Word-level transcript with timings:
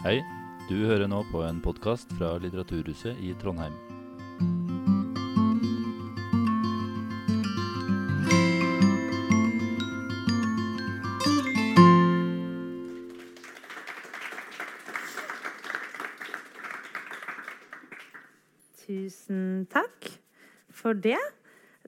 Hei, 0.00 0.22
du 0.64 0.78
hører 0.88 1.10
nå 1.12 1.18
på 1.28 1.42
en 1.44 1.58
podkast 1.60 2.08
fra 2.16 2.30
Litteraturhuset 2.40 3.18
i 3.20 3.34
Trondheim. 3.36 3.74
Tusen 18.80 19.68
takk 19.68 20.08
for 20.72 20.96
det. 20.96 21.20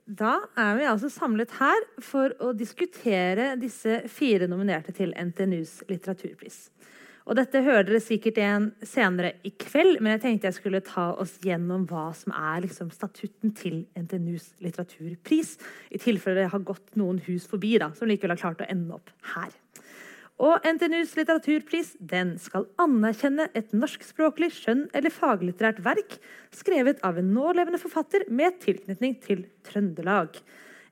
Da 0.04 0.34
er 0.60 0.76
vi 0.76 0.90
altså 0.92 1.08
samlet 1.08 1.56
her 1.62 1.88
for 2.04 2.36
å 2.44 2.52
diskutere 2.52 3.54
disse 3.56 4.02
fire 4.12 4.52
nominerte 4.52 4.92
til 5.00 5.16
NTNUs 5.16 5.78
litteraturpris. 5.88 6.66
Og 7.22 7.36
dette 7.38 7.62
hører 7.62 7.86
dere 7.86 8.02
sikkert 8.02 8.38
igjen 8.40 8.68
senere 8.82 9.36
i 9.46 9.52
kveld, 9.54 10.00
men 10.02 10.16
jeg 10.16 10.22
tenkte 10.24 10.48
jeg 10.50 10.58
skulle 10.58 10.82
ta 10.84 11.12
oss 11.22 11.36
gjennom 11.44 11.84
hva 11.90 12.08
som 12.18 12.34
er 12.34 12.64
liksom, 12.64 12.90
statutten 12.94 13.54
til 13.54 13.84
NTNUs 13.94 14.52
litteraturpris, 14.64 15.54
i 15.94 16.00
tilfelle 16.02 16.42
det 16.42 16.52
har 16.52 16.64
gått 16.66 16.96
noen 16.98 17.22
hus 17.28 17.46
forbi 17.50 17.76
da, 17.82 17.92
som 17.94 18.10
likevel 18.10 18.34
har 18.34 18.42
klart 18.42 18.64
å 18.64 18.70
ende 18.72 18.98
opp 18.98 19.12
her. 19.36 19.54
Og 20.42 20.64
NTNUs 20.66 21.12
litteraturpris 21.14 21.92
den 22.00 22.34
skal 22.42 22.66
anerkjenne 22.82 23.46
et 23.54 23.70
norskspråklig 23.76 24.50
skjønn- 24.56 24.88
eller 24.96 25.14
faglitterært 25.14 25.78
verk 25.84 26.16
skrevet 26.50 27.02
av 27.06 27.20
en 27.20 27.30
nålevende 27.36 27.78
forfatter 27.78 28.26
med 28.32 28.58
tilknytning 28.64 29.14
til 29.22 29.44
Trøndelag. 29.68 30.40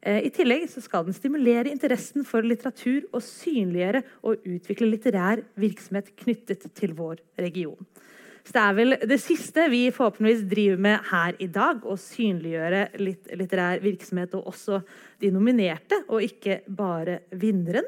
Eh, 0.01 0.25
I 0.27 0.31
tillegg 0.33 0.65
skal 0.73 1.05
den 1.05 1.17
stimulere 1.17 1.73
interessen 1.73 2.25
for 2.25 2.47
litteratur 2.47 3.05
og 3.13 3.25
synliggjøre 3.25 4.03
og 4.25 4.47
utvikle 4.49 4.89
litterær 4.89 5.45
virksomhet 5.61 6.15
knyttet 6.23 6.71
til 6.77 6.95
vår 6.97 7.21
region. 7.41 7.87
Så 8.41 8.53
Det 8.57 8.63
er 8.63 8.75
vel 8.75 8.97
det 9.05 9.21
siste 9.21 9.69
vi 9.69 9.91
forhåpentligvis 9.93 10.49
driver 10.49 10.79
med 10.81 10.99
her 11.11 11.37
i 11.39 11.47
dag. 11.47 11.85
Å 11.85 11.97
synliggjøre 12.01 12.99
litt 12.99 13.29
litterær 13.37 13.83
virksomhet 13.85 14.35
og 14.35 14.49
også 14.55 14.81
de 15.21 15.31
nominerte, 15.31 16.01
og 16.09 16.25
ikke 16.25 16.63
bare 16.67 17.21
vinneren. 17.31 17.85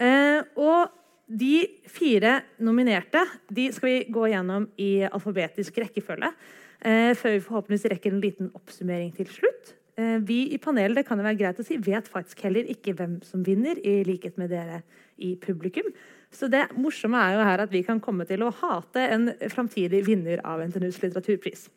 Eh, 0.00 0.40
og 0.56 0.88
de 1.26 1.66
fire 1.90 2.40
nominerte 2.62 3.20
de 3.52 3.68
skal 3.74 3.90
vi 3.90 4.12
gå 4.14 4.28
gjennom 4.32 4.68
i 4.78 5.04
alfabetisk 5.04 5.82
rekkefølge. 5.84 6.32
Eh, 6.80 7.12
før 7.12 7.36
vi 7.36 7.44
forhåpentligvis 7.44 7.90
rekker 7.92 8.14
en 8.14 8.24
liten 8.24 8.52
oppsummering 8.56 9.12
til 9.16 9.28
slutt. 9.28 9.76
Eh, 9.96 10.18
vi 10.28 10.42
i 10.52 10.58
panelet 10.60 10.98
det 10.98 11.06
kan 11.08 11.16
det 11.16 11.24
være 11.24 11.40
greit 11.40 11.60
å 11.62 11.64
si, 11.64 11.78
vet 11.80 12.08
faktisk 12.10 12.42
heller 12.44 12.68
ikke 12.68 12.92
hvem 12.98 13.16
som 13.24 13.44
vinner, 13.46 13.78
i 13.80 14.02
likhet 14.04 14.36
med 14.36 14.52
dere 14.52 14.82
i 15.16 15.32
publikum. 15.40 15.88
Så 16.32 16.50
det 16.52 16.66
morsomme 16.76 17.16
er 17.16 17.36
jo 17.36 17.46
her 17.48 17.62
at 17.64 17.72
vi 17.72 17.80
kan 17.86 18.02
komme 18.02 18.26
til 18.28 18.44
å 18.44 18.52
hate 18.58 19.06
en 19.14 19.30
framtidig 19.52 20.02
vinner 20.04 20.42
av 20.44 20.60
NTNUs 20.66 21.00
litteraturpris. 21.00 21.68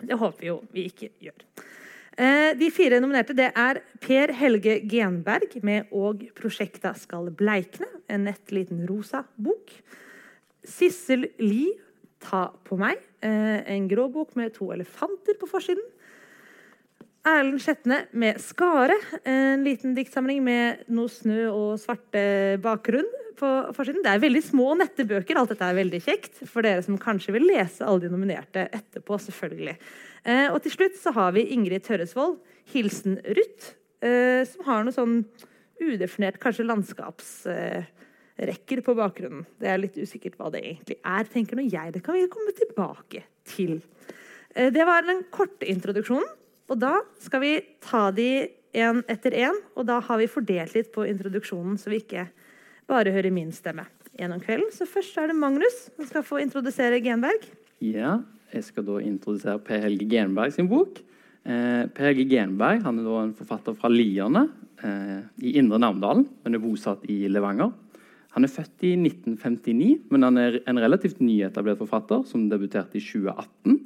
Det 0.00 0.16
håper 0.16 0.40
vi 0.40 0.50
jo 0.50 0.60
vi 0.74 0.86
ikke 0.92 1.10
gjør. 1.26 1.42
Eh, 2.20 2.52
de 2.58 2.70
fire 2.74 3.00
nominerte 3.02 3.34
det 3.34 3.50
er 3.56 3.80
Per 4.02 4.32
Helge 4.36 4.80
Genberg 4.86 5.58
med 5.62 5.86
'Og 5.90 6.28
prosjekta 6.34 6.94
skal 6.94 7.30
bleikne', 7.30 7.88
en 8.08 8.24
nett 8.24 8.52
liten 8.52 8.86
rosa 8.86 9.24
bok. 9.36 9.70
Sissel 10.62 11.30
Lie, 11.38 11.74
'Ta 12.20 12.52
på 12.64 12.76
meg', 12.76 13.00
eh, 13.22 13.62
en 13.66 13.88
grå 13.88 14.12
bok 14.12 14.36
med 14.36 14.52
to 14.54 14.70
elefanter 14.70 15.34
på 15.40 15.48
forsiden. 15.48 15.82
Erlend 17.20 17.60
Skjetne 17.60 18.06
med 18.16 18.38
'Skare', 18.40 18.96
en 19.28 19.60
liten 19.64 19.92
diktsamling 19.92 20.40
med 20.40 20.86
noe 20.88 21.08
snø 21.12 21.50
og 21.52 21.76
svarte 21.82 22.56
bakgrunn 22.64 23.10
på 23.36 23.74
forsiden. 23.76 24.00
Det 24.00 24.14
er 24.14 24.22
veldig 24.22 24.40
små 24.44 24.70
og 24.72 24.78
nette 24.80 25.04
bøker. 25.04 25.36
Alt 25.36 25.52
dette 25.52 25.68
er 25.68 25.76
veldig 25.76 26.00
kjekt 26.00 26.40
for 26.48 26.64
dere 26.64 26.80
som 26.84 26.98
kanskje 27.00 27.32
vil 27.36 27.44
lese 27.50 27.84
alle 27.84 28.00
de 28.06 28.12
nominerte 28.12 28.68
etterpå. 28.72 29.18
selvfølgelig. 29.20 29.76
Eh, 30.24 30.48
og 30.48 30.62
til 30.62 30.72
slutt 30.72 30.96
så 30.96 31.12
har 31.12 31.32
vi 31.32 31.52
Ingrid 31.52 31.84
Tørresvold, 31.84 32.38
'Hilsen 32.72 33.20
Ruth', 33.20 33.74
eh, 34.00 34.44
som 34.44 34.64
har 34.64 34.84
noe 34.84 34.92
sånn 34.92 35.24
udefinert 35.80 36.38
kanskje 36.40 36.64
landskapsrekker 36.64 38.80
på 38.80 38.94
bakgrunnen. 38.96 39.44
Det 39.60 39.68
er 39.68 39.78
litt 39.78 39.96
usikkert 39.96 40.36
hva 40.38 40.50
det 40.50 40.64
egentlig 40.64 40.96
er, 41.04 41.24
tenker 41.24 41.56
nå 41.56 41.62
jeg. 41.68 41.92
Det 41.92 42.02
kan 42.02 42.14
vi 42.14 42.28
komme 42.28 42.52
tilbake 42.56 43.22
til. 43.44 43.82
Eh, 44.54 44.70
det 44.70 44.86
var 44.86 45.02
den 45.02 45.24
korte 45.30 45.66
introduksjonen. 45.68 46.40
Og 46.70 46.78
da 46.78 47.00
skal 47.22 47.42
vi 47.42 47.54
ta 47.82 48.08
de 48.14 48.30
én 48.78 49.02
etter 49.10 49.34
én. 49.34 49.56
Og 49.74 49.86
da 49.88 49.98
har 50.04 50.20
vi 50.20 50.30
fordelt 50.30 50.76
litt 50.76 50.92
på 50.94 51.06
introduksjonen, 51.08 51.78
så 51.80 51.90
vi 51.90 52.02
ikke 52.04 52.28
bare 52.90 53.12
hører 53.14 53.34
min 53.34 53.50
stemme 53.54 53.86
gjennom 54.18 54.42
kvelden. 54.42 54.70
Så 54.74 54.86
først 54.88 55.18
er 55.18 55.30
det 55.30 55.38
Magnus 55.38 55.88
som 55.90 56.06
skal 56.08 56.26
få 56.26 56.40
introdusere 56.44 57.02
Genberg. 57.02 57.46
Ja, 57.82 58.20
jeg 58.54 58.66
skal 58.66 58.86
da 58.86 58.98
introdusere 59.02 59.60
Per 59.64 59.82
Helge 59.84 60.08
Genberg 60.10 60.54
sin 60.54 60.70
bok. 60.70 61.00
Eh, 61.42 61.84
per 61.94 62.10
Helge 62.10 62.26
Genberg 62.28 62.82
han 62.84 62.98
er 63.00 63.06
da 63.06 63.20
en 63.24 63.36
forfatter 63.38 63.76
fra 63.78 63.90
Lierne 63.90 64.48
eh, 64.84 65.20
i 65.46 65.54
Indre 65.58 65.80
Namdalen, 65.80 66.26
men 66.44 66.56
er 66.56 66.62
bosatt 66.62 67.06
i 67.10 67.22
Levanger. 67.32 67.72
Han 68.36 68.46
er 68.46 68.52
født 68.52 68.84
i 68.86 68.92
1959, 68.94 70.10
men 70.12 70.26
han 70.26 70.38
er 70.38 70.60
en 70.70 70.78
relativt 70.78 71.18
nyetablert 71.22 71.80
forfatter 71.80 72.22
som 72.30 72.44
debuterte 72.50 73.00
i 73.00 73.02
2018. 73.02 73.80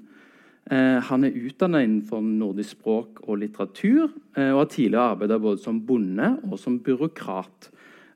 Eh, 0.73 0.99
han 1.05 1.27
er 1.27 1.37
utdannet 1.37 1.85
innenfor 1.85 2.23
nordisk 2.25 2.79
språk 2.79 3.21
og 3.27 3.43
litteratur 3.43 4.07
eh, 4.37 4.49
og 4.49 4.63
har 4.63 4.71
tidligere 4.73 5.11
arbeidet 5.13 5.41
både 5.45 5.61
som 5.61 5.81
bonde 5.85 6.31
og 6.49 6.57
som 6.61 6.79
byråkrat. 6.81 7.71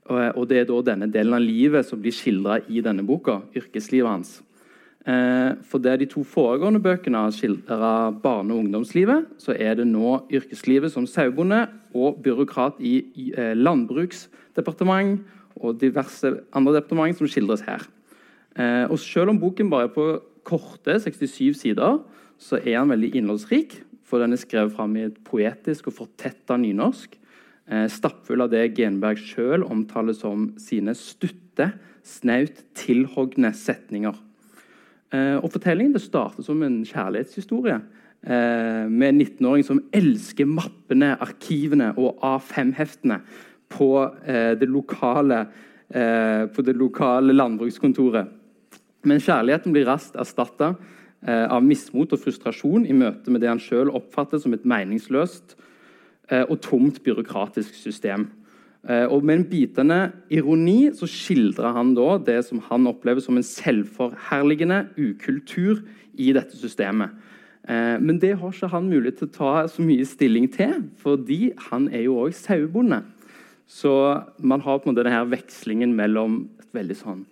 Og, 0.09 0.21
og 0.39 0.49
Det 0.49 0.63
er 0.63 0.69
da 0.69 0.79
denne 0.87 1.11
delen 1.13 1.37
av 1.37 1.45
livet 1.45 1.85
som 1.85 2.01
blir 2.01 2.15
skildra 2.17 2.63
i 2.73 2.81
denne 2.85 3.05
boka, 3.05 3.43
yrkeslivet 3.59 4.09
hans. 4.09 4.39
Eh, 5.09 5.55
for 5.65 5.81
det 5.81 5.99
de 6.01 6.09
to 6.11 6.25
foregående 6.27 6.83
bøkene 6.85 7.21
har 7.27 7.33
skildra 7.33 7.93
barne- 8.23 8.53
og 8.53 8.65
ungdomslivet, 8.65 9.29
så 9.41 9.55
er 9.57 9.77
det 9.79 9.87
nå 9.89 10.19
yrkeslivet 10.33 10.93
som 10.93 11.07
sauebonde 11.07 11.67
og 11.95 12.23
byråkrat 12.25 12.81
i, 12.81 13.05
eh, 13.37 13.55
landbruksdepartement 13.55 15.21
og 15.61 15.81
diverse 15.81 16.41
andre 16.53 16.81
departement 16.81 17.17
som 17.17 17.27
skildres 17.27 17.63
her. 17.63 17.87
Eh, 18.57 18.91
og 18.91 18.99
Selv 18.99 19.31
om 19.31 19.39
boken 19.39 19.71
bare 19.71 19.85
er 19.85 19.95
på 19.95 20.21
korte 20.45 21.01
67 21.01 21.57
sider, 21.57 22.01
så 22.39 22.61
er 22.63 22.79
han 22.79 22.93
veldig 22.93 23.13
innholdsrik. 23.19 23.81
For 24.09 24.23
den 24.23 24.33
er 24.33 24.41
skrevet 24.41 24.73
fram 24.77 24.95
i 24.97 25.05
et 25.09 25.19
poetisk 25.27 25.91
og 25.91 25.99
fortetta 25.99 26.57
nynorsk. 26.61 27.19
Eh, 27.69 27.85
stappfull 27.93 28.47
av 28.47 28.53
det 28.55 28.71
Genberg 28.79 29.21
sjøl 29.21 29.67
omtaler 29.67 30.17
som 30.17 30.53
sine 30.61 30.95
stutte, 30.97 31.73
snaut 32.07 32.63
tilhogne 32.79 33.51
setninger. 33.53 34.17
Eh, 35.13 35.37
og 35.37 35.51
Fortellingen 35.53 35.93
det 35.93 36.05
starter 36.07 36.47
som 36.47 36.63
en 36.65 36.81
kjærlighetshistorie 36.89 37.77
eh, 37.77 38.89
med 38.89 39.11
en 39.11 39.21
19-åring 39.21 39.67
som 39.67 39.83
elsker 39.93 40.49
mappene, 40.49 41.15
arkivene 41.21 41.91
og 42.01 42.23
A5-heftene 42.25 43.21
på, 43.69 43.91
eh, 44.25 44.55
det 44.57 44.69
lokale, 44.73 45.47
eh, 45.93 46.47
på 46.49 46.65
det 46.65 46.77
lokale 46.77 47.37
landbrukskontoret. 47.37 48.33
Men 49.05 49.21
kjærligheten 49.21 49.73
blir 49.73 49.89
raskt 49.89 50.17
erstatta 50.17 50.75
av 51.27 51.65
mismot 51.67 52.13
og 52.15 52.21
frustrasjon 52.23 52.85
i 52.87 52.95
møte 52.95 53.33
med 53.33 53.43
det 53.43 53.49
han 53.51 53.59
sjøl 53.63 53.91
oppfatter 53.91 54.39
som 54.39 54.53
et 54.55 54.67
meningsløst 54.69 55.57
eh, 56.31 56.45
og 56.45 56.61
tomt 56.65 57.01
byråkratisk 57.05 57.75
system. 57.75 58.29
Eh, 58.89 59.07
og 59.07 59.25
Med 59.25 59.39
en 59.39 59.49
bitende 59.51 59.99
ironi 60.31 60.91
så 60.95 61.09
skildrer 61.11 61.75
han 61.75 61.95
da 61.97 62.19
det 62.23 62.45
som 62.47 62.63
han 62.69 62.87
opplever 62.87 63.21
som 63.25 63.37
en 63.37 63.47
selvforherligende 63.47 64.87
ukultur 64.97 65.83
i 66.15 66.33
dette 66.33 66.57
systemet. 66.57 67.11
Eh, 67.69 67.99
men 68.01 68.19
det 68.19 68.37
har 68.39 68.53
ikke 68.53 68.71
han 68.73 68.91
mulighet 68.91 69.19
til 69.19 69.29
å 69.29 69.37
ta 69.37 69.53
så 69.69 69.83
mye 69.83 70.07
stilling 70.07 70.49
til, 70.53 70.87
fordi 71.03 71.53
han 71.71 71.89
er 71.93 72.07
jo 72.07 72.21
òg 72.23 72.37
sauebonde. 72.37 73.03
Så 73.69 73.93
man 74.39 74.63
har 74.65 74.79
på 74.79 74.89
en 74.89 74.95
måte 74.95 75.05
denne 75.05 75.27
vekslingen 75.29 75.93
mellom 75.97 76.47
et 76.61 76.71
veldig 76.73 76.97
sånn 76.97 77.27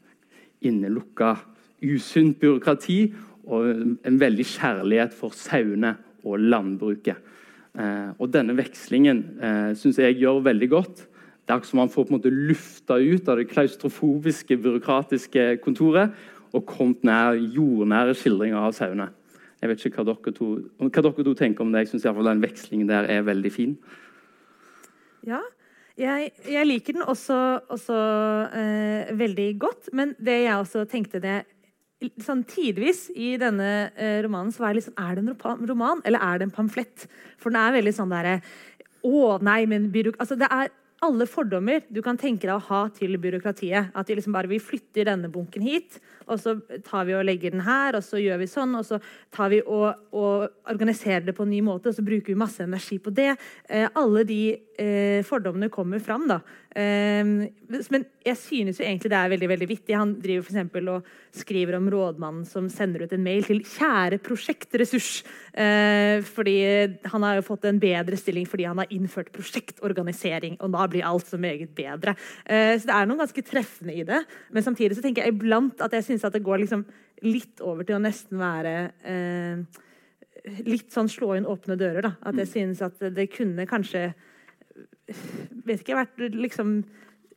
innelukka, 0.66 1.36
usunt 1.84 2.40
byråkrati 2.40 3.14
og 3.46 3.66
en 4.06 4.20
veldig 4.20 4.46
kjærlighet 4.50 5.14
for 5.14 5.34
sauene 5.36 5.94
og 6.26 6.40
landbruket. 6.42 7.34
Eh, 7.76 8.10
og 8.18 8.32
denne 8.34 8.56
vekslingen 8.58 9.22
eh, 9.38 9.70
syns 9.78 10.00
jeg 10.02 10.18
gjør 10.20 10.42
veldig 10.46 10.70
godt 10.72 11.06
det 11.46 11.54
er 11.54 11.66
som 11.66 11.78
man 11.78 11.90
får 11.90 12.08
på 12.08 12.10
en 12.10 12.16
måte 12.18 12.30
lufta 12.34 12.96
ut 12.98 13.28
av 13.30 13.38
det 13.38 13.46
klaustrofobiske, 13.52 14.56
byråkratiske 14.58 15.44
kontoret 15.62 16.16
og 16.50 16.64
kommet 16.66 17.04
nær 17.06 17.38
jordnære 17.38 18.16
skildringer 18.18 18.58
av 18.58 18.74
sauene. 18.74 19.12
Jeg 19.62 19.70
vet 19.70 19.84
ikke 19.86 20.02
hva 20.02 20.08
dere 20.10 20.34
to, 20.34 20.48
hva 20.82 20.90
dere 20.90 21.26
to 21.28 21.34
tenker 21.38 21.62
om 21.62 21.70
det. 21.70 21.84
Jeg 21.84 21.92
syns 21.92 22.08
den 22.26 22.42
vekslingen 22.42 22.90
der 22.90 23.06
er 23.10 23.22
veldig 23.28 23.52
fin. 23.54 23.76
Ja, 25.26 25.38
jeg, 25.96 26.32
jeg 26.50 26.66
liker 26.66 26.98
den 26.98 27.06
også, 27.06 27.38
også 27.70 28.00
eh, 28.50 29.14
veldig 29.16 29.48
godt. 29.62 29.92
Men 29.94 30.16
det 30.18 30.40
jeg 30.48 30.56
også 30.58 30.84
tenkte 30.90 31.22
det 31.22 31.44
sånn 32.20 32.42
tidvis 32.44 33.06
i 33.16 33.34
denne 33.40 33.90
eh, 33.96 34.18
romanen 34.24 34.52
så 34.52 34.62
var 34.62 34.74
jeg 34.74 34.82
liksom, 34.82 34.96
Er 35.00 35.16
det 35.16 35.22
en 35.24 35.68
roman, 35.70 36.02
eller 36.04 36.20
er 36.20 36.38
det 36.38 36.48
en 36.48 36.56
pamflett? 36.58 37.06
For 37.40 37.50
den 37.50 37.60
er 37.60 37.76
veldig 37.78 37.94
sånn 37.96 38.12
derre 38.12 38.40
Å, 39.06 39.38
nei, 39.40 39.62
men 39.70 39.88
altså, 40.18 40.36
det 40.36 40.50
er 40.50 40.72
alle 41.04 41.26
fordommer 41.28 41.84
du 41.92 42.02
kan 42.02 42.18
tenke 42.18 42.48
deg 42.48 42.56
å 42.56 42.66
ha 42.70 42.86
til 42.90 43.16
byråkratiet. 43.20 43.92
At 43.94 44.08
de 44.08 44.16
liksom 44.16 44.34
bare 44.34 44.50
vi 44.50 44.58
flytter 44.58 45.06
denne 45.06 45.28
bunken 45.30 45.62
hit, 45.62 46.00
og 46.26 46.40
så 46.42 46.56
tar 46.86 47.06
vi 47.08 47.16
og 47.16 47.24
legger 47.26 47.54
den 47.54 47.64
her, 47.66 47.96
og 47.98 48.04
så 48.04 48.20
gjør 48.20 48.40
vi 48.42 48.50
sånn, 48.50 48.74
og 48.78 48.86
så 48.88 49.00
tar 49.34 49.52
vi 49.52 49.62
og, 49.62 50.08
og 50.16 50.46
organiserer 50.72 51.26
det 51.26 51.36
på 51.36 51.46
en 51.46 51.52
ny 51.54 51.62
måte, 51.64 51.90
og 51.90 51.96
så 51.96 52.04
bruker 52.06 52.32
vi 52.32 52.38
masse 52.38 52.64
energi 52.64 52.98
på 53.02 53.14
det. 53.14 53.32
Eh, 53.68 53.86
alle 53.94 54.24
de 54.28 54.40
eh, 54.78 55.22
fordommene 55.26 55.70
kommer 55.72 56.02
fram, 56.02 56.26
da. 56.30 56.40
Eh, 56.76 57.24
men 57.24 58.04
jeg 58.26 58.36
synes 58.36 58.80
jo 58.80 58.84
egentlig 58.84 59.10
det 59.12 59.18
er 59.18 59.30
veldig 59.32 59.48
veldig 59.48 59.68
vittig. 59.70 59.96
Han 59.96 60.16
driver 60.20 60.44
for 60.46 60.90
og 60.96 61.06
skriver 61.36 61.76
om 61.78 61.88
rådmannen 61.92 62.44
som 62.48 62.68
sender 62.72 63.04
ut 63.04 63.12
en 63.12 63.22
mail 63.22 63.44
til 63.44 63.62
'kjære 63.62 64.18
prosjektressurs'. 64.20 65.24
Eh, 65.54 66.20
fordi 66.22 66.98
han 67.04 67.22
har 67.22 67.36
jo 67.36 67.48
fått 67.48 67.64
en 67.64 67.80
bedre 67.80 68.16
stilling 68.16 68.46
fordi 68.46 68.64
han 68.64 68.78
har 68.78 68.90
innført 68.90 69.32
prosjektorganisering. 69.32 70.56
Og 70.60 70.72
da 70.72 70.86
blir 70.86 71.04
alt 71.04 71.26
så 71.26 71.38
meget 71.38 71.74
bedre. 71.74 72.16
Eh, 72.46 72.78
så 72.78 72.86
det 72.86 72.94
er 72.94 73.06
noe 73.06 73.18
ganske 73.18 73.42
treffende 73.42 73.94
i 73.94 74.02
det. 74.02 74.24
Men 74.50 74.62
samtidig 74.62 74.96
så 74.96 75.02
tenker 75.02 75.24
jeg 75.24 75.34
iblant 75.34 75.80
at 75.80 75.92
jeg 75.92 76.04
syns 76.16 76.26
at 76.28 76.36
det 76.36 76.44
går 76.46 76.64
liksom 76.64 76.86
litt 77.24 77.60
over 77.64 77.86
til 77.86 77.98
å 77.98 78.02
nesten 78.02 78.40
være 78.40 78.78
eh, 79.04 79.82
Litt 80.62 80.92
sånn 80.94 81.08
slå 81.10 81.32
inn 81.34 81.46
åpne 81.48 81.74
dører. 81.74 82.04
da. 82.04 82.10
At 82.22 82.36
jeg 82.38 82.46
synes 82.46 82.82
at 82.84 83.00
det 83.16 83.24
kunne 83.32 83.64
kanskje 83.66 84.12
vet 85.66 85.80
ikke, 85.80 85.96
vært 85.98 86.20
liksom 86.36 86.76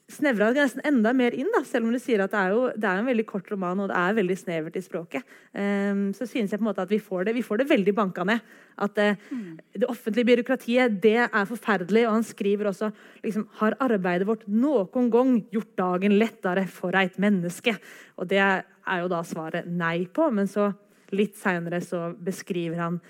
snevra 0.09 0.49
nesten 0.55 0.81
enda 0.87 1.11
mer 1.13 1.35
inn, 1.37 1.49
da, 1.53 1.61
selv 1.67 1.87
om 1.87 1.93
du 1.93 1.99
sier 2.01 2.23
at 2.23 2.33
det 2.33 2.39
er, 2.39 2.53
jo, 2.55 2.63
det 2.73 2.87
er 2.89 3.01
en 3.01 3.09
veldig 3.09 3.25
kort 3.29 3.49
roman 3.51 3.83
og 3.83 3.91
det 3.91 3.99
er 3.99 4.17
veldig 4.17 4.37
snevert 4.39 4.79
i 4.79 4.83
språket. 4.83 5.35
Um, 5.53 6.09
så 6.17 6.25
synes 6.29 6.51
jeg 6.51 6.59
på 6.59 6.65
en 6.65 6.69
måte 6.71 6.85
at 6.85 6.91
vi 6.91 7.01
får 7.03 7.27
det, 7.27 7.35
vi 7.37 7.45
får 7.45 7.61
det 7.61 7.69
veldig 7.69 7.93
banka 7.97 8.25
ned. 8.27 8.41
At 8.81 8.97
uh, 8.97 9.29
det 9.75 9.89
offentlige 9.89 10.31
byråkratiet 10.31 10.97
det 11.03 11.15
er 11.27 11.49
forferdelig. 11.49 12.07
Og 12.07 12.17
han 12.17 12.27
skriver 12.27 12.71
også 12.71 12.91
liksom, 13.25 13.47
har 13.61 13.77
arbeidet 13.85 14.27
vårt 14.29 14.47
noen 14.49 15.13
gang 15.13 15.37
gjort 15.53 15.71
dagen 15.77 16.17
lettere 16.17 16.65
for 16.71 16.97
et 16.97 17.21
menneske? 17.21 17.77
Og 18.17 18.29
det 18.33 18.41
er 18.41 19.03
jo 19.03 19.11
da 19.11 19.23
svaret 19.27 19.69
nei 19.69 20.07
på. 20.09 20.31
Men 20.33 20.49
så 20.49 20.71
litt 21.13 21.37
seinere 21.37 21.81
så 21.85 22.09
beskriver 22.17 22.81
han 22.81 23.01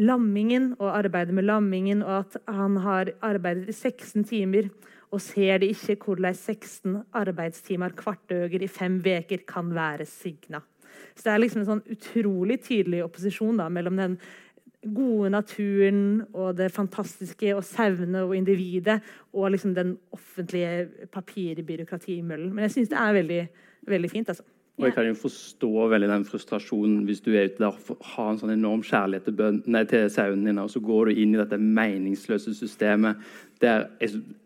lammingen 0.00 0.72
og 0.78 0.88
arbeidet 0.94 1.34
med 1.36 1.46
lammingen, 1.46 2.00
og 2.04 2.24
at 2.24 2.38
han 2.48 2.78
har 2.84 3.12
arbeidet 3.24 3.68
i 3.68 3.74
16 3.76 4.24
timer 4.28 4.70
og 5.12 5.20
ser 5.20 5.60
de 5.60 5.68
ikke 5.72 5.98
hvordan 6.06 6.34
16 6.34 6.96
arbeidstimer 7.20 7.92
kvartøger 7.96 8.64
i 8.64 8.70
fem 8.70 9.00
uker 9.04 9.44
kan 9.48 9.74
være 9.74 10.06
signa. 10.08 10.62
Så 11.14 11.26
det 11.26 11.32
er 11.32 11.42
liksom 11.42 11.62
en 11.62 11.68
sånn 11.68 11.84
utrolig 11.92 12.58
tydelig 12.64 13.02
opposisjon 13.04 13.60
da, 13.60 13.68
mellom 13.72 13.98
den 14.00 14.16
gode 14.82 15.30
naturen 15.30 16.24
og 16.32 16.56
det 16.58 16.72
fantastiske 16.74 17.52
og 17.54 17.62
sauene 17.64 18.24
og 18.24 18.34
individet 18.34 18.98
og 19.32 19.52
liksom 19.52 19.76
den 19.76 19.94
offentlige 20.14 21.06
papirbyråkratimøllen. 21.12 22.50
Men 22.50 22.66
jeg 22.66 22.74
syns 22.76 22.90
det 22.90 22.98
er 22.98 23.18
veldig, 23.20 23.42
veldig 23.92 24.10
fint. 24.10 24.32
altså. 24.32 24.46
Og 24.80 24.86
jeg 24.86 24.94
kan 24.96 25.04
jo 25.04 25.16
forstå 25.20 25.70
veldig 25.92 26.08
den 26.08 26.24
frustrasjonen 26.24 27.02
hvis 27.04 27.20
du 27.20 27.34
er 27.34 27.50
ute 27.50 27.60
der 27.60 27.74
og 27.76 28.06
har 28.14 28.30
en 28.32 28.38
sånn 28.40 28.54
enorm 28.54 28.80
kjærlighet 28.86 29.26
til, 29.28 29.34
bøn, 29.36 29.58
nei, 29.68 29.82
til 29.88 30.06
sauen 30.10 30.46
din, 30.48 30.60
og 30.62 30.70
så 30.72 30.80
går 30.80 31.10
du 31.10 31.20
inn 31.20 31.34
i 31.34 31.40
dette 31.40 31.58
meningsløse 31.60 32.54
systemet 32.56 33.20
der, 33.60 33.90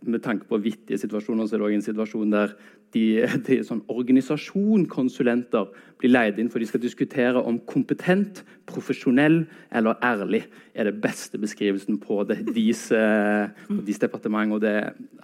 Med 0.03 0.21
tanke 0.23 0.45
på 0.47 0.59
vittige 0.61 0.99
situasjoner, 0.99 1.47
så 1.47 1.57
er 1.57 1.63
det 1.63 1.67
òg 1.67 1.75
en 1.75 1.87
situasjon 1.87 2.35
der 2.35 2.53
de, 2.95 3.25
de 3.47 3.59
sånn 3.67 3.83
organisasjonkonsulenter 3.93 5.71
blir 6.01 6.13
leid 6.13 6.39
inn 6.39 6.51
for 6.53 6.63
de 6.63 6.69
skal 6.69 6.83
diskutere 6.83 7.41
om 7.41 7.59
kompetent, 7.69 8.43
profesjonell 8.69 9.43
eller 9.75 9.99
ærlig 10.05 10.43
er 10.77 10.89
det 10.89 11.01
beste 11.03 11.41
beskrivelsen 11.41 11.99
på 12.03 12.21
det, 12.29 12.41
deres, 12.51 12.87
deres 12.91 14.03
departement. 14.03 14.57
Og 14.57 14.63
det, 14.65 14.75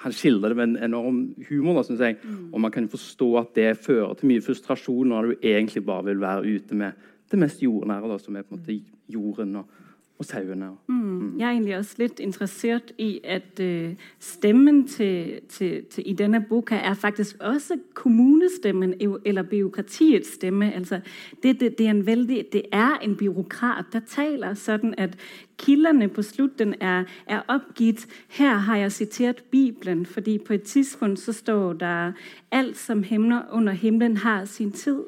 han 0.04 0.16
skildrer 0.16 0.54
det 0.54 0.60
med 0.60 0.70
en 0.70 0.90
enorm 0.90 1.22
humor, 1.48 1.80
da, 1.80 1.96
jeg. 2.06 2.18
Og 2.52 2.60
man 2.62 2.74
kan 2.74 2.88
forstå 2.90 3.30
at 3.42 3.54
det 3.58 3.70
fører 3.84 4.14
til 4.18 4.32
mye 4.32 4.44
frustrasjon 4.44 5.12
når 5.12 5.28
du 5.28 5.48
egentlig 5.52 5.84
bare 5.86 6.08
vil 6.10 6.22
være 6.22 6.56
ute 6.56 6.78
med 6.78 7.08
det 7.32 7.40
mest 7.40 7.62
jordnære, 7.64 8.08
da, 8.10 8.18
som 8.20 8.36
er 8.36 8.44
på 8.46 8.56
en 8.56 8.60
måte 8.60 8.80
jorden. 9.12 9.56
og 9.62 9.81
og 10.22 10.28
sauene. 10.30 10.70
Mm. 10.88 11.02
Mm. 11.32 11.38
Jeg 11.38 11.46
er 11.46 11.50
egentlig 11.50 11.76
også 11.76 11.94
litt 11.98 12.20
interessert 12.20 12.92
i 12.98 13.20
at 13.24 13.60
uh, 13.60 13.94
stemmen 14.20 14.88
til, 14.88 15.40
til, 15.48 15.84
til, 15.84 16.02
i 16.06 16.12
denne 16.12 16.40
boka 16.48 16.74
er 16.74 16.94
faktisk 16.94 17.36
også 17.40 17.78
kommunestemmen 17.94 18.94
eller 19.24 19.42
byråkratiets 19.42 20.34
stemme. 20.34 20.72
Altså, 20.74 21.00
det, 21.42 21.60
det, 21.60 21.78
det, 21.78 21.86
er 21.86 21.90
en 21.90 22.06
veldig, 22.06 22.44
det 22.52 22.62
er 22.72 22.98
en 23.02 23.16
byråkrat 23.16 23.92
der 23.92 24.00
taler 24.08 24.54
sånn 24.54 24.94
at 24.98 25.16
kildene 25.62 26.08
på 26.08 26.22
slutten 26.22 26.74
er, 26.80 27.04
er 27.26 27.42
oppgitt. 27.48 28.06
Her 28.28 28.56
har 28.66 28.76
jeg 28.76 28.92
sitert 28.92 29.42
Bibelen, 29.50 30.06
fordi 30.06 30.38
på 30.38 30.52
et 30.52 30.62
tidspunkt 30.62 31.20
så 31.20 31.32
står 31.32 31.72
der 31.72 32.12
alt 32.52 32.78
som 32.78 33.02
hemner 33.02 33.42
under 33.52 33.72
himmelen 33.72 34.16
har 34.16 34.44
sin 34.44 34.72
tid. 34.72 35.02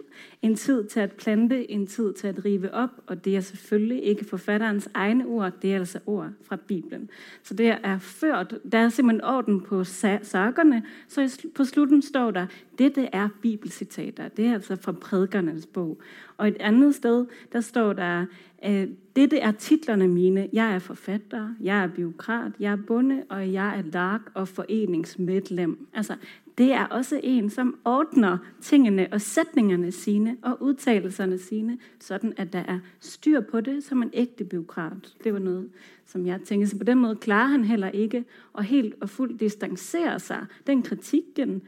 En 0.44 0.56
tid 0.56 0.84
til 0.92 1.06
å 1.06 1.12
plante, 1.16 1.56
en 1.72 1.86
tid 1.88 2.12
til 2.18 2.34
å 2.36 2.42
rive 2.44 2.68
opp. 2.76 2.98
Og 3.08 3.22
det 3.24 3.36
er 3.36 3.44
selvfølgelig 3.46 4.02
ikke 4.12 4.26
forfatterens 4.28 4.88
egne 4.94 5.24
ord, 5.26 5.52
det 5.62 5.72
er 5.72 5.78
altså 5.78 6.02
ord 6.06 6.34
fra 6.44 6.56
Bibelen. 6.56 7.08
Så 7.42 7.54
det 7.54 7.70
er 7.72 7.98
ført, 7.98 8.52
det 8.64 8.74
er 8.74 8.88
simpelthen 8.88 9.24
orden 9.24 9.60
på 9.64 9.84
sakene. 9.84 10.82
Så 11.08 11.24
på 11.54 11.64
slutten 11.64 12.02
står 12.02 12.30
der 12.30 12.46
dette 12.78 13.08
er 13.12 13.28
bibelsitater. 13.42 14.28
Det 14.28 14.46
er 14.46 14.54
altså 14.54 14.76
fra 14.76 14.92
predikernes 14.92 15.66
bok. 15.66 16.04
Og 16.36 16.48
et 16.48 16.56
annet 16.60 16.94
sted 16.94 17.26
der 17.52 17.60
står 17.60 17.92
der 17.92 18.26
øh, 18.66 18.88
dette 19.16 19.38
er 19.38 19.52
titlene 19.52 20.08
mine. 20.08 20.48
Jeg 20.52 20.74
er 20.74 20.78
forfatter, 20.78 21.54
jeg 21.60 21.82
er 21.82 21.86
byråkrat, 21.86 22.52
jeg 22.60 22.72
er 22.72 22.76
bonde, 22.76 23.22
og 23.30 23.52
jeg 23.52 23.78
er 23.78 23.82
lag- 23.82 24.30
og 24.34 24.48
foreningsmedlem. 24.48 25.86
Altså, 25.94 26.14
det 26.58 26.72
er 26.72 26.84
også 26.86 27.20
en 27.22 27.50
som 27.50 27.78
ordner 27.84 28.38
tingene 28.62 29.08
og 29.12 29.20
setningene 29.20 29.92
sine 29.92 30.36
og 30.42 30.62
uttalelsene 30.62 31.38
sine, 31.38 31.78
sånn 31.98 32.34
at 32.38 32.52
der 32.52 32.68
er 32.76 32.84
styr 33.02 33.40
på 33.42 33.60
det 33.60 33.80
som 33.84 34.02
en 34.02 34.12
ekte 34.14 34.46
byråkrat. 34.46 35.10
Det 35.24 35.32
var 35.34 35.42
noe 35.42 35.64
som 36.06 36.26
jeg 36.26 36.44
tenkte. 36.46 36.70
Så 36.70 36.78
på 36.78 36.86
den 36.86 37.02
måten 37.02 37.24
klarer 37.26 37.56
han 37.56 37.64
heller 37.66 37.90
ikke 37.90 38.22
å 38.54 38.62
helt 38.62 38.94
og 39.02 39.10
fullt 39.10 39.40
distansere 39.40 40.20
seg. 40.22 40.46
Den 40.66 40.84
kritikken 40.86 41.62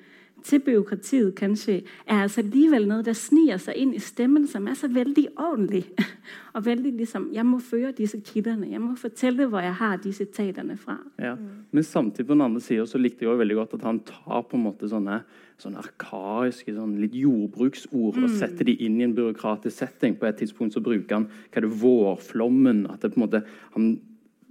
til 0.44 0.60
byråkratiet 0.60 1.34
kanskje 1.34 1.80
er 2.06 2.22
altså 2.22 2.42
likevel 2.44 2.86
noe 2.88 3.04
der 3.06 3.16
sniger 3.18 3.58
seg 3.62 3.78
inn 3.80 3.94
i 3.96 4.02
stemmen, 4.02 4.46
som 4.50 4.66
er 4.68 4.76
så 4.78 4.88
veldig 4.92 5.24
ordentlig. 5.34 5.84
Og 6.56 6.64
veldig 6.64 6.92
liksom 6.96 7.28
Jeg 7.34 7.44
må 7.46 7.58
føre 7.60 7.92
disse 7.96 8.20
kildene. 8.24 8.70
Jeg 8.70 8.80
må 8.80 8.94
fortelle 8.96 9.48
hvor 9.50 9.64
jeg 9.64 9.74
har 9.76 9.96
de 10.02 10.12
sitatene 10.12 10.76
fra. 10.80 10.98
Ja. 11.20 11.34
Men 11.70 11.84
samtidig 11.84 12.26
på 12.26 12.34
den 12.34 12.46
andre 12.46 12.60
sida 12.64 12.86
så 12.86 12.98
likte 12.98 13.24
jeg 13.24 13.32
også 13.32 13.42
veldig 13.42 13.58
godt 13.58 13.76
at 13.78 13.86
han 13.88 14.00
tar 14.08 14.46
på 14.48 14.56
en 14.56 14.64
måte 14.64 14.88
sånne, 14.88 15.20
sånne 15.60 15.82
arkaiske, 15.82 16.74
sånne 16.74 17.02
litt 17.04 17.16
jordbruksord 17.16 18.16
og 18.16 18.28
mm. 18.28 18.36
setter 18.40 18.70
de 18.70 18.76
inn 18.86 19.00
i 19.00 19.06
en 19.08 19.16
byråkratisk 19.16 19.76
setting. 19.76 20.16
På 20.20 20.30
et 20.30 20.40
tidspunkt 20.40 20.76
så 20.76 20.84
bruker 20.84 21.18
han 21.18 21.28
hva 21.28 21.60
er 21.60 21.66
det, 21.66 21.72
vårflommen. 21.82 22.86
at 22.92 23.02
det 23.02 23.12
på 23.14 23.20
en 23.20 23.26
måte 23.26 23.42
han 23.74 23.96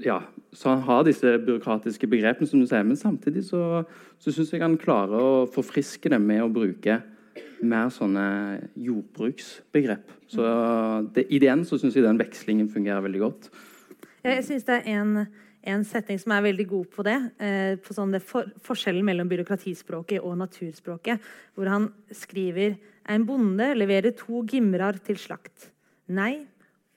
ja, 0.04 0.20
så 0.52 0.70
han 0.74 0.84
har 0.84 1.06
disse 1.08 1.38
byråkratiske 1.46 2.08
begrepene, 2.12 2.48
som 2.50 2.60
du 2.60 2.68
sier, 2.68 2.84
men 2.84 3.00
samtidig 3.00 3.46
så, 3.48 3.84
så 4.20 4.34
syns 4.34 4.52
jeg 4.52 4.64
han 4.64 4.80
klarer 4.80 5.16
å 5.16 5.46
forfriske 5.52 6.12
det 6.12 6.20
med 6.22 6.44
å 6.44 6.52
bruke 6.52 7.00
mer 7.66 7.90
sånne 7.94 8.25
jordbruksbegrep. 8.75 10.12
Så 10.32 10.44
det, 11.16 11.28
I 11.30 11.40
det 11.40 11.50
enden 11.52 11.68
så 11.68 11.80
syns 11.80 11.96
jeg 11.96 12.06
den 12.06 12.20
vekslingen 12.20 12.70
fungerer 12.72 13.04
veldig 13.06 13.24
godt. 13.24 13.50
Jeg 14.25 14.44
syns 14.48 14.66
det 14.68 14.82
er 14.82 14.90
en, 14.98 15.25
en, 15.64 15.86
setning 15.88 16.20
som 16.20 16.34
er 16.36 16.48
veldig 16.50 16.68
god 16.70 16.92
på 16.92 17.06
det. 17.08 17.18
Eh, 17.40 17.74
på 17.80 17.96
sånn 17.96 18.16
det 18.16 18.24
for, 18.25 18.50
forskjellen 18.66 19.06
mellom 19.06 19.30
byråkratispråket 19.32 20.20
og 20.20 20.36
naturspråket. 20.42 21.24
Hvor 21.56 21.72
han 21.72 21.88
skriver 22.12 22.75
en 23.12 23.28
bonde 23.28 23.72
leverer 23.78 24.16
to 24.18 24.44
gimrar 24.50 25.00
til 25.06 25.20
slakt. 25.22 25.70
Nei, 26.12 26.46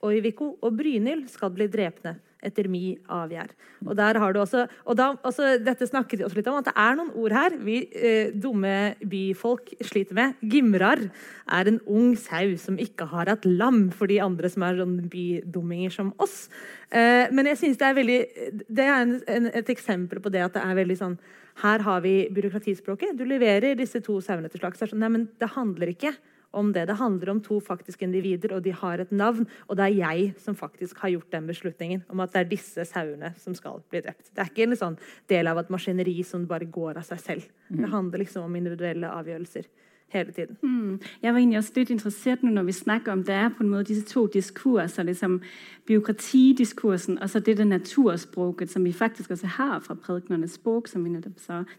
Oiviko 0.05 0.55
og 0.63 0.75
Brynhild 0.79 1.29
skal 1.31 1.53
bli 1.53 1.67
drepne 1.71 2.17
etter 2.45 2.69
mi 2.71 2.93
avgjær. 3.11 3.51
Og 3.85 3.95
der 3.99 4.19
har 4.21 4.33
du 4.33 4.39
også, 4.41 4.65
og 4.85 4.97
da, 4.99 5.09
også, 5.27 5.57
Dette 5.63 5.87
snakket 5.87 6.21
vi 6.21 6.25
også 6.27 6.39
litt 6.39 6.49
om, 6.51 6.59
at 6.61 6.69
det 6.69 6.75
er 6.79 6.95
noen 6.99 7.11
ord 7.19 7.35
her 7.35 7.55
vi 7.59 7.81
eh, 7.95 8.31
dumme 8.31 8.95
byfolk 9.11 9.73
sliter 9.83 10.15
med. 10.17 10.39
Gimrar 10.39 11.01
er 11.03 11.71
en 11.71 11.81
ung 11.87 12.13
sau 12.19 12.55
som 12.61 12.79
ikke 12.79 13.09
har 13.11 13.31
hatt 13.31 13.47
lam 13.47 13.87
for 13.95 14.11
de 14.11 14.21
andre 14.23 14.51
som 14.51 14.65
er 14.67 14.79
sånn 14.79 14.95
bydumminger 15.11 15.95
som 15.95 16.13
oss. 16.21 16.47
Eh, 16.91 17.27
men 17.35 17.51
jeg 17.51 17.61
synes 17.63 17.81
det 17.81 17.89
er 17.89 17.99
veldig, 17.99 18.21
det 18.67 18.87
er 18.87 19.03
en, 19.03 19.13
en, 19.27 19.51
et 19.61 19.75
eksempel 19.75 20.23
på 20.23 20.31
det 20.33 20.45
at 20.47 20.55
det 20.55 20.63
er 20.63 20.81
veldig 20.83 20.99
sånn 21.03 21.19
Her 21.59 21.81
har 21.83 21.99
vi 21.99 22.29
byråkratispråket. 22.31 23.17
Du 23.19 23.25
leverer 23.27 23.75
disse 23.75 23.99
to 23.99 24.21
sauene 24.23 24.47
til 24.47 24.61
slags. 24.61 24.79
Sånn, 24.79 25.01
nei, 25.01 25.09
men 25.11 25.25
det 25.41 25.49
handler 25.57 25.91
ikke 25.91 26.13
om 26.51 26.71
det. 26.73 26.85
Det 26.89 26.97
handler 26.99 27.29
om 27.33 27.41
to 27.43 27.59
faktiske 27.63 28.05
individer, 28.05 28.55
og 28.55 28.63
de 28.65 28.73
har 28.75 29.01
et 29.03 29.11
navn. 29.11 29.47
Og 29.67 29.77
det 29.77 29.85
er 29.85 29.97
jeg 29.99 30.31
som 30.41 30.57
faktisk 30.57 31.03
har 31.03 31.13
gjort 31.13 31.31
den 31.31 31.49
beslutningen 31.49 32.03
om 32.09 32.23
at 32.23 32.33
det 32.33 32.41
er 32.41 32.49
disse 32.53 32.85
sauene 32.89 33.33
som 33.41 33.55
skal 33.57 33.83
bli 33.89 34.01
drept. 34.05 34.31
Det 34.33 34.43
er 34.43 34.51
ikke 34.51 34.69
en 34.69 34.79
sånn 34.79 34.97
del 35.31 35.51
av 35.51 35.61
et 35.61 35.69
maskineri 35.73 36.17
som 36.27 36.47
bare 36.49 36.69
går 36.69 37.01
av 37.01 37.07
seg 37.09 37.21
selv. 37.25 37.51
Det 37.69 37.85
mm. 37.85 37.93
handler 37.93 38.25
liksom 38.25 38.47
om 38.47 38.57
individuelle 38.59 39.11
avgjørelser. 39.13 39.69
Hele 40.09 40.31
tiden. 40.31 40.57
Mm. 40.61 41.01
Jeg 41.21 41.33
var 41.33 41.39
egentlig 41.39 41.57
også 41.57 41.71
litt 41.75 41.89
interessert 41.89 42.43
nå 42.43 42.51
når 42.51 42.63
vi 42.63 42.71
snakker 42.71 43.11
om 43.11 43.23
det 43.23 43.35
er 43.35 43.49
på 43.49 43.63
en 43.63 43.69
måte 43.69 43.83
disse 43.83 44.05
to 44.05 44.27
diskurser. 44.27 45.03
liksom 45.03 45.41
Byråkratidiskursen 45.85 47.19
og 47.19 47.29
så 47.29 47.39
det 47.39 47.57
der 47.57 47.63
naturspråket 47.63 48.71
som 48.71 48.85
vi 48.85 48.91
faktisk 48.91 49.31
også 49.31 49.47
har 49.47 49.79
fra 49.79 49.93
prædiknernes 49.93 50.51
språk, 50.51 50.87
som, 50.87 51.23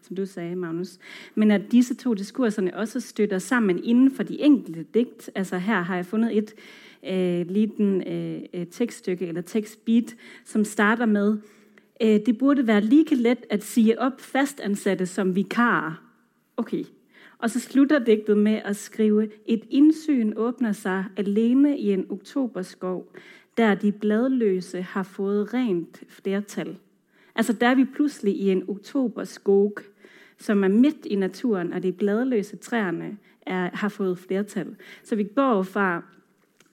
som 0.03 0.17
du 0.17 0.27
sa, 0.27 0.55
Magnus. 0.55 0.99
Men 1.35 1.51
at 1.51 1.73
disse 1.73 1.95
to 1.95 2.15
diskursene 2.15 2.77
også 2.77 3.01
støtter 3.01 3.39
sammen 3.39 3.85
innenfor 3.85 4.23
de 4.23 4.41
enkelte 4.41 4.83
dikt. 4.95 5.31
altså 5.35 5.59
Her 5.59 5.83
har 5.83 5.97
jeg 5.97 6.07
funnet 6.07 6.39
et 6.39 6.55
øh, 7.11 7.51
liten 7.51 8.03
øh, 8.55 8.67
tekststykke 8.67 9.27
eller 9.27 9.41
tekstbit 9.41 10.17
som 10.45 10.65
starter 10.65 11.07
med 11.07 11.39
øh, 12.03 12.21
det 12.27 12.39
burde 12.39 12.67
være 12.67 12.81
like 12.81 13.15
lett 13.15 13.47
å 13.53 13.57
si 13.61 13.95
opp 13.99 14.21
fastansatte 14.21 15.07
som 15.07 15.37
vikarer. 15.37 16.03
Okay. 16.57 16.85
Og 17.41 17.51
så 17.51 17.61
slutter 17.61 17.99
digtet 17.99 18.39
med 18.39 18.63
å 18.69 18.73
skrive 18.77 19.29
et 19.49 19.65
innsyn 19.71 20.35
åpner 20.37 20.75
seg 20.77 21.09
alene 21.17 21.73
i 21.79 21.93
en 21.95 22.05
oktoberskov, 22.13 23.07
der 23.57 23.75
de 23.75 23.93
bladløse 23.93 24.83
har 24.83 25.09
fått 25.09 25.55
rent 25.55 26.03
flertall. 26.09 26.77
Altså 27.35 27.53
Der 27.53 27.67
er 27.67 27.75
vi 27.75 27.85
plutselig 27.85 28.37
i 28.37 28.51
en 28.51 28.65
oktoberskog 28.69 29.81
som 30.39 30.65
er 30.65 30.69
midt 30.69 31.07
i 31.07 31.17
naturen, 31.17 31.73
og 31.73 31.83
de 31.83 31.93
bladløse 31.93 32.57
trærne 32.57 33.17
er, 33.47 33.71
har 33.73 33.89
fått 33.89 34.19
flertall. 34.19 34.77
Så 35.03 35.17
vi 35.17 35.25
går 35.25 35.63
fra 35.63 36.03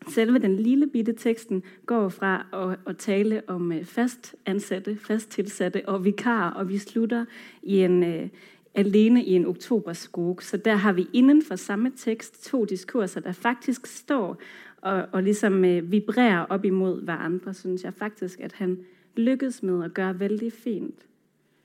selve 0.08 0.40
den 0.40 0.56
lille 0.56 0.88
bitte 0.88 1.14
teksten 1.14 1.64
går 1.86 2.10
fra 2.10 2.34
å, 2.54 2.76
å 2.86 2.94
tale 2.94 3.42
om 3.48 3.72
øh, 3.72 3.86
fast 3.86 4.36
ansatte, 4.46 4.96
fast 4.96 5.32
tilsatte 5.36 5.84
og 5.88 6.06
vikarer, 6.06 6.56
og 6.60 6.70
vi 6.70 6.78
slutter 6.78 7.26
i 7.64 7.82
en, 7.86 8.04
øh, 8.04 8.30
alene 8.78 9.24
i 9.24 9.36
en 9.36 9.46
oktoberskog. 9.46 10.44
Så 10.44 10.58
der 10.58 10.76
har 10.76 10.94
vi 10.94 11.08
innenfor 11.14 11.56
samme 11.56 11.92
tekst 11.98 12.44
to 12.46 12.66
diskurser 12.66 13.22
der 13.22 13.32
faktisk 13.32 13.88
står 13.88 14.38
og, 14.82 15.04
og 15.12 15.24
liksom 15.24 15.64
vibrerer 15.92 16.46
opp 16.50 16.66
imot 16.66 17.02
hverandre, 17.04 17.54
syns 17.54 17.84
jeg 17.84 17.94
faktisk 17.94 18.42
at 18.46 18.54
han 18.62 18.78
lykkes 19.18 19.64
med 19.64 19.74
å 19.74 19.90
gjøre 19.90 20.20
veldig 20.20 20.52
fint. 20.54 21.08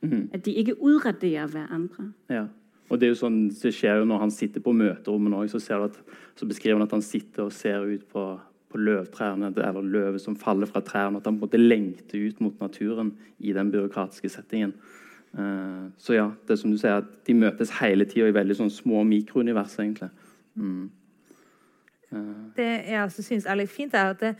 Mm. 0.03 0.31
At 0.35 0.45
de 0.45 0.55
ikke 0.59 0.79
utraderer 0.81 1.47
hverandre. 1.53 2.11
Ja. 2.33 2.47
Og 2.91 3.01
Det 3.01 3.07
er 3.07 3.13
jo 3.15 3.21
sånn, 3.23 3.37
det 3.49 3.71
skjer 3.73 4.03
jo 4.03 4.09
når 4.09 4.25
han 4.27 4.33
sitter 4.35 4.61
på 4.61 4.75
møterommet 4.77 5.37
òg, 5.39 5.49
så, 5.49 5.61
så, 6.37 6.49
beskriver 6.49 6.77
han 6.77 6.85
at 6.85 6.93
han 6.93 7.05
sitter 7.05 7.47
og 7.47 7.55
ser 7.57 7.87
ut 7.89 8.03
på, 8.13 8.25
på 8.69 8.81
løvtrærne, 8.81 9.53
eller 9.55 9.87
løvet 9.87 10.21
som 10.21 10.37
faller 10.37 10.69
fra 10.69 10.83
trærne. 10.85 11.23
At 11.23 11.31
han 11.31 11.39
måtte 11.41 11.61
lengte 11.61 12.21
ut 12.21 12.43
mot 12.45 12.59
naturen 12.61 13.15
i 13.41 13.55
den 13.57 13.71
byråkratiske 13.73 14.29
settingen. 14.35 14.75
Uh, 15.33 15.89
så 15.97 16.17
ja, 16.17 16.27
det 16.45 16.55
er 16.55 16.61
som 16.61 16.73
du 16.73 16.79
sier, 16.81 17.01
at 17.01 17.13
de 17.27 17.37
møtes 17.37 17.73
hele 17.79 18.05
tida 18.09 18.29
i 18.29 18.35
veldig 18.37 18.59
sånn 18.59 18.73
små 18.73 19.01
mikrounivers, 19.09 19.79
egentlig. 19.81 20.11
Mm. 20.55 20.91
Uh. 22.13 22.35
Det 22.59 22.69
jeg 22.69 23.01
også 23.01 23.25
syns 23.25 23.49
er 23.49 23.57
litt 23.63 23.73
fint, 23.73 23.97
er 23.97 24.13
at 24.13 24.21
det, 24.21 24.35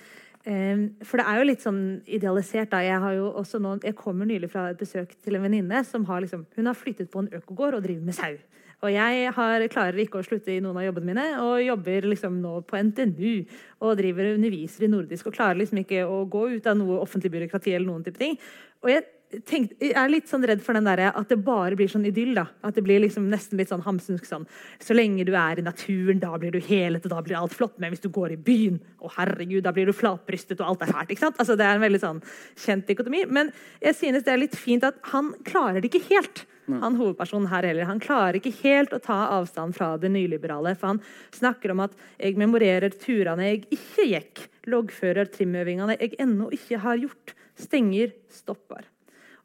um, 0.45 0.85
For 1.09 1.21
det 1.21 1.27
er 1.29 1.41
jo 1.41 1.49
litt 1.49 1.65
sånn 1.65 1.83
idealisert. 2.05 2.71
da, 2.75 2.83
Jeg 2.85 3.01
har 3.01 3.17
jo 3.17 3.31
også 3.41 3.63
nå, 3.63 3.79
jeg 3.85 3.97
kommer 3.97 4.29
nylig 4.29 4.51
fra 4.53 4.69
et 4.71 4.81
besøk 4.81 5.17
til 5.25 5.37
en 5.37 5.47
venninne 5.49 5.85
som 5.89 6.05
har 6.05 6.21
liksom, 6.21 6.45
hun 6.57 6.67
har 6.67 6.77
flyttet 6.77 7.11
på 7.11 7.25
en 7.25 7.33
økogård 7.41 7.75
og 7.75 7.83
driver 7.83 8.05
med 8.05 8.19
sau. 8.19 8.37
Og 8.83 8.91
jeg 8.91 9.31
har, 9.37 9.63
klarer 9.71 9.99
ikke 10.03 10.19
å 10.19 10.25
slutte 10.27 10.51
i 10.51 10.61
noen 10.61 10.81
av 10.81 10.89
jobbene 10.89 11.13
mine, 11.13 11.27
og 11.39 11.63
jobber 11.63 12.09
liksom 12.11 12.41
nå 12.43 12.57
på 12.67 12.81
NTNU 12.89 13.45
og 13.87 13.93
driver 14.01 14.33
underviser 14.33 14.89
i 14.89 14.91
nordisk 14.91 15.29
og 15.31 15.37
klarer 15.37 15.61
liksom 15.61 15.85
ikke 15.85 16.03
å 16.03 16.25
gå 16.27 16.49
ut 16.57 16.67
av 16.67 16.81
noe 16.81 16.99
offentlig 16.99 17.31
byråkrati 17.31 17.77
eller 17.77 17.87
noen 17.87 18.03
type 18.03 18.19
ting. 18.19 18.35
Og 18.83 18.91
jeg 18.91 19.07
tenkt, 19.49 19.75
jeg 19.81 19.95
er 19.97 20.11
litt 20.13 20.29
sånn 20.31 20.45
redd 20.47 20.63
for 20.65 20.77
den 20.77 20.87
der, 20.87 21.05
at 21.11 21.31
det 21.31 21.39
bare 21.45 21.77
blir 21.79 21.91
sånn 21.91 22.07
idyll. 22.09 22.35
da. 22.37 22.47
At 22.63 22.77
det 22.77 22.85
blir 22.87 23.01
liksom 23.01 23.29
nesten 23.33 23.59
litt 23.61 23.73
sånn 23.73 23.85
hamsunsk 23.85 24.27
sånn 24.29 24.47
Så 24.83 24.95
lenge 24.95 25.25
du 25.25 25.35
er 25.35 25.59
i 25.59 25.65
naturen, 25.65 26.21
da 26.21 26.37
blir 26.39 26.53
du 26.53 26.61
helet, 26.61 27.05
og 27.05 27.11
da 27.11 27.21
blir 27.23 27.39
alt 27.39 27.55
flott. 27.57 27.79
Men 27.79 27.93
hvis 27.93 28.05
du 28.05 28.09
går 28.09 28.33
i 28.33 28.37
byen, 28.37 28.81
å 29.01 29.11
herregud, 29.17 29.63
da 29.65 29.73
blir 29.73 29.87
du 29.87 29.93
flatbrystet, 29.93 30.61
og 30.61 30.69
alt 30.69 30.83
er 30.83 30.93
fælt. 30.93 31.11
ikke 31.11 31.27
sant? 31.27 31.39
Altså, 31.39 31.57
Det 31.57 31.67
er 31.67 31.75
en 31.75 31.87
veldig 31.87 32.01
sånn 32.01 32.23
kjent 32.57 32.87
dikotomi. 32.87 33.27
Men 33.29 33.53
jeg 33.81 33.95
synes 33.95 34.25
det 34.25 34.33
er 34.33 34.43
litt 34.43 34.57
fint 34.57 34.85
at 34.85 34.97
han 35.13 35.35
klarer 35.45 35.81
det 35.81 35.91
ikke 35.93 36.09
helt. 36.11 36.47
Han 36.69 36.97
hovedpersonen 36.97 37.49
her 37.51 37.67
heller. 37.67 37.89
Han 37.89 38.01
klarer 38.01 38.39
ikke 38.39 38.55
helt 38.63 38.95
å 38.95 39.01
ta 39.03 39.19
avstand 39.35 39.75
fra 39.75 39.97
det 40.01 40.13
nyliberale. 40.15 40.77
For 40.79 40.93
han 40.93 41.03
snakker 41.35 41.73
om 41.73 41.81
at 41.81 41.93
'jeg 42.19 42.37
memorerer 42.37 42.91
turene 42.91 43.51
jeg 43.51 43.67
ikke 43.71 44.07
gikk', 44.13 44.49
loggfører 44.67 45.27
trimøvingene 45.27 45.99
jeg 45.99 46.17
ennå 46.19 46.51
ikke 46.53 46.79
har 46.79 46.97
gjort, 46.97 47.35
stenger, 47.57 48.13
stopper. 48.31 48.92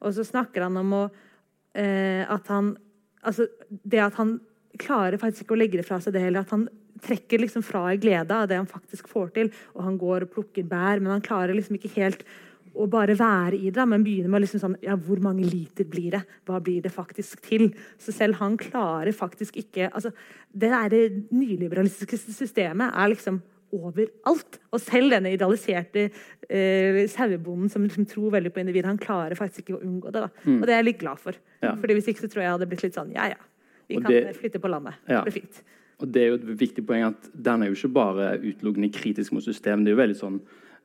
Og 0.04 0.14
så 0.14 0.26
snakker 0.26 0.66
han 0.66 0.76
om 0.80 0.92
å, 0.94 1.06
eh, 1.74 2.24
at 2.28 2.52
han 2.54 2.76
Altså 3.18 3.48
det 3.68 3.98
at 3.98 4.14
han 4.14 4.36
klarer 4.78 5.18
faktisk 5.18 5.42
ikke 5.42 5.56
å 5.56 5.58
legge 5.58 5.80
det 5.80 5.84
fra 5.88 5.96
seg 5.98 6.14
det 6.14 6.20
heller. 6.22 6.44
At 6.46 6.52
han 6.54 6.68
trekker 7.02 7.42
liksom 7.42 7.64
fra 7.66 7.88
i 7.90 7.98
glede 8.00 8.30
av 8.30 8.46
det 8.46 8.54
han 8.54 8.68
faktisk 8.68 9.08
får 9.10 9.32
til. 9.34 9.50
Og 9.74 9.82
han 9.82 9.96
går 9.98 10.22
og 10.22 10.30
plukker 10.36 10.62
bær, 10.68 11.02
men 11.02 11.10
han 11.16 11.24
klarer 11.24 11.56
liksom 11.56 11.74
ikke 11.74 11.90
helt 11.96 12.22
å 12.78 12.86
bare 12.90 13.16
være 13.18 13.58
i 13.58 13.72
det. 13.74 13.86
Men 13.90 14.06
begynner 14.06 14.32
med 14.32 14.44
liksom 14.44 14.62
sånn 14.62 14.78
Ja, 14.84 14.94
hvor 14.94 15.20
mange 15.24 15.46
liter 15.50 15.88
blir 15.88 16.14
det? 16.14 16.22
Hva 16.46 16.60
blir 16.62 16.82
det 16.84 16.94
faktisk 16.94 17.42
til? 17.48 17.72
Så 17.98 18.14
selv 18.14 18.38
han 18.38 18.58
klarer 18.60 19.10
faktisk 19.16 19.58
ikke 19.58 19.90
altså 19.90 20.14
Det 20.52 20.70
der 20.70 21.22
nyliberalistiske 21.34 22.18
systemet 22.32 22.94
er 22.94 23.10
liksom 23.12 23.42
overalt. 23.74 24.58
Og 24.72 24.80
selv 24.82 25.12
denne 25.12 25.32
idealiserte 25.34 26.08
eh, 26.08 27.02
sauebonden 27.10 27.72
som 27.72 27.88
som, 27.90 28.06
tror 28.08 28.34
veldig 28.36 28.52
på 28.52 28.62
individet, 28.62 28.88
han 28.88 29.00
klarer 29.00 29.38
faktisk 29.38 29.66
ikke 29.66 29.78
å 29.78 29.82
unngå 29.84 30.12
det. 30.14 30.26
Mm. 30.44 30.60
Og 30.60 30.66
det 30.66 30.74
er 30.74 30.82
jeg 30.82 30.90
litt 30.90 31.02
glad 31.02 31.22
for. 31.22 31.40
Ja. 31.62 31.74
Fordi 31.74 31.98
Hvis 31.98 32.12
ikke 32.12 32.26
så 32.26 32.30
tror 32.30 32.42
jeg 32.42 32.48
jeg 32.48 32.56
hadde 32.56 32.70
blitt 32.70 32.86
litt 32.86 32.98
sånn 32.98 33.12
ja 33.16 33.28
ja, 33.32 33.42
vi 33.88 34.00
kan 34.00 34.12
det, 34.12 34.36
flytte 34.38 34.62
på 34.62 34.70
landet. 34.70 35.00
Ja. 35.08 35.22
Det 35.22 35.32
blir 35.32 35.40
fint. 35.42 35.62
Og 35.98 36.10
det 36.14 36.22
er 36.22 36.28
jo 36.30 36.38
et 36.38 36.48
viktig 36.60 36.84
poeng 36.86 37.08
at 37.08 37.30
Den 37.34 37.62
er 37.62 37.70
jo 37.70 37.78
ikke 37.78 37.94
bare 37.96 38.26
utelukkende 38.38 38.92
kritisk 38.94 39.34
mot 39.34 39.44
systemet. 39.44 39.84
Det 39.84 39.92
er 39.92 39.96
jo 39.96 40.02
veldig 40.02 40.18
sånn 40.18 40.36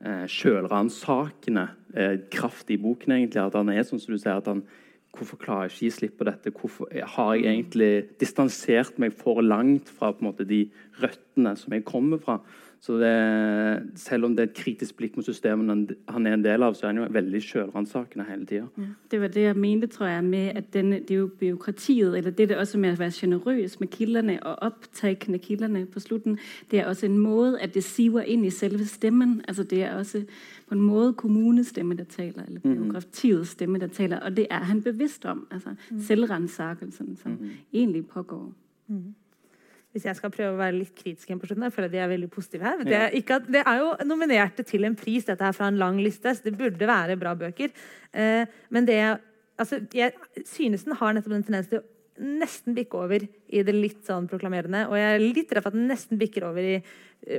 eh, 0.04 0.24
sjølransakende 0.32 1.68
eh, 1.94 2.16
kraft 2.34 2.72
i 2.74 2.80
boken. 2.82 3.14
egentlig, 3.20 3.44
At 3.44 3.60
han 3.60 3.70
er 3.70 3.86
sånn 3.86 4.02
som 4.02 4.16
du 4.16 4.20
sier, 4.20 4.40
at 4.40 4.50
han 4.50 4.66
Hvorfor 5.14 5.38
klarer 5.38 5.68
jeg 5.68 5.74
ikke 5.74 5.86
gi 5.86 5.90
slipp 5.94 6.14
på 6.18 6.26
dette? 6.26 6.52
Hvorfor 6.58 6.88
har 6.90 7.34
jeg 7.38 7.46
egentlig 7.46 7.90
distansert 8.18 8.96
meg 8.98 9.14
for 9.14 9.44
langt 9.46 9.92
fra 9.94 10.10
på 10.10 10.24
en 10.24 10.30
måte, 10.32 10.48
de 10.50 10.64
røttene 11.04 11.54
som 11.60 11.76
jeg 11.76 11.86
kommer 11.86 12.18
fra? 12.18 12.40
Så 12.84 12.98
det, 13.00 13.92
selv 13.96 14.26
om 14.26 14.36
det 14.36 14.40
er 14.44 14.50
et 14.50 14.58
kritisk 14.58 14.98
blikk 14.98 15.14
mot 15.16 15.24
systemet 15.26 15.94
han 16.10 16.26
er 16.28 16.34
en 16.36 16.42
del 16.44 16.66
av, 16.66 16.74
så 16.76 16.84
er 16.84 16.92
han 16.92 16.98
jo 17.00 17.06
veldig 17.16 17.40
sjølransakende 17.42 18.26
hele 18.28 18.44
tida. 18.46 18.66
Ja, 18.78 18.88
det 19.12 19.20
var 19.22 19.32
det 19.32 19.46
jeg 19.46 19.56
mente, 19.56 19.88
tror 19.88 20.08
jeg, 20.08 20.24
med 20.24 20.58
at 20.60 20.74
den, 20.74 20.92
det 20.92 21.12
er 21.12 21.22
jo 21.22 21.30
byråkratiet, 21.40 22.18
eller 22.18 22.32
det, 22.32 22.44
er 22.44 22.52
det 22.52 22.58
også 22.58 22.82
med 22.84 22.98
å 22.98 23.00
være 23.00 23.16
sjenerøs 23.16 23.80
med 23.80 23.88
kildene 23.88 24.36
og 24.44 24.68
opptakende 24.68 25.40
kildene 25.40 25.86
på 25.86 26.04
slutten, 26.04 26.38
det 26.72 26.82
er 26.82 26.92
også 26.92 27.08
en 27.08 27.18
måte 27.24 27.64
at 27.64 27.72
det 27.74 27.86
siver 27.88 28.28
inn 28.28 28.44
i 28.44 28.52
selve 28.52 28.84
stemmen. 28.86 29.40
Altså 29.48 29.64
Det 29.64 29.84
er 29.84 29.96
også 29.96 30.26
på 30.68 30.76
en 30.76 30.84
måte 30.84 31.16
kommunestemme 31.24 31.96
der 31.96 32.12
taler, 32.12 32.44
eller 32.48 32.60
mhm. 32.64 32.76
byråkratiets 32.76 33.56
stemme 33.56 33.80
der 33.80 33.96
taler. 33.96 34.20
Og 34.20 34.36
det 34.36 34.48
er 34.52 34.68
han 34.68 34.84
bevisst 34.84 35.26
om. 35.26 35.48
altså 35.52 35.76
mm. 35.90 36.00
Selvransakelsen 36.00 37.16
som 37.16 37.32
mm. 37.32 37.50
egentlig 37.72 38.08
pågår. 38.08 38.52
Mm 38.88 39.14
hvis 39.94 40.08
jeg 40.10 40.18
skal 40.18 40.32
prøve 40.34 40.56
å 40.56 40.60
være 40.60 40.80
litt 40.80 40.94
kritisk 40.98 41.30
igjen 41.30 41.40
på 41.42 41.48
slutten, 41.50 41.68
jeg 41.68 41.76
føler 41.76 41.92
at 41.92 41.94
de 41.94 42.02
er 42.02 42.10
veldig 42.10 42.30
positive 42.34 42.66
her. 42.66 42.80
Det 42.82 42.98
er, 42.98 43.14
at, 43.36 43.50
det 43.54 43.62
er, 43.62 43.82
jo 43.82 43.92
nominerte 44.10 44.66
til 44.66 44.88
en 44.88 44.98
pris, 44.98 45.28
dette 45.28 45.46
her 45.46 45.54
fra 45.54 45.70
en 45.70 45.78
lang 45.78 46.00
liste, 46.02 46.34
så 46.34 46.48
det 46.48 46.56
burde 46.58 46.90
være 46.90 47.18
bra 47.22 47.36
bøker. 47.38 47.70
Eh, 48.10 48.56
men 48.74 48.90
det 48.90 48.98
altså, 49.04 49.84
jeg 49.94 50.14
synes 50.50 50.88
den 50.88 50.98
har 50.98 51.14
nettopp 51.14 51.36
den 51.36 51.46
tendens 51.46 51.70
til 51.70 51.84
å 51.84 51.88
nesten 52.22 52.76
bikke 52.78 53.00
over 53.00 53.24
i 53.24 53.64
det 53.66 53.74
litt 53.74 54.04
sånn 54.06 54.28
proklamerende. 54.30 54.86
Og 54.90 54.98
jeg 55.00 55.16
er 55.16 55.24
litt 55.24 55.54
redd 55.54 55.66
for 55.66 55.72
at 55.74 55.78
den 55.78 55.90
nesten 55.90 56.20
bikker 56.22 56.46
over 56.50 56.68
i 56.76 56.78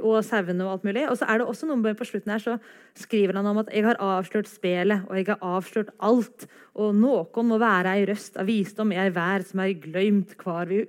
og 0.01 0.23
sauene 0.25 0.65
og 0.65 0.71
alt 0.73 0.87
mulig. 0.87 1.05
Og 1.11 1.19
så 1.21 1.29
er 1.29 1.41
det 1.41 1.47
også 1.49 1.69
noe 1.69 1.95
på 1.97 2.07
slutten 2.09 2.33
her, 2.33 2.41
så 2.41 2.57
skriver 2.97 3.37
han 3.37 3.47
om 3.47 3.59
at 3.61 3.69
'jeg 3.69 3.85
har 3.85 4.01
avslørt 4.01 4.49
spelet, 4.49 5.05
og 5.09 5.17
jeg 5.17 5.27
har 5.27 5.39
avslørt 5.43 5.91
alt', 6.01 6.47
og 6.75 6.95
'noen 6.95 7.49
må 7.49 7.59
være 7.59 7.93
ei 7.93 8.07
røst 8.07 8.37
av 8.37 8.47
visdom 8.47 8.93
i 8.93 8.97
ei 8.97 9.11
vær 9.11 9.45
som 9.45 9.61
er 9.61 9.75
gløymt 9.75 10.37
kvar 10.39 10.67
vi, 10.67 10.87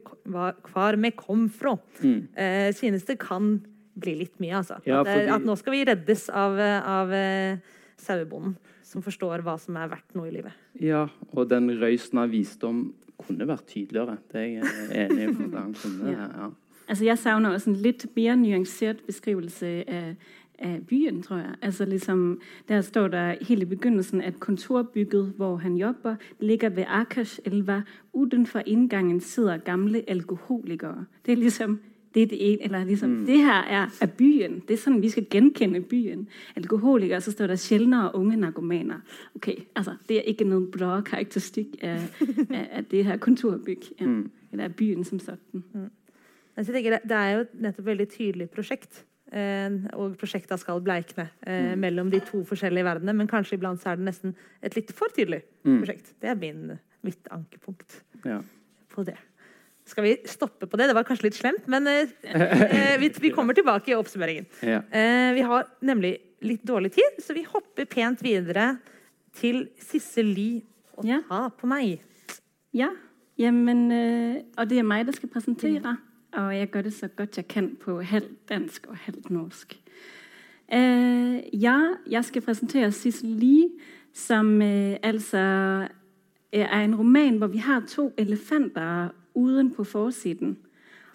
kvar 0.63 0.95
vi 0.95 1.11
kom 1.11 1.49
fra'. 1.49 1.79
Mm. 2.01 2.27
Eh, 2.37 2.71
synes 2.71 3.05
det 3.05 3.19
kan 3.19 3.61
bli 3.99 4.15
litt 4.15 4.39
mye, 4.39 4.55
altså. 4.55 4.79
Ja, 4.85 5.03
fordi... 5.03 5.27
at, 5.27 5.35
at, 5.35 5.45
nå 5.45 5.55
skal 5.57 5.73
vi 5.73 5.85
reddes 5.85 6.29
av, 6.29 6.59
av 6.59 7.07
uh, 7.09 7.57
sauebonden 7.97 8.57
som 8.83 9.01
forstår 9.01 9.41
hva 9.41 9.57
som 9.59 9.75
er 9.77 9.89
verdt 9.91 10.15
noe 10.15 10.27
i 10.27 10.35
livet. 10.35 10.53
Ja, 10.79 11.07
og 11.33 11.49
den 11.49 11.69
røysen 11.79 12.19
av 12.21 12.29
visdom 12.29 12.93
kunne 13.17 13.47
vært 13.47 13.67
tydeligere. 13.67 14.17
Det 14.31 14.41
er 14.41 14.45
jeg 14.45 15.09
enig 15.09 15.29
i. 15.29 16.11
ja. 16.11 16.29
ja. 16.43 16.51
Altså, 16.87 17.05
jeg 17.05 17.17
savner 17.17 17.49
også 17.49 17.69
en 17.69 17.75
litt 17.81 18.05
mer 18.15 18.35
nyansert 18.37 18.99
beskrivelse 19.07 19.69
av, 19.89 20.11
av 20.61 20.83
byen, 20.85 21.23
tror 21.23 21.37
jeg. 21.37 21.55
Altså, 21.61 21.85
liksom, 21.85 22.41
der 22.69 22.81
står 22.81 23.07
det 23.07 23.23
helt 23.47 23.63
i 23.63 23.65
begynnelsen 23.65 24.21
at 24.21 24.39
kontorbygget 24.39 25.33
hvor 25.37 25.55
han 25.57 25.77
jobber, 25.77 26.15
ligger 26.39 26.69
ved 26.69 26.85
Akerselva. 26.87 27.81
Utenfor 28.13 28.61
inngangen 28.65 29.19
sitter 29.19 29.57
gamle 29.57 30.03
alkoholikere. 30.07 31.05
Det 31.25 31.31
er 31.31 31.37
liksom 31.37 31.79
det, 32.15 32.21
er 32.23 32.27
det, 32.27 32.57
eller 32.65 32.85
liksom, 32.87 33.09
mm. 33.09 33.25
det 33.27 33.37
her 33.43 33.63
er, 33.67 33.89
er, 34.01 34.11
byen. 34.17 34.61
Det 34.67 34.73
er 34.77 34.81
sånn 34.81 35.01
vi 35.03 35.09
skal 35.11 35.25
gjenkjenne 35.31 35.81
byen. 35.89 36.27
Alkoholikere, 36.57 37.19
så 37.21 37.33
står 37.35 37.51
det 37.53 37.59
sjeldnere 37.59 38.13
unge 38.15 38.37
narkomaner. 38.39 39.01
Ok, 39.35 39.49
altså, 39.75 39.97
Det 40.07 40.17
er 40.21 40.29
ikke 40.31 40.47
noen 40.47 40.69
bra 40.71 41.01
karakteristikk 41.05 41.75
av, 41.83 42.07
av, 42.77 42.87
det 42.91 43.03
her 43.05 43.17
kontorbygg. 43.17 43.91
Ja. 43.99 44.07
Mm. 44.07 44.31
Eller 44.53 44.71
av 44.71 44.77
byen 44.79 45.03
som 45.03 45.19
sådan. 45.19 45.65
Mm. 45.73 45.91
Men 46.55 46.65
tenker 46.65 46.99
det 47.03 47.19
er 47.19 47.33
jo 47.33 47.43
et 47.43 47.53
nettopp 47.67 47.85
veldig 47.91 48.07
tydelig 48.15 48.49
prosjekt. 48.53 49.03
Eh, 49.35 49.73
og 49.97 50.13
prosjekta 50.21 50.55
skal 50.61 50.81
bleikne 50.85 51.29
eh, 51.43 51.73
Mm. 51.73 51.79
mellom 51.81 52.11
de 52.11 52.19
to 52.23 52.43
forskjellige 52.45 52.85
verdenene. 52.85 53.17
Men 53.17 53.27
kanskje 53.27 53.57
iblant 53.57 53.81
så 53.81 53.89
er 53.91 53.95
det 53.99 54.05
nesten 54.05 54.35
et 54.63 54.75
litt 54.75 54.91
for 54.93 55.07
tydelig 55.11 55.41
Mm. 55.65 55.81
prosjekt. 55.81 56.13
Det 56.21 56.29
er 56.29 56.35
min, 56.35 56.79
mitt 57.03 57.27
ankepunkt 57.31 58.01
Ja. 58.23 58.41
på 58.89 59.03
det. 59.03 59.17
Skal 59.85 60.03
vi 60.07 60.15
stoppe 60.25 60.65
på 60.65 60.77
det? 60.79 60.87
Det 60.89 60.95
var 60.97 61.05
kanskje 61.05 61.27
litt 61.27 61.37
slemt, 61.37 61.67
men 61.69 61.85
eh, 61.87 62.09
eh, 62.33 62.95
vi, 63.01 63.11
vi 63.21 63.29
kommer 63.35 63.53
tilbake 63.53 63.91
i 63.91 63.97
oppsummeringen. 63.97 64.47
Ja. 64.65 64.81
Eh, 64.89 65.33
vi 65.37 65.43
har 65.45 65.67
nemlig 65.85 66.15
litt 66.45 66.63
dårlig 66.65 66.93
tid, 66.95 67.19
så 67.21 67.35
vi 67.37 67.45
hopper 67.45 67.85
pent 67.89 68.23
videre 68.25 68.75
til 69.35 69.67
Sissel 69.81 70.31
Lie 70.33 70.61
og 70.97 71.05
Ja. 71.05 71.19
ta 71.29 71.49
på 71.53 71.67
meg. 71.69 72.01
Ja, 72.73 72.89
jamen, 73.37 73.91
øh, 73.91 74.35
og 74.57 74.69
det 74.69 74.79
er 74.79 74.87
meg 74.87 75.05
som 75.05 75.13
skal 75.19 75.29
presentere. 75.29 75.97
og 76.33 76.51
jeg 76.55 76.71
gjør 76.71 76.81
det 76.83 76.93
så 76.93 77.07
godt 77.07 77.37
jeg 77.37 77.47
kan 77.47 77.75
på 77.79 78.01
halvt 78.01 78.49
dansk 78.49 78.87
og 78.87 78.97
halvt 79.05 79.29
norsk. 79.29 79.77
Uh, 80.65 81.37
ja, 81.53 81.77
jeg 82.09 82.25
skal 82.25 82.41
presentere 82.41 82.91
Sissel 82.91 83.29
Lie, 83.29 83.69
som 84.13 84.55
uh, 84.61 84.97
altså 85.03 85.37
er 86.51 86.81
en 86.83 86.95
roman, 86.95 87.37
hvor 87.37 87.47
vi 87.47 87.57
har 87.57 87.83
to 87.87 88.11
elefanter 88.17 89.09
uden 89.35 89.73
på 89.73 89.83
forsiden. 89.83 90.57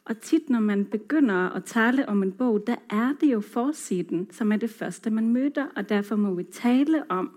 Og 0.04 0.20
tit, 0.20 0.50
når 0.50 0.60
man 0.60 0.84
begynder 0.84 1.34
at 1.34 1.64
tale 1.64 2.08
om 2.08 2.22
en 2.22 2.32
bok, 2.32 2.66
der 2.66 2.76
er 2.90 3.14
det 3.20 3.32
jo 3.32 3.40
forsiden, 3.40 4.28
som 4.30 4.52
er 4.52 4.56
det 4.56 4.70
første, 4.70 5.10
man 5.10 5.28
møter. 5.28 5.66
og 5.76 5.88
derfor 5.88 6.16
må 6.16 6.34
vi 6.34 6.42
tale 6.42 7.10
om, 7.10 7.30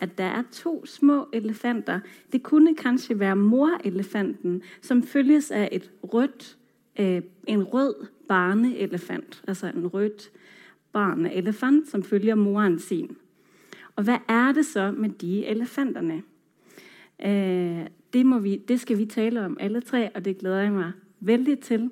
at 0.00 0.18
der 0.18 0.24
er 0.24 0.42
to 0.52 0.86
små 0.86 1.28
elefanter. 1.32 2.00
Det 2.32 2.42
kunne 2.42 2.76
kanskje 2.76 3.18
være 3.18 3.36
morelefanten, 3.36 4.62
som 4.80 5.02
følges 5.02 5.50
av 5.50 5.68
rødt, 6.02 6.56
eh, 6.96 7.22
en 7.46 7.62
rød 7.62 7.94
barneelefant, 8.28 9.42
altså 9.48 9.66
en 9.66 9.86
rød 9.86 10.30
barneelefant, 10.92 11.88
som 11.88 12.02
følger 12.02 12.34
moren 12.34 12.78
sin. 12.78 13.16
Og 13.96 14.04
hva 14.04 14.18
er 14.28 14.52
det 14.52 14.66
så 14.66 14.90
med 14.90 15.10
de 15.10 15.46
elefanterne? 15.46 16.22
Øh, 17.24 17.86
det, 18.12 18.26
må 18.26 18.38
vi, 18.38 18.56
det 18.56 18.80
skal 18.80 18.98
vi 18.98 19.06
tale 19.06 19.44
om 19.44 19.56
alle 19.60 19.80
tre, 19.80 20.10
og 20.14 20.24
det 20.24 20.38
glæder 20.38 20.60
jeg 20.60 20.72
meg 20.72 20.92
veldig 21.20 21.58
til. 21.58 21.90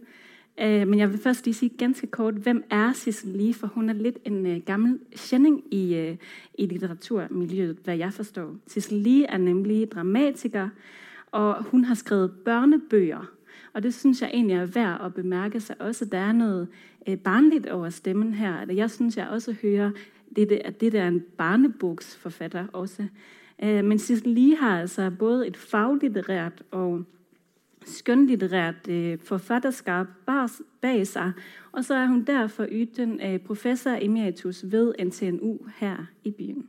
Øh, 0.60 0.88
men 0.88 0.98
jeg 0.98 1.10
vil 1.10 1.18
først 1.18 1.44
lige 1.44 1.54
sige 1.54 1.68
ganske 1.78 2.06
kort, 2.06 2.34
hvem 2.34 2.64
er 2.70 2.92
Sissel 2.92 3.30
Lee? 3.30 3.54
for 3.54 3.66
hun 3.66 3.88
er 3.88 3.92
lidt 3.92 4.18
en 4.24 4.46
øh, 4.46 4.60
gammel 4.66 4.98
kjenning 5.16 5.74
i, 5.74 5.94
øh, 5.94 6.16
i 6.54 6.66
litteraturmiljøet, 6.66 7.78
hvad 7.84 7.96
jeg 7.96 8.12
forstår. 8.12 8.56
Sissel 8.66 8.98
Lee 8.98 9.24
er 9.24 9.38
nemlig 9.38 9.92
dramatiker, 9.92 10.68
og 11.30 11.62
hun 11.62 11.84
har 11.84 11.94
skrevet 11.94 12.32
børnebøger. 12.44 13.30
Og 13.72 13.82
det 13.82 13.94
synes 13.94 14.22
jeg 14.22 14.30
egentlig 14.32 14.56
er 14.56 14.66
værd 14.66 15.00
at 15.04 15.14
bemærke 15.14 15.60
sig 15.60 15.76
også. 15.80 16.04
Der 16.04 16.18
er 16.18 16.32
noget 16.32 16.68
øh, 17.08 17.16
barnligt 17.18 17.66
over 17.66 17.90
stemmen 17.90 18.34
her. 18.34 18.72
Jeg 18.72 18.90
synes, 18.90 19.16
jeg 19.16 19.28
også 19.28 19.54
hører, 19.62 19.90
at 20.64 20.80
der 20.80 21.00
er 21.02 21.08
en 21.08 21.24
barneboksforfatter 21.36 22.66
også. 22.72 23.06
Øh, 23.62 23.84
men 23.84 24.00
Lie 24.24 24.56
har 24.56 24.80
altså 24.80 25.10
både 25.18 25.46
et 25.46 25.56
faglitterært 25.56 26.62
og 26.70 27.04
skønlitterært 27.84 28.74
forfatterskap 28.84 29.18
forfatterskab 29.22 30.06
bas- 30.26 30.62
bag 30.80 31.06
sig, 31.06 31.32
og 31.72 31.84
så 31.84 31.94
er 31.94 32.06
hun 32.06 32.24
derfor 32.24 32.66
uten 32.82 33.20
øh, 33.20 33.38
professor 33.38 33.98
emeritus 34.00 34.64
ved 34.66 34.94
NTNU 35.04 35.58
her 35.76 35.96
i 36.24 36.30
byen. 36.30 36.68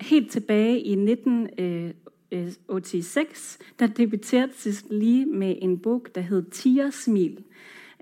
Helt 0.00 0.30
tilbage 0.30 0.80
i 0.80 0.92
1986, 0.92 3.58
der 3.78 3.86
debuterede 3.86 4.52
Sissel 4.56 4.98
Lie 4.98 5.26
med 5.26 5.56
en 5.58 5.78
bog, 5.78 6.06
der 6.14 6.20
hed 6.20 6.44
'Tiersmil', 6.54 7.42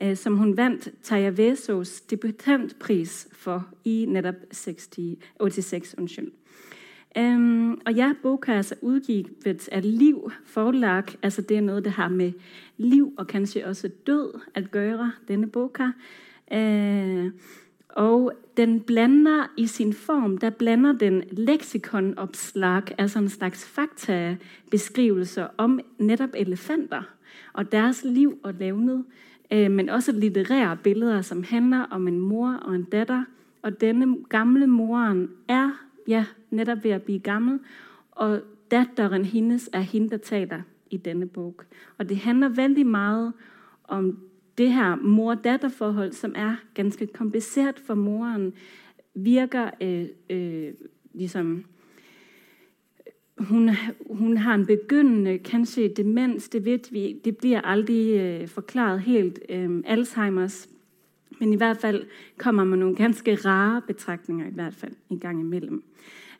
øh, 0.02 0.16
som 0.16 0.36
hun 0.36 0.56
vandt 0.56 0.88
Tajavesos 1.02 2.00
debutantpris 2.00 3.28
for 3.32 3.68
i 3.84 4.06
netop 4.08 4.34
86. 4.52 5.94
Undskyld. 5.98 6.30
Um, 7.18 7.80
og 7.86 7.92
ja, 7.94 8.12
boka 8.22 8.52
er 8.52 8.56
altså 8.56 8.74
udgivet 8.82 9.68
af 9.72 9.98
Liv 9.98 10.30
forlag. 10.44 11.04
Altså 11.22 11.42
det 11.42 11.56
er 11.56 11.60
noget, 11.60 11.84
der 11.84 11.90
har 11.90 12.08
med 12.08 12.32
liv 12.76 13.14
og 13.18 13.26
kanskje 13.26 13.66
også 13.66 13.88
død 14.06 14.40
at 14.54 14.70
gøre, 14.70 15.12
denne 15.28 15.46
boka. 15.46 15.84
Uh, 16.54 17.32
og 17.88 18.32
den 18.56 18.80
blander 18.80 19.46
i 19.56 19.66
sin 19.66 19.92
form, 19.92 20.38
der 20.38 20.50
blander 20.50 20.92
den 20.92 21.22
leksikonopslag, 21.30 22.82
altså 22.98 23.18
en 23.18 23.28
slags 23.28 23.66
faktabeskrivelser 23.66 25.46
om 25.56 25.80
netop 25.98 26.30
elefanter 26.34 27.02
og 27.52 27.72
deres 27.72 28.04
liv 28.04 28.38
og 28.42 28.54
levnet, 28.54 29.04
uh, 29.54 29.70
men 29.70 29.88
også 29.88 30.12
litterære 30.12 30.76
billeder, 30.76 31.22
som 31.22 31.42
handler 31.42 31.82
om 31.90 32.08
en 32.08 32.18
mor 32.18 32.52
og 32.52 32.74
en 32.74 32.84
datter. 32.84 33.24
Og 33.62 33.80
denne 33.80 34.16
gamle 34.28 34.66
moren 34.66 35.30
er 35.48 35.89
ja, 36.08 36.24
netop 36.50 36.84
ved 36.84 36.90
at 36.90 37.02
blive 37.02 37.18
gammel, 37.18 37.58
og 38.10 38.40
datteren 38.70 39.24
hendes 39.24 39.70
er 39.72 39.80
hende, 39.80 40.10
der 40.10 40.16
taler 40.16 40.62
i 40.90 40.96
denne 40.96 41.26
bog. 41.26 41.60
Og 41.98 42.08
det 42.08 42.16
handler 42.16 42.48
veldig 42.48 42.86
meget 42.86 43.32
om 43.84 44.18
det 44.58 44.72
her 44.72 44.96
mor-datter-forhold, 44.96 46.12
som 46.12 46.32
er 46.36 46.56
ganske 46.74 47.06
kompliceret 47.06 47.78
for 47.86 47.94
moren, 47.94 48.52
virker 49.14 49.70
øh, 49.80 50.06
øh, 50.30 50.72
ligesom 51.14 51.64
hun, 53.38 53.70
hun 54.10 54.36
har 54.36 54.54
en 54.54 54.66
begyndende, 54.66 55.38
kanskje 55.38 55.88
demens, 55.88 56.48
det 56.48 56.64
vi, 56.92 57.20
det 57.24 57.36
blir 57.36 57.60
aldri 57.60 58.20
øh, 58.20 58.48
forklaret 58.48 59.00
helt, 59.00 59.38
øh, 59.48 59.82
Alzheimers, 59.86 60.68
men 61.40 61.52
i 61.52 61.56
hvert 61.56 61.76
fall 61.80 62.04
kommer 62.38 62.64
man 62.64 62.78
noen 62.78 62.94
ganske 62.94 63.34
rare 63.34 63.82
betraktninger 63.86 64.46
i 64.46 64.54
hvert 64.54 64.74
fall 64.74 64.92
en 65.10 65.18
gang 65.18 65.40
imellem. 65.40 65.82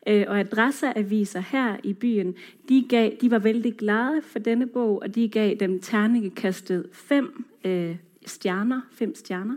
Øh, 0.07 0.25
og 0.27 0.39
adresseaviser 0.39 1.39
her 1.39 1.77
i 1.83 1.93
byen, 1.93 2.35
de, 2.69 2.85
gav, 2.89 3.11
de 3.21 3.31
var 3.31 3.39
veldig 3.39 3.77
glade 3.77 4.21
for 4.21 4.39
denne 4.39 4.67
bok, 4.67 5.01
og 5.01 5.15
de 5.15 5.29
gav 5.29 5.55
dem 5.59 5.79
terningekastet 5.79 6.85
fem 6.93 7.45
eh, 7.63 7.95
stjerner, 8.25 8.81
fem 8.91 9.15
stjerner, 9.15 9.55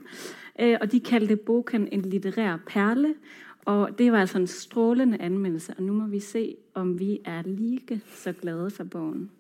Eh, 0.59 0.79
og 0.81 0.93
de 0.93 1.01
kalte 1.01 1.37
boken 1.37 1.89
en 1.93 2.03
litterær 2.03 2.57
perle, 2.67 3.15
og 3.65 3.99
det 3.99 4.13
var 4.13 4.21
altså 4.21 4.39
en 4.39 4.47
strålende 4.47 5.21
anmeldelse, 5.21 5.75
og 5.77 5.83
nu 5.83 5.93
må 5.93 6.07
vi 6.07 6.21
se, 6.21 6.57
om 6.75 6.99
vi 6.99 7.21
er 7.25 7.43
like 7.47 8.01
så 8.15 8.33
glade 8.33 8.71
for 8.71 8.85
bogen. 8.85 9.31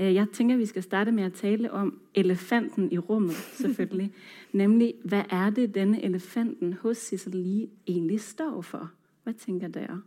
Øh, 0.00 0.14
Jeg 0.14 0.26
tenker 0.32 0.56
vi 0.56 0.66
skal 0.66 0.82
starte 0.82 1.12
med 1.12 1.26
å 1.26 1.36
tale 1.36 1.72
om 1.72 1.98
elefanten 2.14 2.92
i 2.92 2.98
rommet, 2.98 3.36
selvfølgelig. 3.60 4.10
Nemlig, 4.52 4.94
hva 5.04 5.24
er 5.30 5.50
det, 5.50 5.74
denne 5.74 6.04
elefanten 6.04 6.72
hos 6.82 6.98
Sissel 6.98 7.36
Lie 7.36 7.68
egentlig 7.86 8.20
står 8.20 8.62
for? 8.62 8.90
Hva 9.24 9.32
tenker 9.38 9.68
dere? 9.68 10.00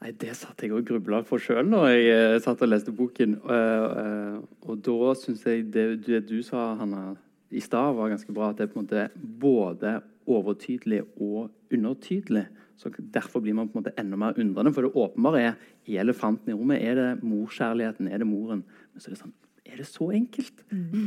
Nei, 0.00 0.12
Det 0.12 0.36
satt 0.36 0.62
jeg 0.62 0.72
og 0.76 0.84
grubla 0.86 1.22
på 1.26 1.38
sjøl 1.40 1.66
når 1.66 1.86
jeg 1.88 2.08
eh, 2.14 2.40
satt 2.44 2.62
og 2.62 2.68
leste 2.68 2.92
boken. 2.92 3.38
Eh, 3.42 4.36
og 4.68 4.82
da 4.84 5.14
syns 5.18 5.46
jeg 5.46 5.64
det, 5.72 5.86
det 6.06 6.26
du 6.28 6.42
sa, 6.42 6.74
Hanna, 6.78 7.14
i 7.50 7.60
stad, 7.60 7.94
var 7.96 8.12
ganske 8.12 8.32
bra. 8.32 8.50
At 8.50 8.60
det 8.60 8.68
er 8.68 8.72
på 8.72 8.80
en 8.80 8.86
måte 8.86 9.08
både 9.40 10.00
overtydelig 10.26 11.02
og 11.16 11.50
undertydelig. 11.72 12.46
Så 12.76 12.92
Derfor 12.98 13.40
blir 13.40 13.56
man 13.56 13.68
på 13.68 13.78
en 13.78 13.84
måte 13.84 13.94
enda 14.00 14.18
mer 14.20 14.36
undrende. 14.36 14.72
For 14.74 14.86
det 14.86 14.94
åpenbare 14.94 15.42
er 15.42 15.58
i 15.88 15.96
elefanten 16.00 16.52
i 16.52 16.56
rommet 16.56 16.84
er 16.84 16.98
det 16.98 17.08
morskjærligheten, 17.24 18.08
er 18.12 18.22
det 18.22 18.28
moren. 18.28 18.62
Men 18.92 19.02
så 19.02 19.10
er 19.10 19.16
det 19.16 19.22
sånn 19.24 19.34
Er 19.66 19.80
det 19.80 19.86
så 19.90 20.06
enkelt? 20.14 20.60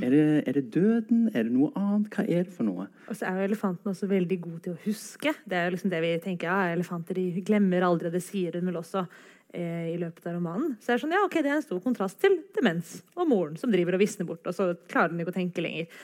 Er, 0.04 0.10
det, 0.12 0.24
er 0.50 0.58
det 0.58 0.66
døden? 0.74 1.30
Er 1.32 1.46
det 1.48 1.54
noe 1.54 1.70
annet? 1.80 2.10
Hva 2.12 2.26
er 2.28 2.44
det 2.44 2.52
for 2.52 2.68
noe? 2.68 2.90
Og 3.08 3.16
så 3.16 3.30
er 3.30 3.38
jo 3.40 3.46
elefanten 3.48 3.88
også 3.94 4.10
veldig 4.12 4.38
god 4.44 4.58
til 4.66 4.74
å 4.74 4.82
huske. 4.84 5.32
Det 5.48 5.56
er 5.56 5.70
jo 5.70 5.76
liksom 5.78 5.94
det 5.94 6.02
vi 6.04 6.10
tenker, 6.26 6.50
ja, 6.50 6.74
Elefanter 6.74 7.16
de 7.16 7.46
glemmer 7.48 7.88
aldri. 7.88 8.12
Det 8.12 8.22
sier 8.26 8.60
hun 8.60 8.68
vel 8.68 8.82
også 8.82 9.06
eh, 9.54 9.94
i 9.94 9.98
løpet 10.02 10.28
av 10.28 10.36
romanen. 10.36 10.76
Så 10.76 10.92
det 10.92 10.98
er 10.98 11.04
sånn, 11.06 11.16
ja, 11.16 11.24
ok, 11.24 11.40
det 11.40 11.54
er 11.54 11.58
en 11.62 11.66
stor 11.70 11.80
kontrast 11.86 12.20
til 12.20 12.36
demens 12.58 12.98
og 13.16 13.32
moren 13.32 13.56
som 13.62 13.72
driver 13.72 13.96
og 13.96 14.04
visner 14.04 14.28
bort. 14.28 14.44
Og 14.44 14.58
så 14.58 14.74
klarer 14.92 15.16
hun 15.16 15.24
ikke 15.24 15.38
å 15.38 15.40
tenke 15.40 15.64
lenger. 15.64 16.02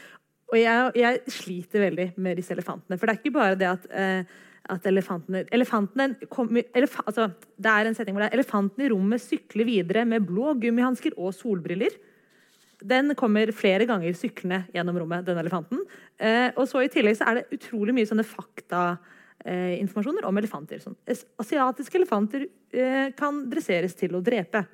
Og 0.54 0.60
jeg, 0.62 0.91
jeg 1.01 1.36
sliter 1.41 1.88
veldig 1.89 2.12
med 2.21 2.39
disse 2.39 2.54
elefantene. 2.56 2.95
For 3.01 3.10
det 3.10 3.15
er 3.15 3.23
ikke 3.23 3.36
bare 3.36 3.60
det 3.60 3.71
at, 3.71 3.88
eh, 3.91 4.36
at 4.71 4.86
elefantene, 4.89 5.43
elefantene 5.54 6.15
kommer, 6.32 6.63
elef, 6.75 6.99
altså, 7.06 7.30
Det 7.58 7.71
er 7.71 7.86
en 7.86 7.95
setning 7.97 8.15
hvor 8.15 8.23
det 8.25 8.32
er 8.32 8.38
elefanten 8.39 8.82
i 8.86 8.89
rommet 8.91 9.21
sykler 9.21 9.65
videre 9.67 10.06
med 10.10 10.25
blå 10.25 10.54
gummihansker 10.62 11.12
og 11.17 11.34
solbriller. 11.38 11.93
Den 12.82 13.15
kommer 13.15 13.51
flere 13.56 13.86
ganger 13.88 14.13
syklende 14.17 14.65
gjennom 14.73 14.97
rommet, 14.99 15.25
den 15.28 15.38
elefanten. 15.41 15.80
Eh, 16.17 16.49
og 16.56 16.67
så 16.69 16.82
I 16.84 16.89
tillegg 16.91 17.17
så 17.19 17.25
er 17.30 17.34
det 17.39 17.47
utrolig 17.56 17.93
mye 17.95 18.10
sånne 18.10 18.25
faktainformasjoner 18.28 20.23
eh, 20.23 20.30
om 20.30 20.38
elefanter. 20.41 20.78
Sånn, 20.84 20.97
asiatiske 21.41 21.97
elefanter 22.01 22.41
eh, 22.73 23.08
kan 23.17 23.49
dresseres 23.51 23.93
til 23.97 24.15
å 24.17 24.23
drepe. 24.25 24.65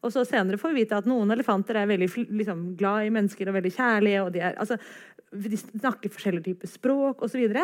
Og 0.00 0.12
så 0.14 0.24
Senere 0.24 0.56
får 0.60 0.72
vi 0.72 0.80
vite 0.82 0.96
at 0.96 1.08
noen 1.08 1.30
elefanter 1.34 1.76
er 1.76 1.90
veldig 1.90 2.08
liksom, 2.32 2.58
glad 2.80 3.04
i 3.04 3.12
mennesker 3.12 3.48
og 3.50 3.56
veldig 3.58 3.72
kjærlige. 3.74 4.22
og 4.24 4.30
De, 4.32 4.40
er, 4.46 4.54
altså, 4.60 4.76
de 5.32 5.56
snakker 5.60 6.12
forskjellige 6.14 6.46
typer 6.52 6.68
språk 6.70 7.16
osv. 7.26 7.42
Og, 7.50 7.60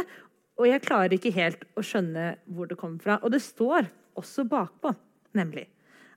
og 0.57 0.69
jeg 0.69 0.85
klarer 0.85 1.16
ikke 1.16 1.35
helt 1.37 1.64
å 1.77 1.85
skjønne 1.85 2.35
hvor 2.49 2.69
det 2.71 2.79
kommer 2.81 3.03
fra. 3.03 3.19
Og 3.23 3.33
det 3.35 3.42
står 3.45 3.90
også 4.16 4.47
bakpå, 4.49 4.95
nemlig, 5.37 5.66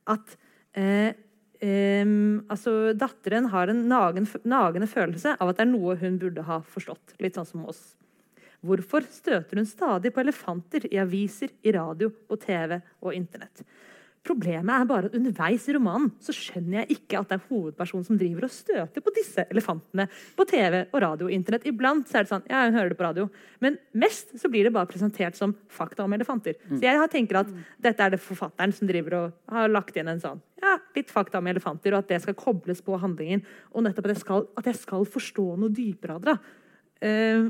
at 0.10 0.38
eh, 0.80 1.12
Ehm, 1.60 2.45
altså, 2.47 2.93
datteren 2.95 3.49
har 3.52 3.67
en 3.67 3.82
nagen, 3.91 4.28
nagende 4.47 4.88
følelse 4.88 5.36
av 5.36 5.52
at 5.52 5.58
det 5.58 5.65
er 5.65 5.73
noe 5.73 5.97
hun 5.99 6.19
burde 6.21 6.45
ha 6.47 6.62
forstått. 6.63 7.17
Litt 7.19 7.36
sånn 7.36 7.47
som 7.49 7.65
oss. 7.67 7.82
Hvorfor 8.63 9.06
støter 9.12 9.60
hun 9.60 9.67
stadig 9.67 10.12
på 10.15 10.23
elefanter 10.23 10.88
i 10.91 10.99
aviser, 10.99 11.52
i 11.63 11.73
radio 11.75 12.12
og 12.28 12.39
TV 12.43 12.78
og 12.80 13.15
Internett? 13.15 13.63
Problemet 14.27 14.69
er 14.82 14.86
bare 14.89 15.08
at 15.08 15.13
underveis 15.15 15.63
i 15.69 15.73
romanen 15.73 16.10
så 16.21 16.34
skjønner 16.36 16.82
jeg 16.82 16.97
ikke 16.97 17.19
at 17.21 17.29
det 17.32 17.38
er 17.39 17.45
hovedpersonen 17.49 18.05
som 18.05 18.17
driver 18.19 18.45
og 18.45 18.51
støter 18.51 19.01
på 19.05 19.13
disse 19.15 19.45
elefantene 19.49 20.05
på 20.36 20.45
TV 20.49 20.82
og 20.91 20.99
radio 21.01 21.29
og 21.29 21.32
Internett. 21.34 21.65
Iblant 21.69 22.10
så 22.10 22.19
er 22.19 22.25
det 22.27 22.32
sånn, 22.34 22.43
ja, 22.51 22.65
hun 22.67 22.75
hører 22.75 22.91
det 22.91 22.97
på 22.99 23.05
radio, 23.08 23.29
men 23.63 23.77
mest 23.93 24.36
så 24.41 24.51
blir 24.51 24.67
det 24.67 24.73
bare 24.75 24.89
presentert 24.91 25.39
som 25.39 25.55
fakta 25.71 26.03
om 26.03 26.13
elefanter. 26.13 26.60
Så 26.67 26.82
jeg 26.84 26.97
har- 26.99 27.08
tenker 27.08 27.39
at 27.39 27.47
dette 27.82 27.99
er 28.03 28.10
det 28.12 28.19
forfatteren 28.19 28.73
som 28.73 28.88
driver 28.88 29.13
og 29.15 29.34
har 29.49 29.69
lagt 29.69 29.95
igjen 29.95 30.10
en 30.10 30.19
sånn 30.19 30.41
ja, 30.62 30.77
litt 30.95 31.08
fakta 31.10 31.38
om 31.39 31.47
elefanter, 31.47 31.93
og 31.93 31.99
at 31.99 32.08
det 32.10 32.21
skal 32.21 32.34
kobles 32.36 32.82
på 32.82 32.99
handlingen. 32.99 33.41
Og 33.73 33.84
nettopp 33.84 34.05
at 34.10 34.15
jeg 34.17 34.17
skal, 34.25 34.47
at 34.58 34.65
jeg 34.65 34.75
skal 34.75 35.05
forstå 35.05 35.58
noe 35.58 35.69
dypere 35.69 36.15
av 36.15 36.21
det. 36.21 36.39
Eh, 37.01 37.49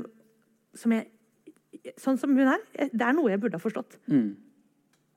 som 0.74 0.92
jeg, 0.92 1.08
sånn 1.98 2.16
som 2.16 2.30
hun 2.36 2.46
er. 2.46 2.60
Det 2.94 3.02
er 3.02 3.12
noe 3.12 3.28
jeg 3.32 3.40
burde 3.40 3.58
ha 3.58 3.58
forstått. 3.58 3.98
Mm. 4.08 4.36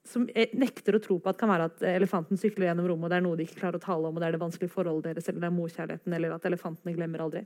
Som 0.07 0.27
nekter 0.27 0.97
å 0.97 1.01
tro 1.03 1.15
på 1.23 1.31
at 1.31 1.39
kan 1.39 1.51
være 1.51 1.69
at 1.69 1.83
elefanten 1.93 2.39
sykler 2.39 2.67
gjennom 2.67 2.89
rommet, 2.91 3.07
og 3.07 3.13
det 3.13 3.19
er 3.19 3.25
noe 3.25 3.39
de 3.39 3.47
ikke 3.47 3.61
klarer 3.61 3.79
å 3.79 3.83
tale 3.83 4.09
om, 4.09 4.17
og 4.17 4.19
det 4.19 4.27
er 4.27 4.35
det 4.35 4.41
vanskelige 4.41 4.73
forholdet 4.73 5.13
deres, 5.13 5.29
eller 5.29 5.45
det 5.45 5.49
er 5.49 5.55
morkjærligheten, 5.55 6.15
eller 6.17 6.35
at 6.35 6.47
elefantene 6.49 6.95
glemmer 6.97 7.23
aldri. 7.23 7.43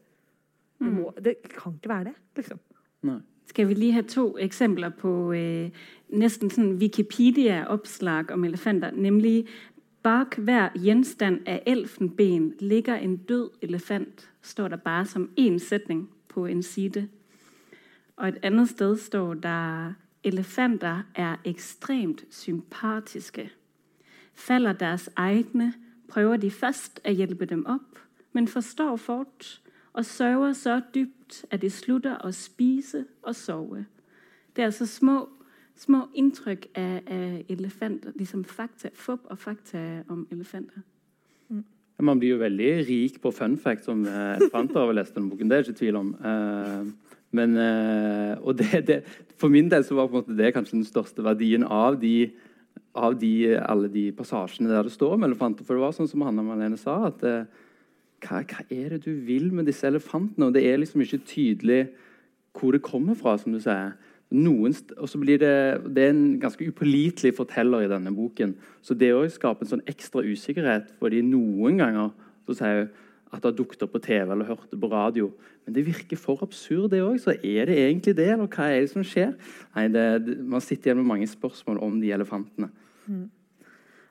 Det, 0.78 0.92
må, 0.94 1.12
det 1.22 1.36
kan 1.54 1.76
ikke 1.78 1.92
være 1.92 2.10
det, 2.10 2.16
liksom. 2.42 2.62
Nei. 3.08 3.20
Skal 3.48 3.70
vi 3.70 3.78
lige 3.78 3.94
ha 3.94 4.02
to 4.02 4.26
eksempler 4.44 4.92
på 5.00 5.12
eh, 5.38 5.86
nesten 6.12 6.52
sånn 6.52 6.74
Wikipedia-oppslag 6.82 8.34
om 8.36 8.44
elefanter, 8.44 8.92
nemlig 8.92 9.46
bak 10.04 10.36
hver 10.42 10.76
gjenstand 10.76 11.48
av 11.48 11.64
elfenben 11.68 12.52
ligger 12.60 13.00
en 13.00 13.16
død 13.30 13.64
elefant, 13.64 14.28
står 14.42 14.76
der 14.76 14.84
bare 14.84 15.06
som 15.06 15.30
en 15.38 15.60
setning 15.60 16.08
på 16.28 16.46
en 16.48 16.64
side. 16.64 17.08
Og 18.18 18.28
et 18.28 18.44
annet 18.46 18.70
sted 18.70 18.98
står 19.00 19.40
der, 19.46 19.96
elefanter 20.28 21.04
er 21.16 21.36
ekstremt 21.46 22.26
sympatiske. 22.30 23.50
Faller 24.34 24.74
deres 24.74 25.10
egne, 25.18 25.74
prøver 26.10 26.38
de 26.38 26.52
først 26.52 27.02
å 27.06 27.12
hjelpe 27.12 27.46
dem 27.46 27.66
opp, 27.66 28.00
men 28.34 28.48
forstår 28.48 28.96
fort 28.96 29.48
og 29.98 30.06
sover 30.06 30.54
så 30.54 30.82
dypt 30.94 31.46
at 31.52 31.62
de 31.62 31.70
slutter 31.74 32.20
å 32.24 32.32
spise 32.32 33.06
og 33.24 33.36
sove. 33.36 33.86
Det 34.56 34.62
er 34.62 34.70
altså 34.70 34.86
små, 34.86 35.18
små 35.76 36.04
inntrykk 36.14 36.68
av, 36.78 37.00
av 37.08 37.50
elefanter, 37.50 38.14
liksom 38.16 38.46
fakta, 38.46 38.92
fup 38.94 39.26
og 39.26 39.40
fakta 39.40 40.04
om 40.10 40.28
elefanter. 40.32 40.86
Mm. 41.50 41.64
Man 42.00 42.20
blir 42.20 42.36
jo 42.36 42.40
veldig 42.44 42.72
rik 42.88 43.22
på 43.22 43.32
fun 43.34 43.58
facts 43.58 43.90
om 43.90 44.06
eh, 44.06 44.36
elefanter 44.38 44.84
av 44.84 44.94
å 44.94 44.96
lese 44.98 45.16
denne 45.16 45.32
boken. 45.34 45.50
Det 45.50 45.58
er 45.58 45.66
ikke 45.66 45.80
tvil 45.82 45.98
om. 45.98 46.14
Eh, 46.22 47.07
men, 47.36 47.58
eh, 47.60 48.34
og 48.40 48.58
det, 48.60 48.84
det, 48.88 48.98
for 49.40 49.52
min 49.52 49.70
del 49.72 49.84
så 49.86 49.98
var 49.98 50.24
det 50.28 50.54
kanskje 50.56 50.80
den 50.80 50.88
største 50.88 51.26
verdien 51.26 51.66
av, 51.68 52.00
de, 52.00 52.32
av 52.96 53.18
de, 53.20 53.34
alle 53.60 53.92
de 53.92 54.10
passasjene 54.16 54.72
der 54.72 54.88
det 54.88 54.96
står 54.96 55.18
om 55.18 55.28
elefanter. 55.28 55.68
For 55.68 55.76
det 55.76 55.84
var 55.84 55.96
sånn 55.98 56.10
som 56.10 56.24
Hanna 56.26 56.46
Malene 56.46 56.80
sa, 56.80 57.00
at 57.10 57.24
eh, 57.28 57.48
hva, 58.24 58.42
hva 58.42 58.66
er 58.74 58.96
det 58.96 59.04
du 59.06 59.14
vil 59.28 59.52
med 59.54 59.68
disse 59.70 59.88
elefantene? 59.90 60.50
Og 60.50 60.56
det 60.56 60.66
er 60.66 60.80
liksom 60.82 61.04
ikke 61.04 61.26
tydelig 61.28 61.82
hvor 62.58 62.74
det 62.74 62.86
kommer 62.86 63.18
fra, 63.18 63.36
som 63.38 63.54
du 63.54 63.60
sier. 63.62 63.98
Noen 64.34 64.74
og 64.98 65.08
så 65.08 65.20
blir 65.22 65.40
det, 65.40 65.52
det 65.96 66.04
er 66.04 66.10
en 66.12 66.40
ganske 66.42 66.66
upålitelig 66.68 67.32
forteller 67.38 67.86
i 67.86 67.92
denne 67.92 68.12
boken. 68.12 68.58
Så 68.84 68.98
det 68.98 69.14
òg 69.16 69.30
skaper 69.32 69.64
en 69.64 69.76
sånn 69.76 69.86
ekstra 69.88 70.24
usikkerhet, 70.26 70.90
fordi 71.00 71.22
noen 71.24 71.80
ganger 71.80 72.10
så 72.48 72.58
sier 72.58 72.82
jeg 72.82 72.90
at 73.28 73.42
det 73.42 73.50
har 73.50 73.56
dukket 73.58 73.84
opp 73.84 73.94
på 73.96 74.04
TV 74.04 74.32
eller 74.32 74.48
hørt 74.48 74.70
det 74.72 74.80
på 74.80 74.90
radio. 74.92 75.32
Men 75.66 75.76
det 75.76 75.86
virker 75.88 76.20
for 76.20 76.44
absurd, 76.46 76.92
det 76.94 77.02
òg. 77.04 77.18
Så 77.20 77.36
er 77.36 77.68
det 77.68 77.76
egentlig 77.76 78.16
det, 78.16 78.30
eller 78.34 78.48
hva 78.48 78.70
er 78.72 78.86
det 78.86 78.92
som 78.94 79.04
skjer? 79.06 79.34
Nei, 79.76 79.88
det, 79.92 80.06
Man 80.40 80.64
sitter 80.64 80.92
igjen 80.92 81.02
med 81.02 81.12
mange 81.12 81.28
spørsmål 81.28 81.82
om 81.84 81.98
de 82.02 82.14
elefantene. 82.16 82.72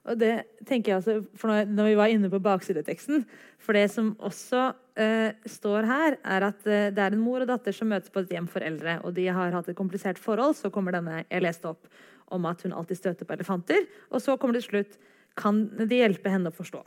Og 0.07 0.18
det 0.20 0.35
tenker 0.68 0.92
jeg 0.92 1.00
altså, 1.00 1.16
for 1.35 1.64
når 1.66 1.88
vi 1.88 1.96
var 1.98 2.12
inne 2.12 2.31
på 2.31 2.38
baksideteksten 2.38 3.24
For 3.59 3.74
det 3.74 3.88
som 3.90 4.12
også 4.22 4.68
eh, 4.94 5.33
står 5.50 5.88
her, 5.88 6.18
er 6.22 6.46
at 6.46 6.68
eh, 6.68 6.92
det 6.94 7.02
er 7.02 7.16
en 7.16 7.24
mor 7.24 7.42
og 7.42 7.48
datter 7.50 7.74
som 7.74 7.90
møtes 7.90 8.12
på 8.12 8.22
et 8.22 8.37
hjem 8.37 8.46
for 8.46 8.62
eldre. 8.62 9.00
Og 9.02 9.16
de 9.16 9.26
har 9.26 9.57
hatt 9.57 9.72
et 9.72 9.79
komplisert 9.79 10.20
forhold. 10.22 10.55
Så 10.55 10.70
kommer 10.70 10.94
denne 10.94 11.24
jeg 11.24 11.42
leste 11.42 11.72
opp 11.72 11.88
om 12.31 12.46
at 12.46 12.62
hun 12.62 12.74
alltid 12.76 13.00
støter 13.00 13.26
på 13.26 13.35
elefanter. 13.35 13.88
Og 14.12 14.22
så 14.22 14.37
kommer 14.37 14.55
det 14.55 14.66
til 14.66 14.76
slutt 14.76 15.00
kan 15.37 15.66
de 15.76 15.98
hjelpe 15.98 16.31
henne 16.33 16.52
å 16.52 16.57
forstå. 16.57 16.85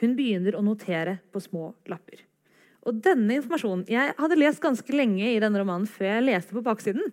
Hun 0.00 0.16
begynner 0.18 0.56
å 0.56 0.64
notere 0.64 1.18
på 1.32 1.42
små 1.42 1.70
lapper. 1.90 2.22
Og 2.86 3.00
denne 3.02 3.40
informasjonen 3.40 3.86
Jeg 3.90 4.14
hadde 4.18 4.38
lest 4.38 4.62
ganske 4.62 4.94
lenge 4.94 5.26
i 5.32 5.40
denne 5.42 5.58
romanen 5.58 5.88
før 5.90 6.12
jeg 6.12 6.26
leste 6.28 6.54
på 6.54 6.62
baksiden. 6.64 7.10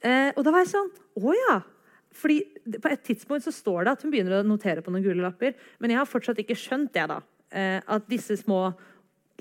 Eh, 0.00 0.30
og 0.32 0.46
da 0.46 0.54
var 0.54 0.64
jeg 0.64 0.72
sånn 0.72 0.88
Å 1.20 1.34
ja! 1.36 1.58
Fordi 2.16 2.38
På 2.80 2.90
et 2.90 3.02
tidspunkt 3.06 3.44
så 3.44 3.52
står 3.54 3.84
det 3.84 3.92
at 3.92 4.04
hun 4.04 4.14
begynner 4.14 4.38
å 4.38 4.46
notere 4.46 4.82
på 4.82 4.92
noen 4.92 5.04
gule 5.04 5.22
lapper. 5.22 5.54
Men 5.78 5.92
jeg 5.92 6.00
har 6.00 6.08
fortsatt 6.08 6.40
ikke 6.42 6.58
skjønt 6.58 6.94
det. 6.96 7.06
da. 7.10 7.20
Eh, 7.50 7.78
at 7.84 8.08
disse 8.10 8.38
små 8.40 8.70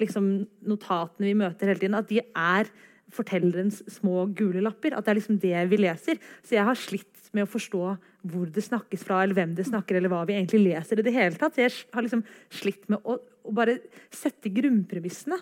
liksom, 0.01 0.29
notatene 0.67 1.29
vi 1.29 1.37
møter 1.37 1.71
hele 1.71 1.81
tiden, 1.81 1.97
at 1.97 2.09
de 2.09 2.21
er 2.21 2.69
fortellerens 3.13 3.81
små 3.89 4.27
gule 4.37 4.61
lapper. 4.65 4.93
At 4.93 5.07
det 5.07 5.13
er 5.13 5.19
liksom 5.21 5.39
det 5.41 5.63
vi 5.71 5.81
leser. 5.81 6.21
Så 6.45 6.57
jeg 6.59 6.67
har 6.67 6.77
slitt 6.77 7.18
med 7.35 7.45
å 7.45 7.49
forstå 7.49 7.83
hvor 8.29 8.49
det 8.51 8.63
snakkes 8.65 9.03
fra, 9.05 9.21
eller 9.23 9.37
hvem 9.37 9.53
det 9.57 9.67
snakker, 9.67 9.99
eller 9.99 10.11
hva 10.11 10.23
vi 10.27 10.35
egentlig 10.37 10.63
leser. 10.65 10.99
i 10.99 11.05
det 11.05 11.15
hele 11.15 11.39
tatt. 11.39 11.59
Jeg 11.61 11.71
har 11.93 12.05
liksom 12.05 12.23
slitt 12.49 12.89
med 12.89 12.99
å, 13.03 13.19
å 13.19 13.55
bare 13.55 13.79
sette 14.13 14.51
grunnpremissene 14.53 15.39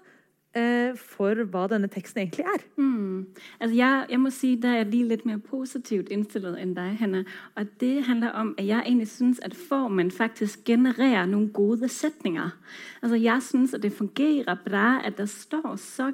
for 0.97 1.43
hva 1.51 1.65
denne 1.71 1.89
teksten 1.91 2.23
egentlig 2.23 2.45
er. 2.45 2.63
Mm. 2.75 3.25
Altså 3.59 3.75
jeg, 3.75 4.05
jeg 4.09 4.19
må 4.19 4.31
si 4.33 4.55
der 4.61 4.81
er 4.81 4.89
de 4.89 5.03
litt 5.07 5.25
mer 5.27 5.39
positivt 5.43 6.11
innstilt 6.13 6.57
enn 6.57 6.75
deg, 6.77 6.95
Hanna. 7.01 7.23
Og 7.57 7.69
det 7.81 8.05
handler 8.07 8.35
om, 8.37 8.53
at 8.57 8.67
jeg 8.67 8.83
egentlig 8.85 9.07
synes, 9.11 9.39
at 9.45 9.55
formen 9.57 10.11
faktisk 10.11 10.63
genererer 10.65 11.25
noen 11.29 11.49
gode 11.53 11.89
setninger. 11.89 12.53
Altså 13.01 13.17
jeg 13.21 13.43
synes, 13.43 13.73
at 13.73 13.83
det 13.83 13.93
fungerer 13.93 14.57
bra, 14.65 15.01
at 15.05 15.17
det 15.17 15.29
står 15.29 15.75
så 15.81 16.11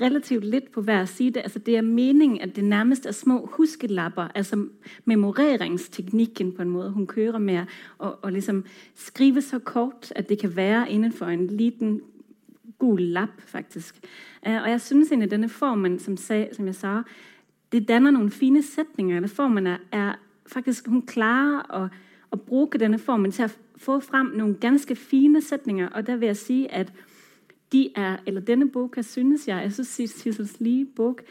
relativt 0.00 0.44
litt 0.44 0.70
på 0.72 0.84
hver 0.84 1.04
side. 1.04 1.42
Altså 1.42 1.58
det 1.58 1.76
er 1.76 1.82
meningen, 1.86 2.40
at 2.40 2.56
det 2.56 2.64
nærmest 2.64 3.06
er 3.06 3.12
små 3.12 3.46
huskelapper, 3.56 4.28
altså 4.34 4.66
memoreringsteknikken 5.04 6.52
på 6.52 6.62
en 6.62 6.70
måte 6.70 6.90
hun 6.90 7.06
kører 7.06 7.38
med, 7.38 7.64
og 7.98 8.32
ligesom 8.32 8.64
skrive 8.94 9.42
så 9.42 9.58
kort, 9.58 10.12
at 10.16 10.28
det 10.28 10.38
kan 10.38 10.56
være 10.56 10.90
innenfor 10.90 11.26
en 11.26 11.46
liten 11.46 12.00
lap, 12.98 13.40
faktisk. 13.46 13.98
Uh, 14.46 14.62
og 14.62 14.70
jeg 14.70 14.80
synes 14.80 15.12
egentlig, 15.12 15.30
denne 15.30 15.48
formen, 15.48 15.98
som, 15.98 16.16
som 16.16 16.66
jeg 16.66 16.74
sa, 16.74 17.02
det 17.72 17.88
danner 17.88 18.10
noen 18.10 18.30
fine 18.30 18.62
sætninger. 18.62 19.14
Denne 19.14 19.28
formen 19.28 19.66
er, 19.66 20.18
faktisk, 20.46 20.88
hun 20.88 21.06
klarer 21.06 21.62
å, 21.72 21.86
å 22.30 22.36
bruke 22.36 22.78
denne 22.78 22.98
formen 22.98 23.32
til 23.32 23.48
å 23.48 23.52
få 23.80 24.00
frem 24.00 24.34
noen 24.36 24.56
ganske 24.60 24.94
fine 24.96 25.42
sætninger. 25.42 25.88
Og 25.94 26.06
der 26.06 26.16
vil 26.16 26.32
jeg 26.32 26.36
si 26.36 26.58
at 26.70 26.92
de 27.72 27.88
er, 27.96 28.18
eller 28.26 28.40
denne 28.40 28.68
boka 28.68 29.02
synes 29.02 29.48
jeg, 29.48 29.62
jeg 29.62 29.72
synes, 29.72 30.10
Sissels 30.10 30.60
Lee 30.60 30.84
bok, 30.84 31.22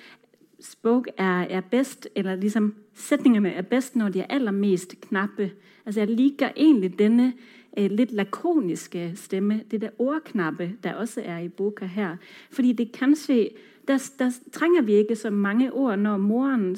er, 1.18 1.46
er 1.50 1.62
best, 1.62 2.08
eller 2.16 2.36
liksom 2.36 2.74
setningene 2.94 3.54
er 3.54 3.62
best 3.62 3.96
når 3.96 4.10
de 4.10 4.20
er 4.20 4.30
allermest 4.30 4.96
knappe. 5.02 5.52
Altså 5.86 6.00
jeg 6.00 6.10
liker 6.10 6.52
egentlig 6.56 7.00
denne 7.00 7.34
øh, 7.78 7.92
lidt 7.92 8.12
lakoniske 8.12 9.12
stemme, 9.16 9.64
det 9.72 9.82
der 9.82 9.90
ordknappe, 10.00 10.74
der 10.84 10.94
også 10.94 11.22
er 11.26 11.40
i 11.40 11.50
boka 11.50 11.86
her. 11.86 12.18
Fordi 12.52 12.74
det 12.74 12.92
kanskje, 12.92 13.50
der, 13.88 14.12
der 14.20 14.32
trenger 14.52 14.82
vi 14.82 14.94
ikke 14.94 15.16
så 15.16 15.30
mange 15.30 15.74
ord, 15.74 16.00
når 16.00 16.18
moren 16.18 16.78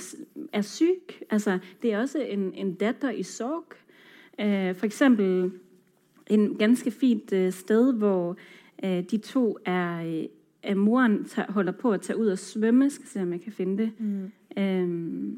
er 0.53 0.61
syk. 0.61 1.23
Altså 1.29 1.59
det 1.81 1.93
er 1.93 1.99
også 1.99 2.19
en, 2.19 2.53
en 2.53 2.73
datter 2.73 3.09
i 3.09 3.23
sorg. 3.23 3.73
Øh, 4.39 4.75
for 4.75 4.85
eksempel 4.85 5.51
en 6.27 6.55
ganske 6.57 6.91
fint 6.91 7.33
øh, 7.33 7.51
sted, 7.51 7.93
hvor 7.93 8.37
øh, 8.83 9.03
de 9.11 9.17
to 9.17 9.57
er, 9.65 10.23
at 10.63 10.77
moren 10.77 11.25
tar, 11.25 11.51
holder 11.51 11.71
på 11.71 11.91
at 11.91 12.01
tage 12.01 12.19
ut 12.19 12.27
og 12.27 12.39
svømme. 12.39 12.89
Skal 12.89 13.07
se, 13.07 13.21
om 13.21 13.31
jeg 13.31 13.41
kan 13.41 13.51
finne 13.51 13.77
det. 13.77 13.91
Mm. 13.99 14.31
Øhm, 14.57 15.37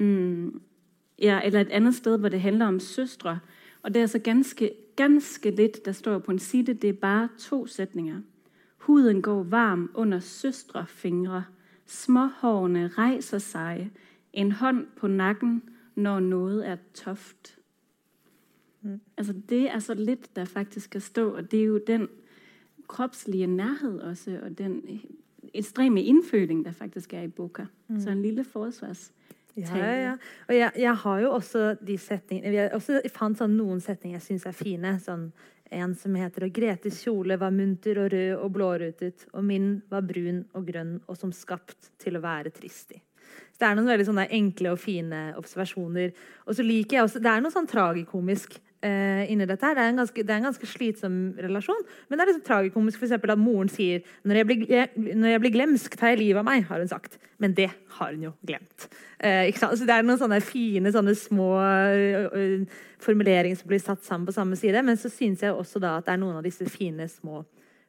mm, 0.00 0.60
ja, 1.18 1.40
eller 1.44 1.60
et 1.60 1.68
annet 1.70 1.94
sted, 1.94 2.18
hvor 2.18 2.28
det 2.28 2.40
handler 2.40 2.66
om 2.66 2.80
søstre. 2.80 3.38
Og 3.82 3.94
det 3.94 3.96
er 3.96 4.02
altså 4.02 4.18
ganske, 4.18 4.72
ganske 4.96 5.50
lidt, 5.50 5.84
der 5.84 5.92
står 5.92 6.18
på 6.18 6.30
en 6.30 6.38
side. 6.38 6.74
Det 6.74 6.88
er 6.88 6.92
bare 6.92 7.28
to 7.38 7.66
sætninger. 7.66 8.20
Huden 8.76 9.22
går 9.22 9.42
varm 9.42 9.90
under 9.94 10.18
søstrefingre. 10.18 11.44
Småhårene 11.86 12.88
rejser 12.88 13.38
sig. 13.38 13.90
En 14.32 14.52
hånd 14.52 14.86
på 14.96 15.06
nakken, 15.06 15.62
når 15.94 16.20
noget 16.20 16.68
er 16.68 16.76
toft. 16.94 17.58
Mm. 18.82 19.00
Altså 19.16 19.34
det 19.48 19.70
er 19.70 19.78
så 19.78 19.94
lidt, 19.94 20.36
der 20.36 20.44
faktisk 20.44 20.84
skal 20.84 21.00
stå, 21.00 21.30
og 21.30 21.50
det 21.50 21.60
er 21.60 21.64
jo 21.64 21.80
den 21.86 22.08
kropslige 22.86 23.46
nærhed 23.46 24.00
også, 24.00 24.40
og 24.42 24.58
den 24.58 25.00
ekstreme 25.54 26.02
indføling, 26.02 26.64
der 26.64 26.72
faktisk 26.72 27.14
er 27.14 27.22
i 27.22 27.28
boka. 27.28 27.64
Mm. 27.88 28.00
Så 28.00 28.10
en 28.10 28.22
lille 28.22 28.44
forsvars 28.44 29.12
Ja, 29.54 29.76
ja, 29.76 29.94
ja. 30.00 30.12
Og 30.48 30.54
jeg, 30.56 30.72
jeg 30.80 30.94
har 31.02 31.18
jo 31.20 31.32
også 31.36 31.62
de 31.84 31.96
setningene 32.00 32.54
Jeg 32.56 32.70
også 32.72 33.02
fant 33.12 33.36
sånn 33.36 33.52
noen 33.58 33.82
setninger 33.84 34.16
jeg 34.16 34.26
syns 34.30 34.46
er 34.48 34.56
fine. 34.56 34.94
Sånn 35.02 35.26
en 35.72 35.94
som 35.96 36.16
heter 36.16 36.46
Og 36.46 36.56
Gretes 36.56 37.00
kjole 37.04 37.38
var 37.40 37.52
munter 37.54 38.00
og 38.02 38.10
rød 38.12 38.34
og 38.38 38.50
blårutet, 38.52 39.26
og 39.32 39.44
min 39.48 39.74
var 39.92 40.04
brun 40.04 40.42
og 40.56 40.66
grønn 40.68 40.98
og 41.06 41.16
som 41.16 41.32
skapt 41.32 41.92
til 42.02 42.18
å 42.18 42.24
være 42.24 42.52
trist 42.52 42.92
i. 42.96 43.00
Så 43.52 43.62
det 43.62 43.68
er 43.68 43.78
noen 43.78 43.88
veldig 43.88 44.26
enkle 44.28 44.74
og 44.74 44.80
fine 44.82 45.22
observasjoner. 45.38 46.12
Og 46.46 46.56
så 46.58 46.64
liker 46.66 46.98
jeg 46.98 47.06
også 47.06 47.22
Det 47.22 47.30
er 47.30 47.44
noe 47.44 47.54
sånn 47.54 47.68
tragikomisk 47.70 48.58
eh, 48.82 49.30
inni 49.32 49.46
dette. 49.46 49.64
her. 49.64 49.76
Det 49.78 49.84
er, 49.84 49.96
ganske, 49.96 50.24
det 50.26 50.30
er 50.34 50.40
en 50.40 50.48
ganske 50.48 50.68
slitsom 50.68 51.18
relasjon, 51.38 51.84
men 52.08 52.18
det 52.18 52.24
er 52.24 52.30
liksom 52.32 52.46
tragikomisk 52.46 53.00
for 53.00 53.08
eksempel 53.08 53.34
at 53.34 53.40
moren 53.40 53.70
sier 53.72 54.02
når 54.28 54.40
jeg, 54.40 54.46
blir, 54.46 54.64
jeg, 54.70 54.88
'Når 54.96 55.28
jeg 55.34 55.40
blir 55.40 55.54
glemsk, 55.56 55.96
tar 55.96 56.12
jeg 56.12 56.18
livet 56.18 56.42
av 56.42 56.48
meg', 56.48 56.66
har 56.68 56.78
hun 56.78 56.88
sagt. 56.88 57.18
Men 57.38 57.54
det 57.54 57.70
har 57.98 58.12
hun 58.12 58.22
jo 58.22 58.32
glemt. 58.46 58.88
Eh? 59.18 59.52
Så 59.52 59.86
det 59.86 59.90
er 59.90 60.02
noen 60.02 60.18
sånne 60.18 60.40
fine, 60.40 60.92
sånne 60.92 61.14
små 61.14 61.58
ø, 61.58 62.28
ø, 62.32 62.64
formuleringer 63.02 63.56
som 63.58 63.68
blir 63.68 63.82
satt 63.82 64.04
sammen 64.04 64.26
på 64.26 64.36
samme 64.36 64.56
side. 64.56 64.82
Men 64.82 64.96
så 64.96 65.10
syns 65.10 65.42
jeg 65.42 65.52
også 65.52 65.80
da 65.82 65.96
at 65.98 66.06
det 66.06 66.14
er 66.14 66.22
noen 66.22 66.36
av 66.38 66.46
disse 66.46 66.66
fine, 66.70 67.08
små 67.08 67.44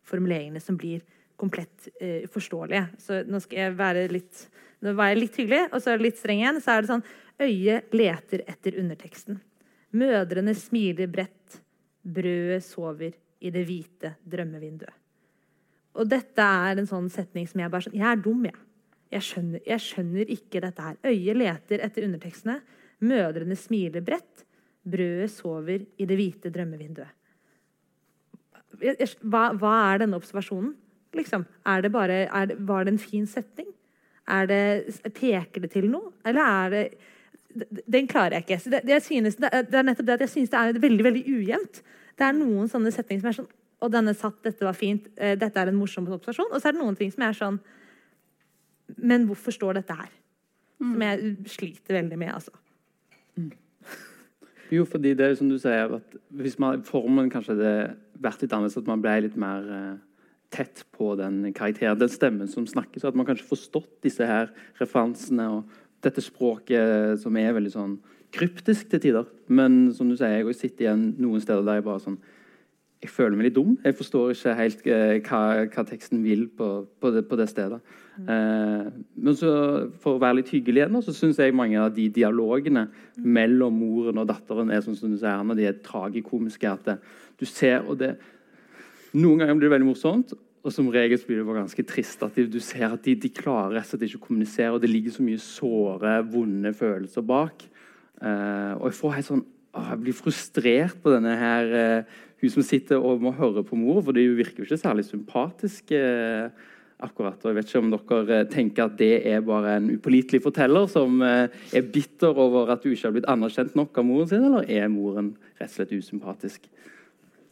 formuleringene 0.10 0.62
som 0.62 0.78
blir 0.78 1.02
komplett 1.40 1.90
eh, 2.00 2.24
uforståelige. 2.28 2.88
Så 3.00 3.24
nå 3.28 3.40
skal 3.44 3.66
jeg 3.66 3.78
være 3.78 4.08
litt 4.12 4.50
Nå 4.84 4.92
var 5.00 5.14
jeg 5.14 5.20
litt 5.22 5.38
hyggelig, 5.40 5.62
og 5.72 5.80
så 5.80 5.94
litt 5.96 6.18
streng 6.20 6.42
igjen. 6.42 6.58
Så 6.60 6.74
er 6.74 6.82
det 6.84 6.90
sånn 6.90 7.06
Øyet 7.40 7.94
leter 7.96 8.42
etter 8.52 8.76
underteksten. 8.82 9.38
Mødrene 9.94 10.56
smiler 10.58 11.10
bredt. 11.12 11.60
Brødet 12.04 12.64
sover 12.66 13.14
i 13.44 13.52
det 13.54 13.64
hvite 13.68 14.16
drømmevinduet. 14.28 15.00
Og 15.94 16.10
dette 16.10 16.44
er 16.44 16.80
en 16.80 16.90
sånn 16.90 17.10
setning 17.14 17.46
som 17.48 17.62
jeg 17.62 17.72
bare 17.72 17.86
sånn 17.86 17.96
Jeg 17.96 18.10
er 18.10 18.22
dum, 18.24 18.46
jeg. 18.48 18.58
Jeg 19.14 19.26
skjønner, 19.28 19.62
jeg 19.68 19.84
skjønner 19.84 20.32
ikke 20.34 20.62
dette 20.64 20.86
her. 20.88 20.98
Øyet 21.06 21.38
leter 21.38 21.84
etter 21.86 22.08
undertekstene. 22.08 22.58
Mødrene 23.06 23.58
smiler 23.60 24.04
bredt. 24.06 24.46
Brødet 24.84 25.30
sover 25.32 25.86
i 25.86 26.08
det 26.10 26.18
hvite 26.18 26.52
drømmevinduet. 26.52 27.14
Hva, 29.22 29.44
hva 29.56 29.74
er 29.94 30.02
denne 30.02 30.18
observasjonen? 30.18 30.74
Liksom, 31.14 31.46
er 31.70 31.86
det 31.86 31.92
bare, 31.94 32.24
er 32.26 32.50
det, 32.50 32.58
var 32.68 32.84
det 32.84 32.96
en 32.96 33.00
fin 33.00 33.28
setning? 33.30 33.70
Det, 34.50 34.64
peker 35.14 35.64
det 35.64 35.70
til 35.72 35.90
noe? 35.92 36.14
Eller 36.26 36.42
er 36.42 36.74
det 36.74 36.84
Den 37.54 38.08
klarer 38.10 38.38
jeg 38.38 38.46
ikke. 38.46 38.60
Så 38.64 38.72
det, 38.74 38.82
det, 38.88 39.00
synes, 39.06 39.38
det, 39.42 39.50
er, 39.52 39.86
nettopp 39.86 40.08
det 40.08 40.16
at 40.18 40.26
jeg 40.26 40.34
synes 40.34 40.54
det 40.54 40.60
er 40.60 40.80
veldig 40.82 41.06
veldig 41.06 41.24
ujevnt. 41.28 41.84
Det 42.18 42.26
er 42.28 42.36
noen 42.38 42.72
sånne 42.72 42.94
setninger 42.94 43.24
som 43.24 43.32
er 43.32 43.38
sånn 43.42 43.52
Og 43.84 43.92
denne 43.92 44.14
satt, 44.16 44.38
dette 44.46 44.64
var 44.64 44.78
fint, 44.78 45.10
eh, 45.20 45.34
dette 45.36 45.60
er 45.60 45.68
en 45.68 45.76
morsom 45.76 46.06
observasjon. 46.08 46.54
Og 46.54 46.62
så 46.62 46.70
er 46.70 46.76
det 46.76 46.82
noen 46.82 46.98
ting 47.00 47.12
som 47.12 47.26
er 47.28 47.38
sånn 47.38 47.60
Men 48.96 49.28
hvorfor 49.28 49.56
står 49.56 49.82
dette 49.82 49.98
her? 49.98 50.12
Som 50.80 51.02
jeg 51.04 51.34
sliter 51.52 52.00
veldig 52.00 52.20
med, 52.20 52.34
altså. 52.34 52.54
Jo, 54.74 54.86
fordi 54.90 55.14
det 55.14 55.26
er 55.26 55.36
som 55.38 55.50
du 55.52 55.60
sier, 55.62 55.92
at 56.00 56.16
hvis 56.34 56.58
man, 56.60 56.82
formen 56.88 57.30
kanskje 57.32 57.54
hadde 57.54 57.74
vært 58.24 58.42
litt 58.42 58.56
annerledes, 58.56 58.80
at 58.80 58.90
man 58.90 59.04
ble 59.04 59.14
litt 59.26 59.38
mer 59.40 59.68
eh, 59.70 59.96
tett 60.54 60.84
på 60.96 61.14
den 61.20 61.54
karakteren, 61.56 62.00
den 62.00 62.12
stemmen 62.12 62.50
som 62.50 62.66
snakker, 62.70 63.02
så 63.02 63.10
at 63.10 63.18
man 63.18 63.28
kanskje 63.28 63.50
forstått 63.50 63.92
disse 64.06 64.26
her 64.28 64.52
referansene 64.82 65.50
og 65.58 65.80
dette 66.04 66.24
språket 66.24 67.20
som 67.22 67.38
er 67.40 67.56
veldig 67.56 67.74
sånn 67.74 67.98
kryptisk 68.34 68.90
til 68.92 69.02
tider. 69.04 69.28
Men 69.48 69.92
som 69.96 70.10
du 70.10 70.18
sier, 70.18 70.42
jeg 70.42 70.58
sitter 70.58 70.88
igjen 70.88 71.10
noen 71.22 71.44
steder 71.44 71.66
der 71.66 71.82
jeg 71.82 71.90
bare 71.90 72.04
sånn 72.04 72.22
Jeg 73.04 73.12
føler 73.12 73.36
meg 73.36 73.50
litt 73.50 73.58
dum. 73.58 73.74
Jeg 73.84 73.98
forstår 74.00 74.30
ikke 74.32 74.52
helt 74.56 74.86
eh, 74.88 75.18
hva, 75.28 75.40
hva 75.68 75.84
teksten 75.84 76.22
vil 76.24 76.46
på, 76.56 76.68
på, 77.04 77.10
det, 77.12 77.26
på 77.28 77.36
det 77.36 77.50
stedet. 77.52 77.82
Eh, 78.16 78.86
men 79.20 79.36
så, 79.36 79.50
for 80.00 80.16
å 80.16 80.22
være 80.24 80.38
litt 80.38 80.54
hyggelig 80.54 80.86
igjen, 80.86 81.02
så 81.04 81.12
syns 81.12 81.42
jeg 81.44 81.56
mange 81.58 81.82
av 81.82 81.92
de 81.92 82.06
dialogene 82.16 82.86
mellom 83.20 83.76
moren 83.76 84.22
og 84.24 84.30
datteren 84.30 84.72
er 84.72 84.86
sånn 84.86 84.96
som 84.96 85.12
du 85.12 85.18
sier, 85.18 85.36
Anna, 85.36 85.52
de 85.58 85.68
er 85.68 85.82
tragikomiske. 85.84 86.72
at 86.72 86.88
det, 86.88 86.96
du 87.42 87.44
ser, 87.50 87.84
og 87.84 88.00
det, 88.00 88.14
Noen 89.14 89.44
ganger 89.44 89.60
blir 89.60 89.68
det 89.68 89.76
veldig 89.76 89.92
morsomt, 89.92 90.32
og 90.64 90.72
som 90.72 90.88
regel 90.92 91.20
blir 91.28 91.42
det 91.42 91.46
bare 91.48 91.62
ganske 91.62 91.86
trist. 91.88 92.24
at 92.24 92.36
de, 92.36 92.48
Du 92.48 92.60
ser 92.64 92.88
at 92.88 93.04
de, 93.04 93.16
de 93.20 93.30
klarer 93.30 93.76
rett 93.78 93.88
og 93.88 93.94
slett 93.94 94.06
ikke 94.08 94.22
å 94.22 94.28
kommunisere, 94.28 94.72
og 94.72 94.84
det 94.84 94.92
ligger 94.92 95.12
så 95.12 95.26
mye 95.26 95.42
såre, 95.44 96.14
vonde 96.32 96.72
følelser 96.78 97.26
bak. 97.28 97.66
Eh, 98.24 98.74
og 98.80 98.88
jeg 98.88 99.00
får 99.00 99.18
helt 99.18 99.30
sånn 99.32 99.44
å, 99.44 99.82
Jeg 99.90 100.00
blir 100.04 100.16
frustrert 100.16 101.02
på 101.04 101.12
denne 101.12 101.34
her 101.36 101.74
eh, 101.76 102.22
hun 102.44 102.52
som 102.54 102.66
sitter 102.66 103.02
og 103.02 103.24
må 103.24 103.34
høre 103.36 103.64
på 103.66 103.80
mor, 103.80 104.02
for 104.06 104.16
det 104.16 104.24
virker 104.38 104.64
jo 104.64 104.70
ikke 104.70 104.80
særlig 104.80 105.08
sympatisk. 105.08 105.92
Eh, 105.92 106.72
akkurat, 107.04 107.40
og 107.44 107.50
Jeg 107.50 107.58
vet 107.58 107.70
ikke 107.70 107.84
om 107.84 107.92
dere 107.92 108.40
eh, 108.40 108.50
tenker 108.52 108.88
at 108.88 108.98
det 109.00 109.14
er 109.28 109.44
bare 109.44 109.78
en 109.78 109.92
upålitelig 109.92 110.44
forteller 110.46 110.88
som 110.92 111.22
eh, 111.26 111.52
er 111.76 111.92
bitter 111.92 112.32
over 112.32 112.72
at 112.72 112.84
du 112.84 112.94
ikke 112.94 113.10
har 113.10 113.16
blitt 113.18 113.32
anerkjent 113.32 113.76
nok 113.76 113.98
av 114.00 114.08
moren 114.08 114.32
sin, 114.32 114.48
eller 114.48 114.70
er 114.72 114.92
moren 114.94 115.34
rett 115.60 115.72
og 115.72 115.78
slett 115.78 115.96
usympatisk? 115.98 116.70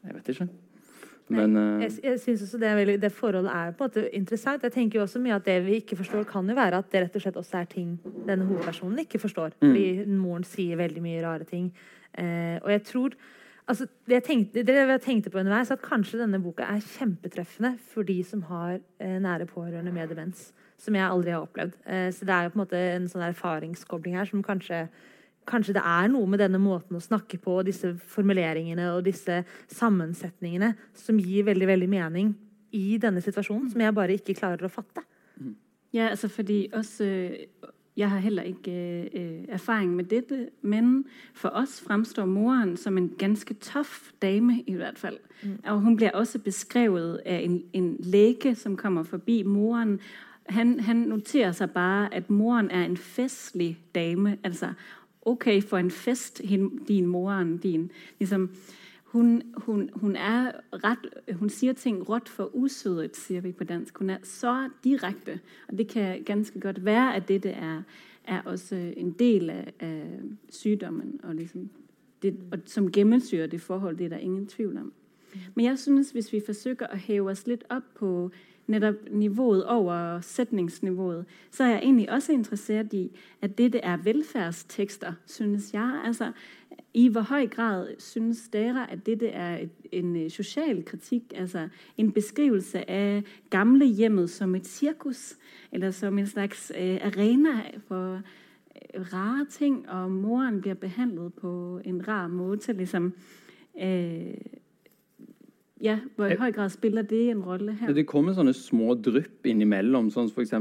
Jeg 0.01 0.15
vet 0.15 0.35
ikke. 0.35 0.51
Men 1.31 1.57
eh, 1.57 1.83
Jeg, 1.85 1.97
jeg 2.03 2.19
synes 2.19 2.45
også 2.47 2.59
det, 2.61 2.69
er 2.69 2.79
veldig, 2.79 2.97
det 3.01 3.11
forholdet 3.15 3.51
er 3.53 3.73
på 3.75 3.85
en 3.85 3.89
måte 3.89 4.05
interessant. 4.17 4.63
Jeg 4.67 4.75
tenker 4.75 4.99
jo 4.99 5.05
også 5.05 5.21
mye 5.23 5.37
at 5.37 5.47
Det 5.47 5.57
vi 5.65 5.79
ikke 5.81 5.99
forstår, 5.99 6.25
kan 6.29 6.49
jo 6.49 6.55
være 6.57 6.81
at 6.81 6.91
det 6.91 7.03
rett 7.05 7.19
og 7.19 7.25
slett 7.25 7.41
også 7.41 7.61
er 7.61 7.69
ting 7.71 7.93
denne 8.27 8.47
hovedpersonen 8.49 9.03
ikke 9.05 9.21
forstår. 9.21 9.55
Fordi 9.59 9.85
moren 10.11 10.47
sier 10.47 10.79
veldig 10.79 11.03
mye 11.03 11.21
rare 11.25 11.47
ting. 11.47 11.71
Eh, 12.17 12.57
og 12.61 12.71
jeg 12.71 12.83
tror 12.89 13.15
altså, 13.67 13.87
det, 14.07 14.17
jeg 14.19 14.23
tenkte, 14.27 14.65
det 14.67 14.75
jeg 14.75 15.01
tenkte 15.05 15.31
på 15.31 15.39
underveis, 15.39 15.71
at 15.71 15.83
kanskje 15.85 16.19
denne 16.19 16.41
boka 16.43 16.67
er 16.67 16.83
kjempetreffende 16.97 17.77
for 17.93 18.07
de 18.07 18.19
som 18.27 18.43
har 18.49 18.79
eh, 18.99 19.17
nære 19.21 19.47
pårørende 19.49 19.93
med 19.95 20.11
demens. 20.11 20.51
Som 20.81 20.95
jeg 20.97 21.05
aldri 21.05 21.31
har 21.31 21.45
opplevd. 21.45 21.77
Eh, 21.85 22.09
så 22.11 22.25
det 22.25 22.35
er 22.35 22.43
jo 22.43 22.53
på 22.53 22.59
en 22.59 22.65
måte 22.65 22.83
en 22.95 23.09
sånn 23.11 23.27
erfaringskobling 23.29 24.17
her 24.17 24.29
som 24.29 24.43
kanskje 24.45 24.87
Kanskje 25.49 25.73
det 25.73 25.81
er 25.85 26.11
noe 26.13 26.29
med 26.29 26.39
denne 26.43 26.59
måten 26.61 26.97
å 26.97 27.01
snakke 27.01 27.39
på, 27.41 27.57
og 27.59 27.65
disse 27.65 27.95
formuleringene 28.13 28.91
og 28.93 29.05
disse 29.07 29.41
sammensetningene 29.73 30.75
som 30.97 31.19
gir 31.19 31.47
veldig 31.49 31.67
veldig 31.67 31.89
mening 31.89 32.35
i 32.77 32.97
denne 33.01 33.21
situasjonen, 33.21 33.71
som 33.71 33.81
jeg 33.81 33.95
bare 33.95 34.15
ikke 34.19 34.37
klarer 34.37 34.67
å 34.67 34.71
fatte. 34.71 35.03
Ja, 35.91 36.07
altså 36.07 36.27
fordi 36.31 36.69
også 36.73 37.03
Jeg 37.97 38.09
har 38.09 38.17
heller 38.17 38.43
ikke 38.43 38.71
øh, 39.13 39.43
erfaring 39.49 39.95
med 39.95 40.03
dette, 40.03 40.49
men 40.61 41.05
for 41.33 41.49
oss 41.49 41.81
fremstår 41.81 42.25
moren 42.25 42.77
som 42.77 42.97
en 42.97 43.09
ganske 43.19 43.53
tøff 43.53 44.13
dame, 44.21 44.63
i 44.67 44.73
hvert 44.73 44.97
fall. 44.97 45.17
Og 45.67 45.81
hun 45.81 45.95
blir 45.95 46.09
også 46.09 46.39
beskrevet 46.39 47.19
av 47.25 47.43
en, 47.43 47.63
en 47.73 47.97
lege 47.99 48.55
som 48.55 48.77
kommer 48.77 49.03
forbi 49.03 49.43
moren. 49.43 49.99
Han, 50.49 50.79
han 50.79 50.97
noterer 50.97 51.51
seg 51.51 51.69
bare 51.69 52.13
at 52.13 52.29
moren 52.29 52.71
er 52.71 52.85
en 52.85 52.97
festlig 52.97 53.77
dame. 53.95 54.37
Altså 54.43 54.71
OK 55.21 55.47
for 55.67 55.77
en 55.77 55.91
fest, 55.91 56.41
din 56.87 57.05
moren 57.05 57.57
din. 57.57 57.91
Liksom, 58.19 58.49
hun, 59.11 59.41
hun, 59.57 59.89
hun 59.93 60.15
er 60.15 60.51
ret 60.71 61.35
Hun 61.35 61.49
sier 61.49 61.73
ting 61.73 62.09
rått 62.09 62.29
for 62.29 62.55
usødet, 62.55 63.17
sier 63.17 63.41
vi 63.41 63.51
på 63.51 63.63
dansk. 63.63 63.97
Hun 63.97 64.09
er 64.09 64.17
så 64.23 64.69
direkte. 64.83 65.39
Og 65.67 65.77
det 65.77 65.87
kan 65.87 66.23
ganske 66.23 66.59
godt 66.59 66.85
være 66.85 67.15
at 67.15 67.27
dette 67.27 67.49
er, 67.49 67.81
er 68.27 68.41
også 68.41 68.75
en 68.75 69.11
del 69.11 69.49
av, 69.49 69.63
av 69.79 70.15
sykdommen, 70.49 71.19
og 71.23 71.35
liksom 71.35 71.69
det, 72.21 72.35
og 72.51 72.59
som 72.65 72.91
gjennomsyrer 72.91 73.47
det 73.47 73.61
forholdet. 73.61 73.99
Det 73.99 74.05
er 74.05 74.09
der 74.09 74.17
ingen 74.17 74.47
tvil 74.47 74.77
om. 74.77 74.93
Men 75.55 75.65
jeg 75.65 75.79
synes, 75.79 76.11
hvis 76.11 76.33
vi 76.33 76.41
forsøker 76.45 76.87
å 76.91 76.95
heve 76.95 77.31
oss 77.31 77.47
litt 77.47 77.63
opp 77.69 77.87
på 77.95 78.31
nettopp 78.71 78.97
nivået 79.11 79.65
over 79.65 80.21
sætningsniveauet, 80.21 81.25
så 81.51 81.63
er 81.63 81.69
jeg 81.69 81.79
egentlig 81.83 82.11
også 82.11 82.31
interessert 82.31 82.93
i, 82.93 83.11
at 83.41 83.57
dette 83.57 83.79
er 83.79 83.97
velfærdstekster, 83.97 85.13
synes 85.25 85.73
jeg. 85.73 86.01
Altså, 86.05 86.31
i 86.93 87.07
hvor 87.07 87.21
høy 87.21 87.49
grad 87.49 87.87
synes 87.99 88.49
dere, 88.53 88.91
at 88.91 89.05
dette 89.05 89.27
er 89.27 89.57
et, 89.57 89.69
en 89.91 90.15
øh, 90.15 90.29
social 90.29 90.85
kritikk, 90.85 91.23
altså 91.35 91.67
en 91.97 92.11
beskrivelse 92.11 92.89
av 92.89 93.21
gamlehjemmet 93.49 94.29
som 94.29 94.55
et 94.55 94.67
cirkus, 94.67 95.37
eller 95.71 95.91
som 95.91 96.19
en 96.19 96.27
slags 96.27 96.71
øh, 96.77 96.99
arena 97.03 97.61
for 97.87 98.13
øh, 98.15 99.01
rare 99.13 99.45
ting, 99.49 99.89
og 99.89 100.11
moren 100.11 100.61
blir 100.61 100.73
behandlet 100.73 101.33
på 101.33 101.79
en 101.85 102.07
rar 102.07 102.27
måte, 102.27 102.73
liksom. 102.73 103.13
Øh, 103.81 104.33
ja, 105.81 105.97
hvor 106.15 106.29
i 106.29 106.37
høy 106.37 106.51
grad 106.53 106.69
spiller 106.73 107.05
det 107.07 107.23
en 107.33 107.43
rolle 107.45 107.73
her? 107.79 107.93
Det 107.97 108.05
kommer 108.09 108.35
sånne 108.37 108.53
små 108.53 108.93
drypp 109.01 109.47
innimellom, 109.49 110.11
sånn 110.13 110.29
som 110.29 110.43
f.eks. 110.43 110.53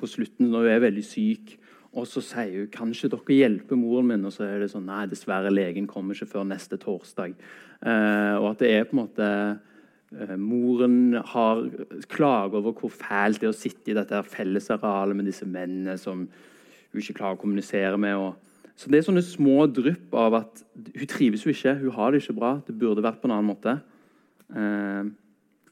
på 0.00 0.08
slutten 0.08 0.48
når 0.48 0.64
hun 0.64 0.72
er 0.72 0.84
veldig 0.88 1.04
syk. 1.04 1.56
Og 1.98 2.06
så 2.06 2.20
sier 2.22 2.64
hun 2.64 2.72
'kanskje 2.72 3.10
dere 3.10 3.36
hjelper 3.36 3.76
moren 3.76 4.08
min', 4.08 4.24
og 4.24 4.32
så 4.32 4.44
er 4.44 4.60
det 4.60 4.70
sånn 4.70 4.86
'nei, 4.86 5.06
dessverre, 5.06 5.50
legen 5.50 5.86
kommer 5.86 6.14
ikke 6.14 6.32
før 6.32 6.44
neste 6.44 6.76
torsdag'. 6.76 7.34
Eh, 7.82 8.36
og 8.36 8.50
at 8.50 8.58
det 8.58 8.70
er 8.70 8.84
på 8.84 8.96
en 8.96 9.04
måte 9.06 9.58
eh, 10.18 10.36
Moren 10.36 11.14
har 11.14 11.68
klager 12.08 12.58
over 12.58 12.72
hvor 12.72 12.90
fælt 12.90 13.40
det 13.40 13.48
er 13.48 13.54
å 13.54 13.56
sitte 13.56 13.92
i 13.92 13.94
dette 13.94 14.22
fellesarealet 14.24 15.16
med 15.16 15.26
disse 15.26 15.46
mennene 15.46 15.98
som 15.98 16.28
hun 16.92 17.00
ikke 17.00 17.20
klarer 17.20 17.36
å 17.36 17.40
kommunisere 17.40 17.98
med. 17.98 18.16
Og, 18.16 18.34
så 18.76 18.90
det 18.90 18.98
er 18.98 19.06
sånne 19.08 19.22
små 19.22 19.66
drypp 19.66 20.12
av 20.14 20.34
at 20.34 20.64
hun 20.74 21.06
trives 21.06 21.44
jo 21.44 21.50
ikke, 21.50 21.78
hun 21.78 21.94
har 21.94 22.10
det 22.10 22.22
ikke 22.22 22.38
bra, 22.38 22.60
det 22.66 22.78
burde 22.78 23.04
vært 23.04 23.20
på 23.20 23.28
en 23.28 23.36
annen 23.36 23.52
måte. 23.52 23.78
Eh, 24.54 25.08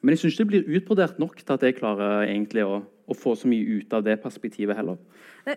Men 0.03 0.13
jeg 0.13 0.21
syns 0.21 0.35
ikke 0.35 0.45
det 0.45 0.51
blir 0.53 0.79
utbrodert 0.79 1.19
nok 1.19 1.39
til 1.41 1.55
at 1.55 1.63
jeg 1.65 1.79
klarer 1.79 2.27
egentlig 2.29 2.63
å, 2.63 2.83
å 2.85 3.15
få 3.17 3.35
så 3.35 3.49
mye 3.51 3.81
ut 3.81 3.95
av 3.97 4.05
det 4.07 4.19
perspektivet 4.23 4.77
heller. 4.77 4.99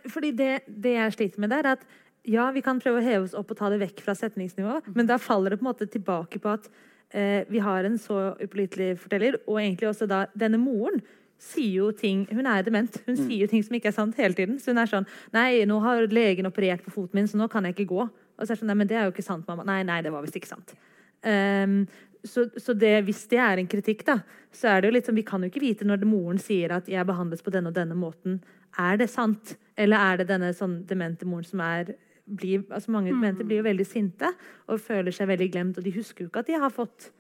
Fordi 0.10 0.32
det, 0.32 0.64
det 0.66 0.96
jeg 0.96 1.16
sliter 1.18 1.44
med, 1.44 1.52
det 1.52 1.60
er 1.60 1.74
at 1.76 1.84
ja, 2.30 2.50
vi 2.56 2.64
kan 2.66 2.80
prøve 2.82 3.02
å 3.02 3.06
heve 3.06 3.28
oss 3.28 3.36
opp 3.38 3.52
og 3.52 3.60
ta 3.60 3.70
det 3.70 3.80
vekk 3.84 4.02
fra 4.06 4.16
setningsnivå, 4.18 4.80
men 4.96 5.08
da 5.10 5.20
faller 5.22 5.54
det 5.54 5.60
på 5.60 5.66
en 5.66 5.70
måte 5.72 5.88
tilbake 5.92 6.42
på 6.42 6.52
at 6.52 6.68
eh, 7.12 7.46
vi 7.50 7.62
har 7.64 7.86
en 7.88 7.98
så 8.02 8.34
upålitelig 8.40 8.96
forteller, 9.04 9.40
og 9.46 9.62
egentlig 9.62 9.90
også 9.92 10.08
da 10.10 10.26
denne 10.34 10.60
moren 10.62 11.02
sier 11.40 11.78
jo 11.78 11.92
ting 11.96 12.26
Hun 12.36 12.48
er 12.52 12.66
dement. 12.68 12.98
Hun 13.06 13.16
sier 13.16 13.46
jo 13.46 13.48
ting 13.48 13.64
som 13.64 13.76
ikke 13.78 13.88
er 13.94 13.96
sant 13.96 14.18
hele 14.20 14.36
tiden. 14.36 14.58
Så 14.60 14.74
hun 14.74 14.82
er 14.82 14.90
sånn 14.92 15.06
Nei, 15.32 15.64
nå 15.64 15.78
har 15.80 16.04
legen 16.12 16.50
operert 16.50 16.84
på 16.84 16.92
foten 16.92 17.16
min, 17.16 17.30
så 17.32 17.40
nå 17.40 17.48
kan 17.48 17.64
jeg 17.64 17.78
ikke 17.78 17.94
gå. 17.94 18.08
Og 18.10 18.42
så 18.44 18.52
er 18.52 18.58
det 18.58 18.60
sånn 18.60 18.68
Nei, 18.74 18.76
men 18.82 18.90
det 18.90 18.98
er 19.00 19.08
jo 19.08 19.14
ikke 19.14 19.24
sant, 19.24 19.48
mamma. 19.48 19.64
Nei, 19.64 19.80
nei, 19.88 20.02
det 20.04 20.12
var 20.12 20.26
visst 20.26 20.36
ikke 20.36 20.52
sant. 20.52 20.76
Ehm, 21.24 21.88
så, 22.24 22.50
så 22.58 22.74
det, 22.76 23.04
hvis 23.08 23.28
det 23.32 23.40
er 23.40 23.62
en 23.62 23.68
kritikk, 23.68 24.04
da, 24.08 24.20
så 24.52 24.68
er 24.74 24.82
det 24.82 24.90
jo 24.90 24.96
litt 24.98 25.08
sånn 25.08 25.16
Vi 25.16 25.24
kan 25.24 25.44
jo 25.44 25.48
ikke 25.48 25.64
vite 25.64 25.88
når 25.88 26.04
moren 26.06 26.40
sier 26.40 26.72
at 26.76 26.88
'jeg 26.90 27.06
behandles 27.08 27.42
på 27.42 27.52
denne 27.52 27.72
og 27.72 27.76
denne 27.76 27.96
måten'. 27.96 28.42
Er 28.78 28.98
det 28.98 29.10
sant? 29.10 29.58
Eller 29.78 29.98
er 29.98 30.18
det 30.18 30.28
denne 30.28 30.52
sånn 30.54 30.86
demente 30.86 31.26
moren 31.26 31.44
som 31.44 31.60
er 31.62 31.96
blir, 32.30 32.64
altså 32.70 32.92
Mange 32.92 33.10
demente 33.12 33.44
blir 33.44 33.58
jo 33.58 33.64
veldig 33.64 33.86
sinte 33.86 34.28
og 34.68 34.80
føler 34.80 35.12
seg 35.12 35.28
veldig 35.28 35.52
glemt, 35.52 35.78
og 35.78 35.84
de 35.84 35.92
husker 35.92 36.24
jo 36.26 36.30
ikke 36.30 36.44
at 36.44 36.48
de 36.48 36.60
har 36.62 36.70
fått 36.70 37.12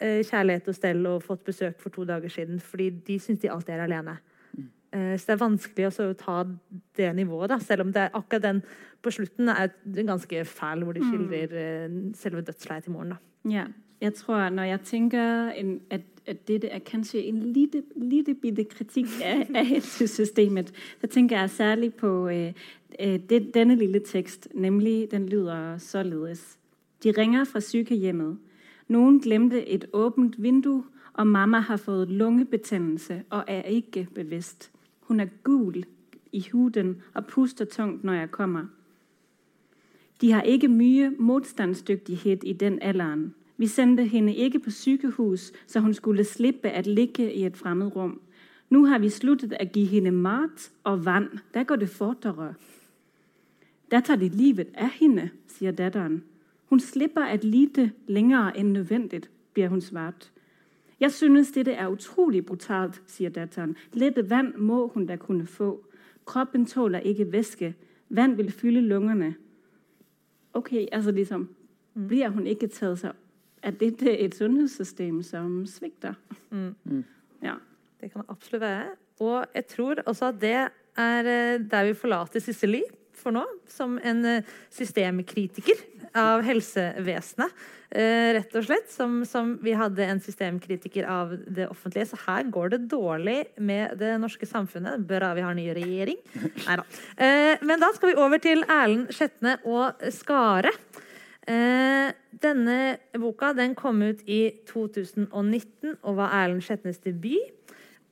eh, 0.00 0.24
kjærlighet 0.26 0.68
og 0.68 0.74
stell 0.74 1.06
og 1.06 1.22
fått 1.22 1.44
besøk 1.44 1.78
for 1.78 1.90
to 1.90 2.04
dager 2.04 2.28
siden, 2.28 2.58
fordi 2.58 2.90
de 2.90 3.18
syns 3.18 3.40
de 3.40 3.50
alltid 3.50 3.74
er 3.74 3.84
alene. 3.84 4.18
Eh, 4.92 5.16
Så 5.16 5.26
det 5.26 5.36
er 5.36 5.46
vanskelig 5.46 5.86
å 5.86 6.14
ta 6.18 6.44
det 6.96 7.14
nivået, 7.14 7.48
da, 7.48 7.58
selv 7.58 7.82
om 7.82 7.92
det 7.92 8.02
er 8.08 8.10
akkurat 8.14 8.42
den 8.42 8.62
på 9.02 9.12
slutten 9.12 9.48
er 9.48 9.70
ganske 9.86 10.44
fæl, 10.44 10.82
hvor 10.84 10.92
de 10.92 11.00
skildrer 11.00 11.54
eh, 11.54 11.88
selve 12.14 12.42
dødsleiet 12.42 12.84
til 12.84 12.92
moren. 12.92 13.10
da. 13.10 13.29
Ja, 13.44 13.64
jeg 14.00 14.14
tror, 14.14 14.48
når 14.48 14.62
jeg 14.62 14.80
tænker, 14.80 15.52
at, 15.90 16.00
at 16.26 16.48
dette 16.48 16.68
er 16.68 16.78
kanskje 16.78 17.22
en 17.22 17.42
lite, 17.42 17.82
lite 17.96 18.34
bitte 18.34 18.64
kritikk 18.64 19.08
av, 19.24 19.44
av 19.58 19.64
helsesystemet, 19.64 20.72
så 21.00 21.06
tænker 21.06 21.40
jeg 21.40 21.50
særlig 21.50 21.94
på 21.94 22.28
øh, 22.28 22.52
øh, 23.00 23.20
det, 23.28 23.54
denne 23.54 23.74
lille 23.74 24.00
tekst, 24.00 24.48
nemlig 24.54 25.10
den 25.10 25.28
lyder 25.28 25.78
således. 25.78 26.58
De 27.02 27.10
ringer 27.10 27.44
fra 27.44 27.60
sykehjemmet. 27.60 28.38
Noen 28.88 29.20
glemte 29.20 29.68
et 29.68 29.84
åbent 29.92 30.42
vindue, 30.42 30.84
og 31.12 31.26
mamma 31.26 31.58
har 31.58 31.76
fået 31.76 32.10
lungebetændelse 32.10 33.22
og 33.30 33.44
er 33.46 33.62
ikke 33.62 34.08
bevidst. 34.14 34.70
Hun 35.00 35.20
er 35.20 35.26
gul 35.42 35.84
i 36.32 36.44
huden 36.52 37.02
og 37.14 37.26
puster 37.26 37.64
tungt, 37.64 38.04
når 38.04 38.12
jeg 38.12 38.30
kommer. 38.30 38.66
De 40.20 40.32
har 40.32 40.42
ikke 40.42 40.68
mye 40.68 41.10
motstandsdyktighet 41.18 42.44
i 42.44 42.52
den 42.52 42.82
alderen. 42.82 43.34
Vi 43.56 43.66
sendte 43.66 44.04
henne 44.04 44.34
ikke 44.34 44.58
på 44.58 44.70
sykehus, 44.70 45.52
så 45.66 45.80
hun 45.80 45.94
skulle 45.94 46.24
slippe 46.24 46.70
at 46.70 46.86
ligge 46.86 47.32
i 47.34 47.44
et 47.44 47.56
fremmed 47.56 47.96
rum. 47.96 48.20
Nu 48.70 48.84
har 48.86 48.98
vi 48.98 49.08
sluttet 49.08 49.52
at 49.52 49.72
give 49.72 49.86
henne 49.86 50.10
mat 50.10 50.70
og 50.84 51.04
vand. 51.04 51.28
Der 51.54 51.64
går 51.64 51.76
det 51.76 51.88
fortere. 51.88 52.54
Der 53.90 54.00
tar 54.00 54.16
de 54.16 54.28
livet 54.28 54.66
av 54.74 54.88
henne, 54.88 55.30
sier 55.46 55.72
datteren. 55.72 56.22
Hun 56.70 56.80
slipper 56.80 57.20
at 57.20 57.44
lide 57.44 57.90
lenger 58.06 58.50
end 58.50 58.72
nødvendig, 58.72 59.22
blir 59.54 59.68
hun 59.68 59.80
svart. 59.80 60.30
Jeg 61.00 61.12
synes, 61.12 61.52
dette 61.52 61.72
er 61.72 61.88
utrolig 61.88 62.46
brutalt, 62.46 63.02
sier 63.06 63.30
datteren. 63.30 63.76
Lette 63.92 64.30
vand 64.30 64.54
må 64.56 64.86
hun 64.86 65.06
da 65.06 65.16
kunne 65.16 65.46
få. 65.46 65.84
Kroppen 66.24 66.66
tåler 66.66 66.98
ikke 66.98 67.32
væske. 67.32 67.74
Vand 68.08 68.36
vil 68.36 68.52
fylde 68.52 68.80
lungerne. 68.80 69.34
Okay, 70.54 70.86
altså 70.92 71.10
liksom, 71.10 71.48
bliver 72.08 72.28
hun 72.28 72.46
ikke 72.46 72.66
taget 72.66 72.98
sig 72.98 73.12
Er 73.62 73.70
dette 73.70 74.18
et 74.18 74.34
sundhedssystem 74.34 75.22
som 75.22 75.66
svigter? 75.66 76.14
Ja. 77.42 77.54
Det 78.00 78.12
kan 78.12 78.22
det 78.22 78.30
absolutt 78.30 78.60
være. 78.60 78.84
Og 79.20 79.44
jeg 79.54 79.66
tror 79.66 79.94
også 80.06 80.30
at 80.32 80.40
det 80.40 80.54
er 80.96 81.18
eh, 81.18 81.60
der 81.70 81.84
vi 81.84 81.94
forlater 81.94 82.40
Sisseli 82.40 82.82
for 83.12 83.30
nå, 83.30 83.44
som 83.68 83.98
en 84.04 84.24
eh, 84.24 84.42
systemkritiker 84.70 85.76
av 86.16 86.42
helsevesenet. 86.46 87.52
Eh, 87.90 88.32
rett 88.36 88.54
og 88.54 88.64
slett. 88.66 88.90
Som, 88.92 89.20
som 89.26 89.56
vi 89.62 89.74
hadde 89.74 90.04
en 90.06 90.22
systemkritiker 90.22 91.08
av 91.10 91.34
det 91.46 91.66
offentlige. 91.70 92.10
Så 92.12 92.20
her 92.26 92.46
går 92.52 92.74
det 92.74 92.80
dårlig 92.92 93.38
med 93.58 93.98
det 93.98 94.14
norske 94.22 94.46
samfunnet. 94.46 95.02
Bra 95.06 95.32
vi 95.34 95.44
har 95.44 95.56
ny 95.58 95.66
regjering. 95.74 96.20
Neida. 96.66 96.86
Eh, 97.16 97.56
men 97.66 97.82
da 97.82 97.90
skal 97.96 98.12
vi 98.12 98.20
over 98.22 98.42
til 98.42 98.62
Erlend 98.68 99.10
Skjetne 99.14 99.58
og 99.66 100.04
Skare. 100.14 100.72
Eh, 101.50 102.12
denne 102.40 102.76
boka 103.18 103.50
den 103.56 103.74
kom 103.74 104.04
ut 104.06 104.22
i 104.30 104.42
2019 104.70 105.96
og 105.98 106.20
var 106.20 106.36
Erlend 106.44 106.62
Skjetnes 106.66 107.02
debut. 107.02 107.56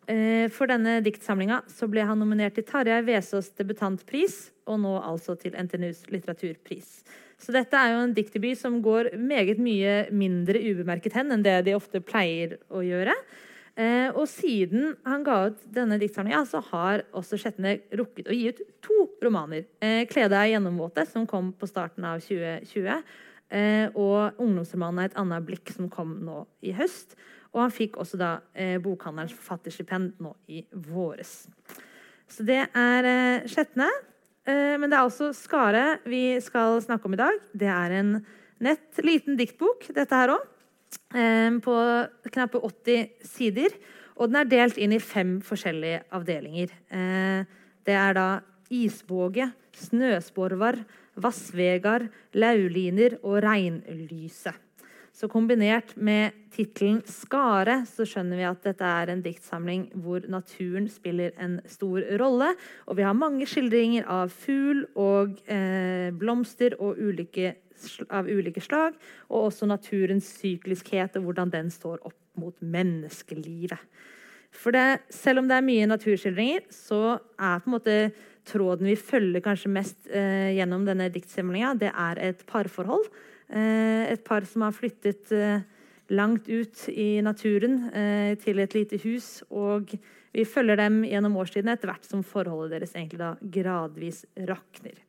For 0.08 0.64
denne 0.64 1.02
diktsamlinga 1.04 1.58
så 1.68 1.84
ble 1.84 2.00
han 2.08 2.16
nominert 2.16 2.54
til 2.56 2.64
Tarjei 2.64 3.02
Vesaas 3.04 3.50
debutantpris, 3.58 4.38
og 4.64 4.78
nå 4.80 4.94
altså 5.04 5.34
til 5.36 5.52
NTNUs 5.52 6.06
litteraturpris. 6.08 7.02
Så 7.38 7.54
dette 7.54 7.78
er 7.78 7.94
jo 7.94 8.00
en 8.02 8.14
dikterby 8.16 8.54
som 8.58 8.80
går 8.82 9.12
meget 9.14 9.60
mye 9.62 10.08
mindre 10.10 10.58
ubemerket 10.58 11.14
hen 11.14 11.30
enn 11.34 11.44
det 11.44 11.60
de 11.68 11.76
ofte 11.78 12.02
pleier 12.02 12.56
å 12.74 12.82
gjøre. 12.82 13.14
Eh, 13.78 14.08
og 14.10 14.26
siden 14.26 14.96
han 15.06 15.22
ga 15.22 15.36
ut 15.52 15.60
denne 15.70 16.00
diktsamlinga, 16.02 16.42
så 16.50 16.58
har 16.72 17.04
også 17.14 17.38
Skjetne 17.38 17.76
rukket 17.94 18.26
å 18.26 18.34
gi 18.34 18.50
ut 18.50 18.62
to 18.82 19.06
romaner. 19.22 19.68
Eh, 19.78 20.02
'Kle 20.10 20.26
deg 20.28 20.50
gjennomvåte', 20.50 21.06
som 21.06 21.26
kom 21.26 21.52
på 21.52 21.68
starten 21.70 22.04
av 22.04 22.18
2020. 22.18 23.04
Eh, 23.50 23.86
og 23.94 24.34
ungdomsromanen 24.36 25.04
'Et 25.04 25.14
annet 25.14 25.46
blikk', 25.46 25.72
som 25.72 25.88
kom 25.88 26.18
nå 26.24 26.46
i 26.62 26.72
høst. 26.72 27.14
Og 27.54 27.62
han 27.62 27.70
fikk 27.70 27.96
også 27.96 28.18
da 28.18 28.40
eh, 28.54 28.78
bokhandelens 28.78 29.32
forfatterstipend 29.32 30.18
nå 30.20 30.34
i 30.48 30.64
våres. 30.72 31.46
Så 32.28 32.44
det 32.44 32.68
er 32.74 33.04
eh, 33.04 33.46
Skjetne. 33.46 33.88
Eh, 34.48 34.74
men 34.80 34.88
det 34.88 34.96
er 34.96 35.06
også 35.06 35.32
Skare 35.36 35.98
vi 36.08 36.38
skal 36.44 36.80
snakke 36.84 37.08
om 37.08 37.16
i 37.16 37.20
dag. 37.20 37.40
Det 37.52 37.68
er 37.68 37.96
en 38.00 38.14
nett 38.64 39.02
liten 39.04 39.36
diktbok, 39.38 39.90
dette 39.94 40.16
her 40.16 40.32
òg. 40.38 40.46
Eh, 41.12 41.52
på 41.64 41.76
knappe 42.32 42.62
80 42.64 43.28
sider. 43.28 43.74
Og 44.18 44.30
den 44.30 44.40
er 44.40 44.50
delt 44.50 44.78
inn 44.80 44.94
i 44.96 45.02
fem 45.02 45.38
forskjellige 45.44 46.02
avdelinger. 46.16 46.72
Eh, 46.90 47.44
det 47.86 47.96
er 47.96 48.16
da 48.16 48.28
isvåge, 48.74 49.50
snøsporvar, 49.78 50.80
vassvegar, 51.18 52.08
lauliner 52.34 53.18
og 53.22 53.42
regnlyse. 53.44 54.52
Så 55.18 55.26
kombinert 55.26 55.96
med 55.96 56.30
tittelen 56.54 57.00
'Skare' 57.02 57.80
så 57.90 58.04
skjønner 58.06 58.38
vi 58.38 58.44
at 58.46 58.62
dette 58.62 58.86
er 58.86 59.10
en 59.10 59.22
diktsamling 59.24 59.88
hvor 59.98 60.22
naturen 60.30 60.86
spiller 60.86 61.32
en 61.42 61.56
stor 61.66 62.04
rolle. 62.20 62.52
Og 62.86 63.00
vi 63.00 63.02
har 63.02 63.16
mange 63.18 63.48
skildringer 63.50 64.06
av 64.06 64.30
fugl 64.30 64.84
og 64.94 65.40
eh, 65.50 66.14
blomster 66.14 66.76
og 66.78 67.00
ulike, 67.02 67.56
av 68.14 68.30
ulike 68.30 68.62
slag. 68.62 68.94
Og 69.26 69.48
også 69.48 69.66
naturens 69.66 70.28
sykliskhet 70.38 71.18
og 71.18 71.26
hvordan 71.26 71.50
den 71.50 71.72
står 71.74 71.98
opp 72.06 72.18
mot 72.38 72.54
menneskelivet. 72.62 73.82
For 74.54 74.70
det, 74.70 75.00
selv 75.10 75.42
om 75.42 75.48
det 75.50 75.56
er 75.58 75.66
mye 75.66 75.88
naturskildringer, 75.90 76.62
så 76.70 77.18
er 77.18 77.58
på 77.58 77.66
en 77.66 77.74
måte 77.74 77.96
tråden 78.48 78.86
vi 78.86 78.94
følger 78.94 79.42
kanskje 79.44 79.72
mest 79.74 80.06
eh, 80.06 80.54
gjennom 80.60 80.86
denne 80.86 81.10
diktsamlinga, 81.10 81.74
et 82.22 82.46
parforhold. 82.46 83.10
Eh, 83.48 84.12
et 84.12 84.24
par 84.24 84.44
som 84.44 84.66
har 84.66 84.76
flyttet 84.76 85.32
eh, 85.32 85.64
langt 86.12 86.48
ut 86.48 86.84
i 86.92 87.18
naturen 87.24 87.80
eh, 87.96 88.36
til 88.42 88.60
et 88.60 88.76
lite 88.76 89.00
hus. 89.06 89.42
Og 89.48 89.94
vi 90.34 90.44
følger 90.44 90.80
dem 90.80 91.02
gjennom 91.08 91.38
årstidene 91.40 91.76
etter 91.76 91.92
hvert 91.92 92.08
som 92.08 92.24
forholdet 92.26 92.76
deres 92.76 92.96
egentlig 92.96 93.22
da 93.22 93.34
gradvis 93.40 94.24
rakner. 94.48 95.04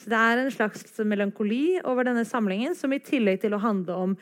Så 0.00 0.08
det 0.08 0.16
er 0.16 0.38
en 0.40 0.52
slags 0.52 0.86
melankoli 1.04 1.76
over 1.84 2.06
denne 2.08 2.22
samlingen, 2.24 2.72
som 2.72 2.92
i 2.96 3.02
tillegg 3.04 3.42
til 3.42 3.52
å 3.52 3.60
handle 3.60 3.96
om 4.06 4.14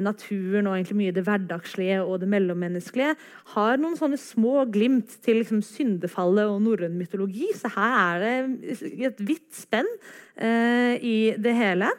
naturen 0.00 0.64
og 0.64 0.78
egentlig 0.78 0.96
mye 0.96 1.12
det 1.12 1.26
hverdagslige 1.26 1.98
og 2.06 2.22
det 2.22 2.28
mellommenneskelige, 2.32 3.18
har 3.52 3.76
noen 3.76 3.98
sånne 4.00 4.16
små 4.16 4.64
glimt 4.72 5.18
til 5.26 5.42
liksom, 5.42 5.60
syndefallet 5.60 6.48
og 6.48 6.62
norrøn 6.64 6.96
mytologi. 6.96 7.50
Så 7.52 7.68
her 7.76 8.24
er 8.24 8.48
det 8.48 8.78
et 9.10 9.20
vidt 9.28 9.50
spenn 9.60 9.92
eh, 10.40 10.96
i 11.04 11.18
det 11.36 11.52
hele. 11.60 11.92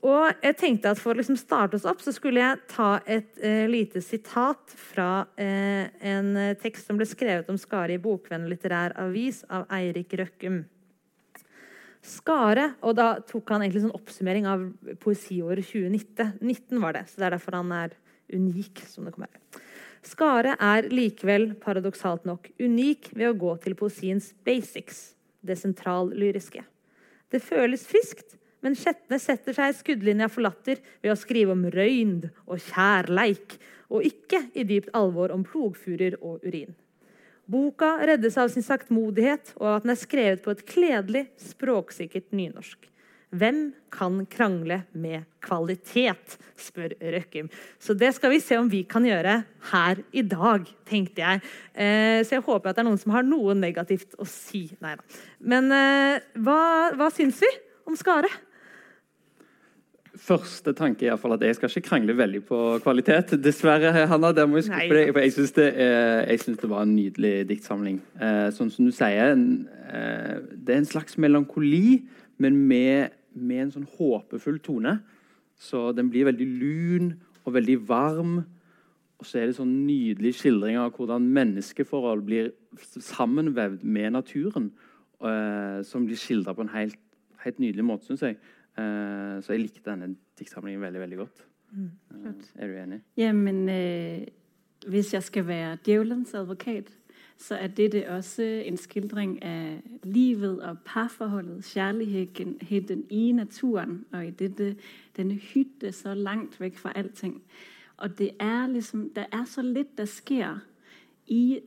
Og 0.00 0.40
jeg 0.40 0.56
tenkte 0.56 0.94
at 0.94 1.00
For 1.00 1.12
å 1.12 1.18
liksom 1.18 1.36
starte 1.36 1.76
oss 1.76 1.86
opp 1.88 2.00
så 2.00 2.12
skulle 2.14 2.40
jeg 2.40 2.60
ta 2.72 2.90
et 3.04 3.40
eh, 3.44 3.66
lite 3.68 4.00
sitat 4.04 4.72
fra 4.72 5.26
eh, 5.36 5.92
en 6.12 6.32
tekst 6.60 6.88
som 6.88 6.96
ble 7.00 7.08
skrevet 7.08 7.50
om 7.52 7.58
Skare 7.60 7.98
i 7.98 8.00
Bokvenn 8.00 8.48
litterær 8.48 8.96
avis 9.00 9.42
av 9.52 9.66
Eirik 9.76 10.14
Røkkum. 10.16 10.62
Skare, 12.00 12.70
og 12.80 12.94
da 12.96 13.10
tok 13.28 13.50
han 13.52 13.60
egentlig 13.60 13.82
sånn 13.84 13.96
oppsummering 13.96 14.46
av 14.48 14.62
poesiåret 15.02 15.66
2019. 15.68 16.38
19 16.40 16.80
var 16.80 16.96
det, 16.96 17.04
så 17.10 17.20
det 17.20 17.28
er 17.28 17.36
derfor 17.36 17.58
han 17.58 17.74
er 17.76 17.96
unik. 18.32 18.80
som 18.88 19.04
det 19.04 19.12
kommer. 19.12 19.28
Skare 20.02 20.54
er 20.56 20.88
likevel 20.88 21.50
paradoksalt 21.60 22.24
nok 22.24 22.48
unik 22.60 23.10
ved 23.12 23.28
å 23.28 23.36
gå 23.36 23.56
til 23.60 23.76
poesiens 23.76 24.32
basics, 24.46 25.12
det 25.44 25.58
sentrallyriske. 25.60 26.64
Det 27.30 27.42
føles 27.44 27.84
friskt, 27.86 28.39
men 28.64 28.76
skjettene 28.78 29.18
setter 29.22 29.56
seg 29.56 29.72
i 29.72 29.78
skuddlinja 29.78 30.28
for 30.32 30.44
latter 30.46 30.80
ved 31.00 31.12
å 31.12 31.18
skrive 31.18 31.56
om 31.56 31.66
røynd 31.72 32.28
og 32.46 32.60
kjærleik, 32.70 33.56
og 33.90 34.06
ikke 34.06 34.44
i 34.54 34.64
dypt 34.68 34.92
alvor 34.94 35.32
om 35.34 35.42
plogfurer 35.46 36.18
og 36.20 36.44
urin. 36.46 36.76
Boka 37.50 37.96
reddes 38.06 38.36
av 38.38 38.52
sin 38.52 38.62
saktmodighet 38.62 39.56
og 39.58 39.66
at 39.72 39.86
den 39.86 39.96
er 39.96 39.98
skrevet 39.98 40.44
på 40.44 40.52
et 40.54 40.62
kledelig, 40.68 41.24
språksikkert 41.50 42.30
nynorsk. 42.36 42.86
Hvem 43.30 43.58
kan 43.94 44.24
krangle 44.26 44.80
med 44.90 45.22
kvalitet, 45.42 46.34
spør 46.58 46.96
Røkkum. 47.14 47.46
Så 47.78 47.94
det 47.94 48.10
skal 48.16 48.32
vi 48.34 48.40
se 48.42 48.58
om 48.58 48.70
vi 48.70 48.82
kan 48.90 49.06
gjøre 49.06 49.36
her 49.70 50.02
i 50.10 50.24
dag, 50.26 50.66
tenkte 50.86 51.22
jeg. 51.22 51.42
Eh, 51.74 52.18
så 52.26 52.36
jeg 52.36 52.46
håper 52.46 52.70
at 52.70 52.78
det 52.78 52.82
er 52.82 52.88
noen 52.90 52.98
som 52.98 53.14
har 53.14 53.26
noe 53.26 53.54
negativt 53.54 54.18
å 54.18 54.26
si. 54.26 54.64
Nei 54.82 54.96
da. 54.98 55.20
Men 55.46 55.70
eh, 55.74 56.26
hva, 56.42 56.60
hva 56.98 57.10
syns 57.14 57.38
vi 57.42 57.52
om 57.86 57.98
Skare? 57.98 58.30
Første 60.20 60.74
tanke 60.76 61.06
er 61.06 61.08
i 61.08 61.12
hvert 61.14 61.22
fall 61.22 61.34
at 61.38 61.44
jeg 61.46 61.56
skal 61.56 61.70
ikke 61.70 61.88
krangle 61.88 62.14
veldig 62.16 62.42
på 62.44 62.58
kvalitet. 62.84 63.32
Dessverre, 63.44 63.92
Hanna. 64.10 64.32
der 64.36 64.46
må 64.46 64.60
jeg 64.60 64.68
skuffe 64.68 64.98
deg, 64.98 65.12
for 65.14 65.24
Jeg 65.24 65.32
syns 65.36 65.54
det, 65.56 65.68
det 66.60 66.70
var 66.70 66.84
en 66.84 66.92
nydelig 66.96 67.32
diktsamling. 67.48 68.02
Eh, 68.20 68.50
sånn 68.54 68.72
som 68.74 68.88
du 68.88 68.92
sier, 68.94 69.32
eh, 69.32 70.36
det 70.52 70.74
er 70.74 70.82
en 70.82 70.90
slags 70.90 71.16
melankoli, 71.20 72.02
men 72.40 72.60
med, 72.68 73.16
med 73.32 73.64
en 73.64 73.74
sånn 73.78 73.88
håpefull 73.96 74.60
tone. 74.64 74.98
Så 75.60 75.88
den 75.96 76.12
blir 76.12 76.28
veldig 76.28 76.48
lun 76.60 77.10
og 77.46 77.56
veldig 77.56 77.80
varm. 77.88 78.38
Og 79.20 79.28
så 79.28 79.40
er 79.40 79.48
det 79.48 79.58
sånn 79.58 79.72
nydelige 79.88 80.38
skildringer 80.38 80.84
av 80.84 80.94
hvordan 80.96 81.26
menneskeforhold 81.32 82.24
blir 82.28 82.52
sammenvevd 82.96 83.84
med 83.84 84.16
naturen. 84.20 84.70
eh, 85.20 85.82
som 85.84 86.06
blir 86.06 86.16
skildra 86.16 86.54
på 86.56 86.64
en 86.64 86.72
helt, 86.72 86.96
helt 87.44 87.58
nydelig 87.60 87.84
måte, 87.84 88.06
syns 88.08 88.22
jeg. 88.24 88.38
Eh, 88.80 89.42
så 89.42 89.52
jeg 89.54 89.66
likte 89.66 89.90
denne 89.90 90.14
diktsamlingen 90.38 90.82
veldig 90.82 91.00
veldig 91.00 91.18
godt. 91.20 91.44
Eh, 91.74 92.32
er 92.56 92.66
du 92.66 92.78
enig? 92.78 93.00
Ja, 93.16 93.32
men 93.32 93.66
hvis 94.86 95.14
jeg 95.14 95.22
skal 95.22 95.46
være 95.46 95.76
djevelens 95.84 96.34
advokat, 96.34 96.92
så 97.40 97.54
er 97.54 97.66
dette 97.66 98.04
også 98.08 98.42
en 98.42 98.76
skildring 98.76 99.42
av 99.44 99.80
livet 100.04 100.60
og 100.60 100.78
parforholdet, 100.84 101.64
kjærligheten 101.64 103.04
i 103.10 103.32
naturen, 103.32 104.04
og 104.12 104.26
i 104.26 104.30
dette, 104.30 104.76
denne 105.16 105.34
hytte 105.34 105.92
så 105.92 106.14
langt 106.14 106.60
vekk 106.60 106.78
fra 106.78 106.92
alting. 106.94 107.42
Og 107.96 108.18
det 108.18 108.30
er 108.40 108.66
liksom, 108.66 109.10
der 109.16 109.24
er 109.32 109.44
så 109.44 109.62
litt 109.62 109.96
der 109.98 110.04
sker 110.04 110.60
i, 111.26 111.60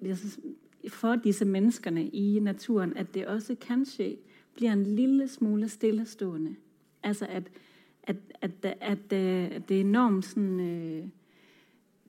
for 0.89 1.15
disse 1.15 1.45
menneskerne 1.45 2.05
i 2.05 2.39
naturen, 2.39 2.97
at 2.97 3.13
det 3.13 3.27
også 3.27 3.55
kanskje 3.55 4.15
blir 4.55 4.71
en 4.71 4.83
lille 4.83 5.27
smule 5.27 5.69
stillestående. 5.69 6.55
Altså 7.03 7.25
at, 7.29 7.43
at, 8.03 8.15
at, 8.41 8.51
at, 8.63 8.77
at 8.81 9.09
det 9.69 9.77
er 9.77 9.81
enormt 9.81 10.25
sånn 10.25 10.59
Øh, 10.59 11.03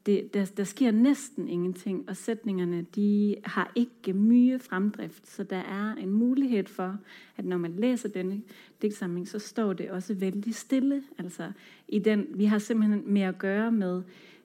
det, 0.06 0.34
der, 0.34 0.44
der 0.56 0.64
sker 0.64 0.90
næsten 0.90 1.48
ingenting, 1.48 2.08
og 2.08 2.16
sætningerne 2.16 2.86
de 2.94 3.36
har 3.44 3.72
ikke 3.74 4.12
mye 4.12 4.58
fremdrift. 4.58 5.28
Så 5.28 5.42
der 5.42 5.56
er 5.56 5.94
en 5.94 6.10
mulighet 6.10 6.68
for, 6.68 6.98
at 7.36 7.44
når 7.44 7.58
man 7.58 7.72
læser 7.72 8.08
denne 8.08 8.42
diktsamling, 8.82 9.28
så 9.28 9.38
står 9.38 9.72
det 9.72 9.90
også 9.90 10.14
veldig 10.14 10.54
stille. 10.54 11.02
Altså, 11.18 11.52
den, 12.04 12.26
vi 12.34 12.44
har 12.44 12.58
simpelthen 12.58 13.02
med 13.06 13.28
å 13.28 13.38
gjøre 13.40 13.72
med 13.72 14.02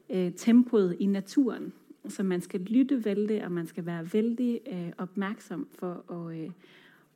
eh, 0.10 0.34
tempoet 0.34 0.96
i 1.00 1.06
naturen. 1.06 1.74
Så 2.08 2.24
man 2.24 2.42
skal 2.42 2.60
lytte 2.60 3.06
veldig, 3.06 3.46
og 3.46 3.52
man 3.52 3.68
skal 3.68 3.86
være 3.86 4.10
veldig 4.14 4.60
eh, 4.66 4.92
oppmerksom 4.98 5.68
for 5.80 6.04
å 6.08 6.30
øh, 6.30 6.50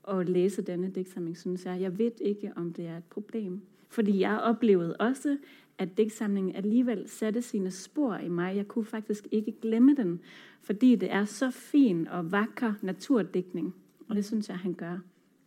at 0.08 0.30
læse 0.30 0.62
denne 0.62 0.90
digtsamling, 0.90 1.38
synes 1.38 1.66
jeg. 1.66 1.82
Jeg 1.82 2.00
vet 2.00 2.22
ikke, 2.22 2.52
om 2.56 2.74
det 2.74 2.88
er 2.88 2.98
et 2.98 3.04
problem. 3.04 3.62
Fordi 3.90 4.20
jeg 4.20 4.40
opplevde 4.40 4.96
også, 4.96 5.38
at 5.78 5.98
diktsamlingen 5.98 6.56
alligevel 6.56 7.10
satte 7.10 7.42
sine 7.42 7.72
spor 7.72 8.16
i 8.16 8.30
meg. 8.30 8.56
Jeg 8.56 8.68
kunne 8.68 8.86
faktisk 8.86 9.28
ikke 9.32 9.52
glemme 9.62 9.96
den, 9.96 10.20
fordi 10.62 10.96
det 10.96 11.12
er 11.12 11.26
så 11.26 11.52
fin 11.52 12.08
og 12.08 12.32
vakker 12.32 12.74
naturdiktning. 12.82 13.76
Og 14.10 14.16
det 14.16 14.26
synes 14.26 14.50
jeg, 14.50 14.58
han 14.58 14.74
gjør 14.74 14.98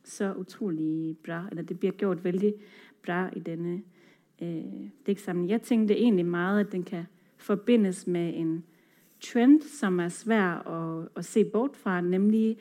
så 0.05 0.35
utrolig 0.35 1.17
bra. 1.19 1.45
Eller 1.51 1.63
det 1.63 1.79
blir 1.79 1.91
gjort 1.91 2.25
veldig 2.25 2.55
bra 3.03 3.29
i 3.37 3.41
denne 3.41 3.83
eh, 4.39 4.91
diktsamlingen. 5.07 5.51
Jeg 5.51 5.63
tenkte 5.63 5.99
egentlig 5.99 6.27
mye 6.27 6.61
at 6.61 6.73
den 6.73 6.83
kan 6.83 7.05
forbindes 7.37 8.07
med 8.07 8.35
en 8.35 8.65
trend, 9.21 9.63
som 9.63 9.99
er 9.99 10.09
svær 10.09 10.63
å, 10.67 10.81
å 11.15 11.23
se 11.23 11.45
bort 11.45 11.77
fra, 11.77 12.01
nemlig 12.01 12.59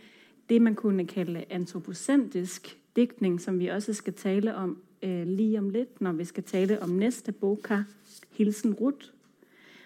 det, 0.49 0.61
man 0.61 0.75
kunne 0.75 1.07
kalle 1.07 1.45
antroposentisk 1.49 2.77
diktning, 2.95 3.41
som 3.41 3.59
vi 3.59 3.67
også 3.67 3.93
skal 3.93 4.13
tale 4.13 4.55
om 4.55 4.77
eh, 5.01 5.27
lige 5.27 5.59
om 5.59 5.69
litt 5.69 6.01
når 6.01 6.11
vi 6.11 6.25
skal 6.25 6.43
tale 6.43 6.81
om 6.83 6.89
neste 6.89 7.31
boka, 7.31 7.83
Hilsen 8.37 8.73
Ruth. 8.73 9.11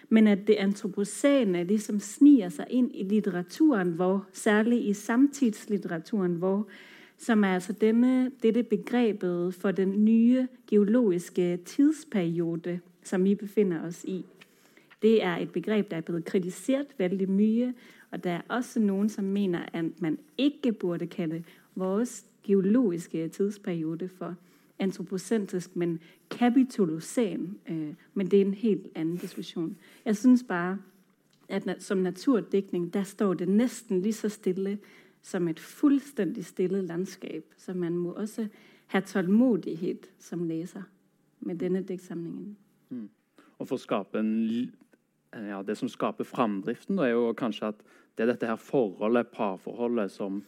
Men 0.08 0.26
at 0.26 0.46
det 0.46 0.56
antroposene 0.58 1.64
liksom 1.64 2.00
sniger 2.00 2.50
seg 2.50 2.70
inn 2.70 2.88
i 2.94 3.04
litteraturen, 3.06 3.94
vår, 3.98 4.24
særlig 4.32 4.88
i 4.88 4.92
samtidslitteraturen, 4.92 6.40
vår, 6.42 6.64
som 7.18 7.44
er 7.44 7.54
altså 7.60 7.72
denne, 7.72 8.30
dette 8.42 8.62
begrepet 8.62 9.54
for 9.54 9.70
den 9.70 10.04
nye 10.04 10.48
geologiske 10.66 11.56
tidsperiode, 11.56 12.80
som 13.04 13.24
vi 13.24 13.34
befinner 13.34 13.86
oss 13.86 14.02
i. 14.04 14.24
Det 15.02 15.22
er 15.22 15.36
et 15.36 15.52
begreb, 15.52 15.90
der 15.90 15.96
er 15.96 16.00
blevet 16.00 16.24
kritisert 16.24 16.98
veldig 16.98 17.30
mye, 17.30 17.72
og 18.10 18.24
der 18.24 18.30
er 18.30 18.40
også 18.48 18.80
nogen, 18.80 19.08
som 19.08 19.24
mener, 19.24 19.66
at 19.72 20.00
man 20.00 20.18
ikke 20.38 20.72
burde 20.72 21.06
kalde 21.06 21.44
vores 21.74 22.26
geologiske 22.42 23.28
tidsperiode 23.28 24.08
for 24.08 24.34
antropocentrisk, 24.78 25.76
men 25.76 26.00
kapitolocen. 26.30 27.58
Øh, 27.68 27.94
men 28.14 28.30
det 28.30 28.36
er 28.36 28.44
en 28.44 28.54
helt 28.54 28.86
anden 28.94 29.16
diskussion. 29.16 29.76
Jeg 30.04 30.16
synes 30.16 30.44
bare, 30.48 30.78
at 31.48 31.82
som 31.82 31.98
naturdækning, 31.98 32.94
der 32.94 33.02
står 33.02 33.34
det 33.34 33.48
næsten 33.48 34.02
lige 34.02 34.12
så 34.12 34.28
stille 34.28 34.78
som 35.22 35.48
et 35.48 35.60
fuldstændig 35.60 36.44
stille 36.44 36.82
landskab. 36.82 37.44
Så 37.56 37.74
man 37.74 37.96
må 37.96 38.12
også 38.12 38.48
have 38.86 39.02
tålmodighed 39.02 39.98
som 40.18 40.44
læser 40.44 40.82
med 41.40 41.54
denne 41.54 41.82
digtsamlingen. 41.82 42.56
Og 43.58 43.68
for 43.68 43.76
å 43.76 43.78
skape 43.82 44.18
en 44.18 44.72
ja, 45.32 45.62
Det 45.62 45.76
som 45.78 45.88
skaper 45.88 46.26
framdriften, 46.26 46.96
da, 46.98 47.06
er 47.06 47.14
jo 47.14 47.34
kanskje 47.38 47.70
at 47.70 47.82
det 48.16 48.24
er 48.24 48.32
dette 48.32 48.48
her 48.50 48.58
forholdet, 48.60 49.30
parforholdet, 49.32 50.10
som 50.12 50.42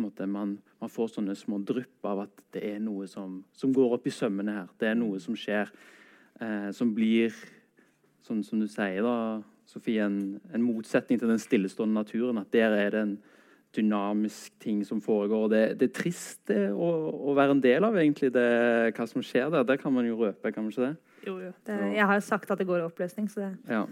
måte, 0.00 0.26
man, 0.26 0.56
man 0.80 0.90
får 0.90 1.12
sånne 1.16 1.34
små 1.36 1.58
drypp 1.68 2.06
av 2.08 2.24
at 2.24 2.44
det 2.54 2.62
er 2.64 2.78
noe 2.80 3.06
som, 3.10 3.42
som 3.52 3.74
går 3.76 3.98
opp 3.98 4.06
i 4.08 4.14
sømmene 4.14 4.54
her. 4.56 4.70
Det 4.80 4.88
er 4.88 4.96
noe 4.96 5.20
som 5.20 5.36
skjer, 5.36 5.68
eh, 6.40 6.70
som 6.72 6.94
blir, 6.96 7.34
sånn 8.24 8.40
som 8.46 8.62
du 8.62 8.68
sier, 8.70 9.02
da, 9.04 9.42
Sofie, 9.68 10.04
en, 10.04 10.40
en 10.52 10.64
motsetning 10.64 11.20
til 11.20 11.30
den 11.30 11.40
stillestående 11.40 12.00
naturen. 12.00 12.40
At 12.42 12.50
der 12.52 12.74
er 12.76 12.90
det 12.92 13.04
en 13.06 13.14
dynamisk 13.76 14.52
ting 14.60 14.82
som 14.84 15.00
foregår. 15.00 15.46
Det, 15.48 15.60
det 15.80 15.88
er 15.88 15.94
trist 15.96 16.42
det, 16.50 16.58
å, 16.74 16.88
å 17.30 17.36
være 17.36 17.56
en 17.56 17.62
del 17.64 17.86
av 17.86 17.96
egentlig 17.96 18.32
det, 18.34 18.48
hva 18.96 19.06
som 19.08 19.24
skjer 19.24 19.52
der. 19.54 19.64
Det 19.68 19.78
kan 19.80 19.94
man 19.94 20.08
jo 20.08 20.18
røpe, 20.18 20.52
kan 20.52 20.66
man 20.66 20.74
ikke 20.74 20.90
det? 20.90 21.20
Jo, 21.28 21.38
jo. 21.40 21.52
Det, 21.68 21.78
jeg 21.94 22.08
har 22.10 22.18
jo 22.18 22.26
sagt 22.26 22.52
at 22.52 22.60
det 22.60 22.68
går 22.68 22.82
i 22.82 22.88
oppløsning, 22.90 23.30
så 23.32 23.46
det, 23.46 23.54
Ja. 23.70 23.86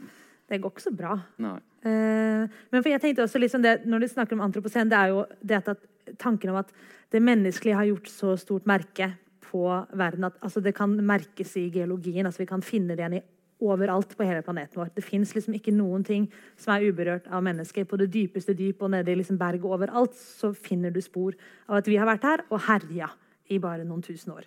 Det 0.50 0.60
går 0.60 0.74
ikke 0.74 0.86
så 0.88 0.94
bra. 0.94 1.16
Nei. 1.42 1.56
Eh, 1.86 2.60
men 2.70 2.86
jeg 2.90 3.00
tenkte 3.00 3.24
også 3.24 3.40
liksom 3.40 3.62
det, 3.64 3.86
Når 3.88 4.02
du 4.02 4.08
snakker 4.10 4.36
om 4.36 4.42
antropocen, 4.44 4.90
det 4.90 4.98
er 4.98 5.12
jo 5.14 5.24
det 5.40 5.62
at 5.62 5.86
tanken 6.20 6.50
om 6.52 6.58
at 6.60 6.72
det 7.10 7.22
menneskelige 7.22 7.76
har 7.78 7.88
gjort 7.88 8.10
så 8.10 8.36
stort 8.36 8.66
merke 8.68 9.12
på 9.50 9.64
verden 9.98 10.28
at 10.28 10.36
altså, 10.42 10.60
det 10.60 10.74
kan 10.76 10.92
merkes 11.04 11.56
i 11.56 11.70
geologien. 11.72 12.26
altså 12.26 12.42
Vi 12.42 12.50
kan 12.50 12.62
finne 12.62 12.94
det 12.94 13.02
igjen 13.02 13.18
i 13.18 13.26
overalt 13.60 14.16
på 14.16 14.24
hele 14.24 14.42
planeten 14.42 14.80
vår. 14.80 14.92
Det 14.94 15.04
fins 15.04 15.34
liksom 15.36 15.54
ikke 15.56 15.74
noen 15.74 16.04
ting 16.06 16.26
som 16.58 16.74
er 16.74 16.86
uberørt 16.88 17.28
av 17.28 17.42
mennesker. 17.44 17.84
På 17.84 17.98
det 18.00 18.10
dypeste 18.12 18.54
dyp 18.56 18.82
og 18.82 18.92
nede 18.94 19.12
i 19.12 19.18
liksom 19.20 19.38
berget 19.40 19.68
overalt 19.68 20.16
så 20.16 20.52
finner 20.56 20.94
du 20.94 21.00
spor 21.04 21.36
av 21.68 21.80
at 21.80 21.90
vi 21.90 21.98
har 22.00 22.08
vært 22.08 22.26
her 22.28 22.44
og 22.48 22.62
herja 22.68 23.10
i 23.50 23.58
bare 23.60 23.84
noen 23.84 24.04
tusen 24.06 24.32
år. 24.36 24.46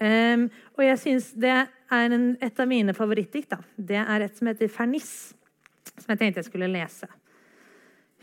Um, 0.00 0.46
og 0.78 0.84
jeg 0.84 0.98
synes 1.02 1.32
det 1.36 1.52
er 1.52 2.14
en, 2.14 2.34
et 2.40 2.60
av 2.60 2.68
mine 2.68 2.94
favorittdikt. 2.96 3.50
da. 3.52 3.60
Det 3.76 4.00
er 4.00 4.24
et 4.24 4.36
som 4.36 4.48
heter 4.48 4.68
'Ferniss', 4.68 5.34
som 5.96 6.12
jeg 6.12 6.20
tenkte 6.20 6.42
jeg 6.42 6.48
skulle 6.50 6.70
lese. 6.70 7.08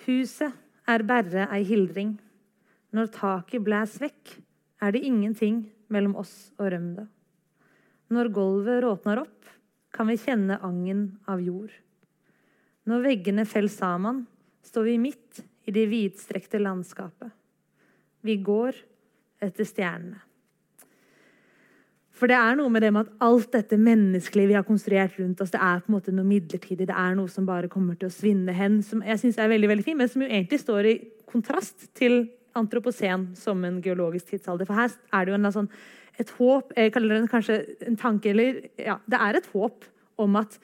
Huset 0.05 0.53
er 0.87 1.05
berre 1.07 1.47
ei 1.53 1.63
hildring. 1.67 2.15
Når 2.95 3.11
taket 3.15 3.63
blæs 3.65 3.97
vekk, 4.01 4.37
er 4.81 4.93
det 4.93 5.03
ingenting 5.05 5.65
mellom 5.91 6.15
oss 6.19 6.51
og 6.57 6.71
rømda. 6.71 7.07
Når 8.13 8.29
gulvet 8.31 8.83
råtner 8.85 9.23
opp, 9.25 9.49
kan 9.91 10.07
vi 10.07 10.19
kjenne 10.21 10.59
angen 10.63 11.17
av 11.27 11.41
jord. 11.43 11.71
Når 12.87 13.03
veggene 13.03 13.47
fell 13.49 13.67
sammen, 13.71 14.25
står 14.63 14.87
vi 14.87 14.99
midt 15.01 15.41
i 15.67 15.73
det 15.75 15.87
vidstrekte 15.91 16.61
landskapet. 16.61 17.33
Vi 18.23 18.37
går 18.43 18.77
etter 19.43 19.67
stjernene. 19.67 20.26
For 22.17 22.29
det 22.29 22.37
er 22.37 22.55
noe 22.57 22.71
med 22.73 22.81
det 22.81 22.89
med 22.93 23.05
at 23.05 23.25
alt 23.27 23.51
dette 23.53 23.77
menneskelige 23.77 24.49
vi 24.49 24.55
har 24.57 24.65
konstruert 24.65 25.19
rundt 25.19 25.41
oss, 25.43 25.51
det 25.53 25.61
er 25.61 25.83
på 25.83 25.91
en 25.91 25.97
måte 25.99 26.13
noe 26.15 26.25
midlertidig. 26.25 26.87
Det 26.89 26.95
er 26.97 27.17
noe 27.17 27.29
som 27.29 27.45
bare 27.45 27.69
kommer 27.69 27.97
til 27.99 28.09
å 28.09 28.13
svinne 28.13 28.55
hen. 28.57 28.79
Som 28.85 29.03
jeg 29.05 29.21
synes 29.21 29.37
er 29.37 29.51
veldig 29.51 29.69
veldig 29.69 29.85
fint, 29.85 29.99
men 30.01 30.09
som 30.09 30.23
jo 30.25 30.29
egentlig 30.29 30.61
står 30.63 30.89
i 30.89 30.95
kontrast 31.29 31.91
til 31.97 32.23
antropocen 32.57 33.29
som 33.37 33.61
en 33.67 33.77
geologisk 33.85 34.31
tidsalder. 34.33 34.65
For 34.65 34.79
her 34.79 34.95
er 35.13 35.27
det 35.27 35.33
jo 35.33 35.37
en, 35.37 35.51
sånn, 35.53 35.69
et 36.17 36.33
håp 36.39 36.73
Jeg 36.73 36.95
kaller 36.95 37.21
det 37.21 37.29
kanskje 37.29 37.59
en 37.85 37.99
tanke 38.01 38.31
eller 38.33 38.63
ja, 38.81 38.97
Det 39.05 39.21
er 39.21 39.37
et 39.37 39.51
håp 39.53 39.85
om 40.17 40.39
at 40.41 40.57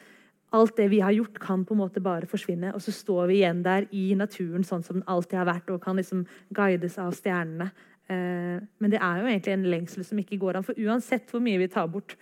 alt 0.53 0.77
det 0.77 0.89
vi 0.91 0.99
har 1.01 1.13
gjort, 1.13 1.39
kan 1.41 1.63
på 1.65 1.73
en 1.73 1.81
måte 1.81 2.01
bare 2.03 2.29
forsvinne. 2.29 2.75
Og 2.77 2.81
så 2.85 2.93
står 2.93 3.29
vi 3.29 3.39
igjen 3.39 3.63
der 3.65 3.87
i 3.89 4.11
naturen 4.17 4.65
sånn 4.65 4.83
som 4.85 4.99
den 4.99 5.07
alltid 5.09 5.39
har 5.39 5.49
vært, 5.49 5.71
og 5.73 5.81
kan 5.81 5.97
liksom 5.97 6.27
guides 6.53 6.99
av 7.01 7.15
stjernene. 7.17 7.71
Eh, 8.11 8.59
men 8.59 8.91
det 8.91 8.99
er 8.99 9.21
jo 9.21 9.29
egentlig 9.29 9.55
en 9.55 9.69
lengsel 9.71 10.05
som 10.07 10.19
ikke 10.19 10.39
går 10.41 10.59
an. 10.59 10.67
For 10.67 10.79
uansett 10.79 11.31
hvor 11.31 11.43
mye 11.43 11.61
vi 11.61 11.69
tar 11.71 11.89
bort, 11.91 12.17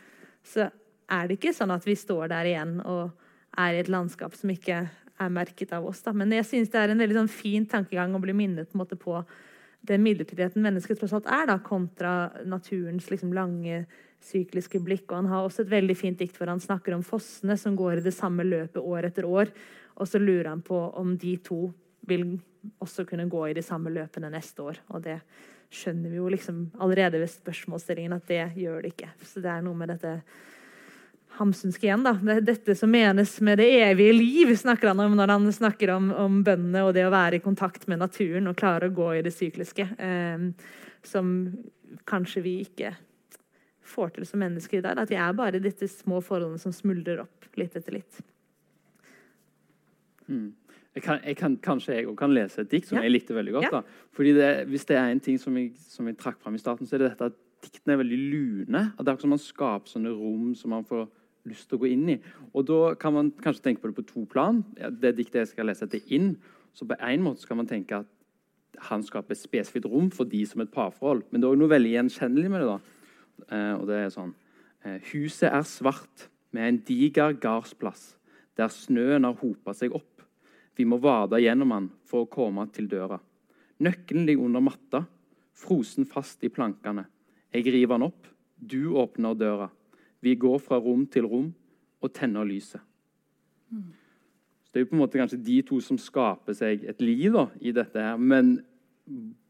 så 0.45 0.69
er 1.11 1.27
det 1.27 1.39
ikke 1.39 1.55
sånn 1.55 1.73
at 1.73 1.85
vi 1.87 1.97
står 1.99 2.31
der 2.31 2.49
igjen 2.51 2.79
og 2.87 3.11
er 3.59 3.75
i 3.75 3.81
et 3.81 3.91
landskap 3.91 4.35
som 4.37 4.51
ikke 4.53 4.83
er 5.21 5.33
merket 5.33 5.73
av 5.75 5.85
oss. 5.85 6.01
Da. 6.05 6.13
Men 6.15 6.31
jeg 6.33 6.47
synes 6.47 6.71
det 6.71 6.79
er 6.81 6.93
en 6.93 7.01
veldig 7.01 7.19
sånn 7.19 7.31
fin 7.31 7.65
tankegang 7.69 8.15
å 8.15 8.21
bli 8.23 8.35
minnet 8.35 8.71
på, 8.71 8.85
på 8.97 9.17
den 9.89 10.03
midlertidigheten 10.05 10.63
mennesket 10.63 11.01
tross 11.01 11.13
alt 11.17 11.29
er, 11.29 11.47
da, 11.49 11.57
kontra 11.65 12.13
naturens 12.47 13.09
liksom, 13.11 13.33
lange 13.35 13.83
sykliske 14.21 14.81
blikk. 14.85 15.07
Og 15.09 15.23
han 15.23 15.29
har 15.31 15.45
også 15.45 15.65
et 15.65 15.73
veldig 15.73 15.97
fint 15.97 16.19
dikt 16.21 16.37
hvor 16.37 16.51
han 16.51 16.61
snakker 16.61 16.95
om 16.95 17.05
fossene 17.05 17.57
som 17.59 17.75
går 17.77 17.99
i 17.99 18.05
det 18.05 18.15
samme 18.15 18.45
løpet 18.47 18.81
år 18.81 19.09
etter 19.09 19.27
år. 19.27 19.51
Og 19.97 20.09
så 20.09 20.21
lurer 20.21 20.53
han 20.53 20.61
på 20.65 20.77
om 21.01 21.15
de 21.19 21.35
to 21.43 21.65
vil 22.07 22.27
også 22.81 23.05
kunne 23.09 23.29
gå 23.29 23.47
i 23.49 23.55
de 23.57 23.63
samme 23.65 23.91
løpene 23.93 24.29
neste 24.33 24.63
år. 24.63 24.79
Og 24.93 25.03
det 25.05 25.17
skjønner 25.71 26.11
vi 26.11 26.19
jo 26.19 26.29
liksom 26.31 26.63
allerede 26.83 27.21
ved 27.21 27.31
spørsmålsstillingen 27.31 28.15
at 28.17 28.27
det 28.27 28.41
gjør 28.59 28.81
det 28.83 28.93
ikke. 28.93 29.11
Så 29.23 29.43
det 29.43 29.51
er 29.53 29.61
noe 29.65 29.77
med 29.77 29.93
dette 29.93 30.19
Hamsunske 31.37 31.87
igjen. 31.87 32.03
da. 32.03 32.11
Det 32.19 32.33
er 32.33 32.41
dette 32.49 32.73
som 32.75 32.91
menes 32.91 33.37
med 33.41 33.61
det 33.61 33.69
evige 33.85 34.13
liv, 34.17 34.49
snakker 34.59 34.91
han 34.91 34.99
om 34.99 35.15
når 35.15 35.31
han 35.31 35.45
snakker 35.55 35.93
om, 35.93 36.09
om 36.11 36.41
bøndene 36.43 36.83
og 36.83 36.91
det 36.97 37.05
å 37.07 37.13
være 37.13 37.39
i 37.39 37.43
kontakt 37.43 37.87
med 37.87 38.01
naturen 38.03 38.51
og 38.51 38.57
klare 38.59 38.89
å 38.89 38.95
gå 38.95 39.07
i 39.15 39.23
det 39.23 39.31
sykliske. 39.33 39.87
Eh, 39.95 40.43
som 41.07 41.31
kanskje 42.07 42.43
vi 42.45 42.57
ikke 42.65 42.91
får 43.91 44.15
til 44.15 44.27
som 44.27 44.43
mennesker 44.43 44.79
i 44.79 44.83
dag. 44.85 44.99
At 44.99 45.11
vi 45.11 45.19
er 45.19 45.37
bare 45.37 45.63
disse 45.63 45.87
små 45.91 46.19
forholdene 46.23 46.61
som 46.61 46.75
smuldrer 46.75 47.23
opp 47.23 47.47
litt 47.59 47.75
etter 47.79 47.95
litt. 47.95 48.21
Mm. 50.27 50.51
Jeg 50.95 51.03
kan, 51.05 51.19
jeg 51.23 51.37
kan, 51.39 51.55
kanskje 51.63 51.95
jeg 51.95 52.15
kan 52.19 52.33
lese 52.35 52.61
et 52.61 52.71
dikt 52.71 52.89
som 52.89 52.97
ja. 52.99 53.05
jeg 53.05 53.13
likte 53.13 53.35
veldig 53.35 53.53
godt. 53.53 53.69
Ja. 53.69 53.79
da. 53.79 54.07
Fordi 54.11 54.33
det, 54.35 54.67
Hvis 54.67 54.85
det 54.85 54.97
er 54.97 55.11
en 55.11 55.23
ting 55.23 55.39
som 55.39 55.57
jeg, 55.57 55.71
som 55.87 56.07
jeg 56.07 56.17
trakk 56.19 56.41
fram 56.41 56.55
i 56.55 56.59
starten, 56.59 56.87
så 56.87 56.97
er 56.97 57.03
det 57.03 57.11
dette 57.13 57.31
at 57.31 57.39
diktene 57.63 57.95
er 57.95 58.01
veldig 58.01 58.19
lune. 58.33 58.83
At 58.97 59.05
det 59.05 59.13
er 59.13 59.21
som 59.21 59.31
man 59.31 59.41
skaper 59.41 59.91
sånne 59.91 60.11
rom 60.11 60.55
som 60.55 60.73
man 60.75 60.87
får 60.87 61.07
lyst 61.47 61.69
til 61.69 61.79
å 61.79 61.81
gå 61.81 61.91
inn 61.93 62.09
i. 62.15 62.17
Og 62.53 62.65
Da 62.67 62.95
kan 62.99 63.15
man 63.15 63.31
kanskje 63.31 63.69
tenke 63.69 63.81
på 63.81 63.91
det 63.91 63.97
på 64.01 64.07
to 64.09 64.25
plan. 64.29 64.63
Det 64.75 65.15
diktet 65.17 65.45
jeg 65.45 65.53
skal 65.53 65.71
lese, 65.71 65.87
heter 65.87 66.03
inn. 66.13 66.35
Så 66.73 66.85
på 66.87 66.97
en 66.99 67.23
måte 67.23 67.45
skal 67.45 67.59
man 67.59 67.69
tenke 67.69 68.03
at 68.03 68.09
han 68.89 69.03
skaper 69.03 69.35
et 69.35 69.41
spesifikt 69.41 69.87
rom 69.89 70.09
for 70.11 70.27
de 70.27 70.45
som 70.45 70.61
et 70.61 70.71
parforhold. 70.71 71.23
Men 71.31 71.41
det 71.41 71.47
er 71.47 71.53
også 71.53 71.63
noe 71.63 71.73
veldig 71.73 71.91
gjenkjennelig 71.95 72.51
med 72.51 72.63
det. 72.63 72.67
da. 72.67 72.79
Eh, 73.47 73.73
og 73.79 73.87
det 73.89 73.97
er 73.97 74.13
sånn 74.13 74.33
eh, 74.85 74.99
Huset 75.11 75.49
er 75.49 75.65
svart 75.67 76.27
med 76.51 76.67
en 76.67 76.81
diger 76.87 77.33
gardsplass 77.41 78.15
der 78.59 78.71
snøen 78.73 79.25
har 79.25 79.37
hopa 79.39 79.73
seg 79.77 79.95
opp. 79.95 80.10
Vi 80.77 80.85
må 80.87 80.99
vade 81.01 81.41
gjennom 81.41 81.73
den 81.75 81.89
for 82.07 82.25
å 82.25 82.31
komme 82.31 82.65
til 82.73 82.87
døra. 82.91 83.19
Nøkkelen 83.81 84.27
ligger 84.27 84.47
under 84.47 84.63
matta, 84.63 85.03
frosen 85.57 86.07
fast 86.09 86.43
i 86.45 86.51
plankene. 86.53 87.05
Jeg 87.51 87.67
river 87.67 87.97
den 87.97 88.07
opp, 88.07 88.29
du 88.55 88.93
åpner 89.01 89.35
døra. 89.37 89.69
Vi 90.21 90.35
går 90.39 90.59
fra 90.61 90.79
rom 90.79 91.05
til 91.09 91.25
rom 91.27 91.49
og 92.01 92.13
tenner 92.13 92.45
lyset. 92.47 92.81
Så 93.71 94.73
Det 94.73 94.79
er 94.79 94.85
jo 94.85 94.89
på 94.91 94.95
en 94.95 95.03
måte 95.03 95.19
kanskje 95.19 95.43
de 95.43 95.61
to 95.67 95.79
som 95.83 95.97
skaper 95.97 96.55
seg 96.55 96.85
et 96.87 97.01
liv 97.01 97.33
da, 97.33 97.47
i 97.59 97.71
dette. 97.71 97.99
her, 97.99 98.17
Men 98.17 98.61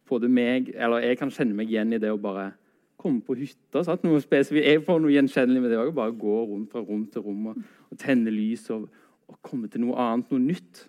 både 0.08 0.30
meg, 0.30 0.74
eller 0.76 1.00
jeg 1.00 1.18
kan 1.18 1.32
kjenne 1.32 1.56
meg 1.56 1.70
igjen 1.70 1.94
i 1.94 2.00
det 2.02 2.12
å 2.12 2.20
bare 2.20 2.54
komme 3.02 3.22
på 3.26 3.36
hytta. 3.40 3.84
Sant? 3.84 4.04
Noe. 4.04 4.22
Jeg 4.22 4.84
får 4.86 5.02
noe 5.02 5.14
gjenkjennelig 5.14 5.62
med 5.64 5.74
det 5.74 5.80
òg. 5.82 5.94
Bare 5.96 6.16
gå 6.18 6.38
rundt 6.46 6.72
fra 6.72 6.84
rom 6.86 7.06
til 7.12 7.26
rom 7.26 7.52
og, 7.52 7.62
og 7.90 8.02
tenne 8.02 8.34
lys 8.34 8.68
og, 8.74 8.88
og, 9.28 9.38
komme 9.42 9.70
til 9.72 9.86
noe 9.86 9.98
annet, 10.02 10.32
noe 10.32 10.44
nytt. 10.44 10.86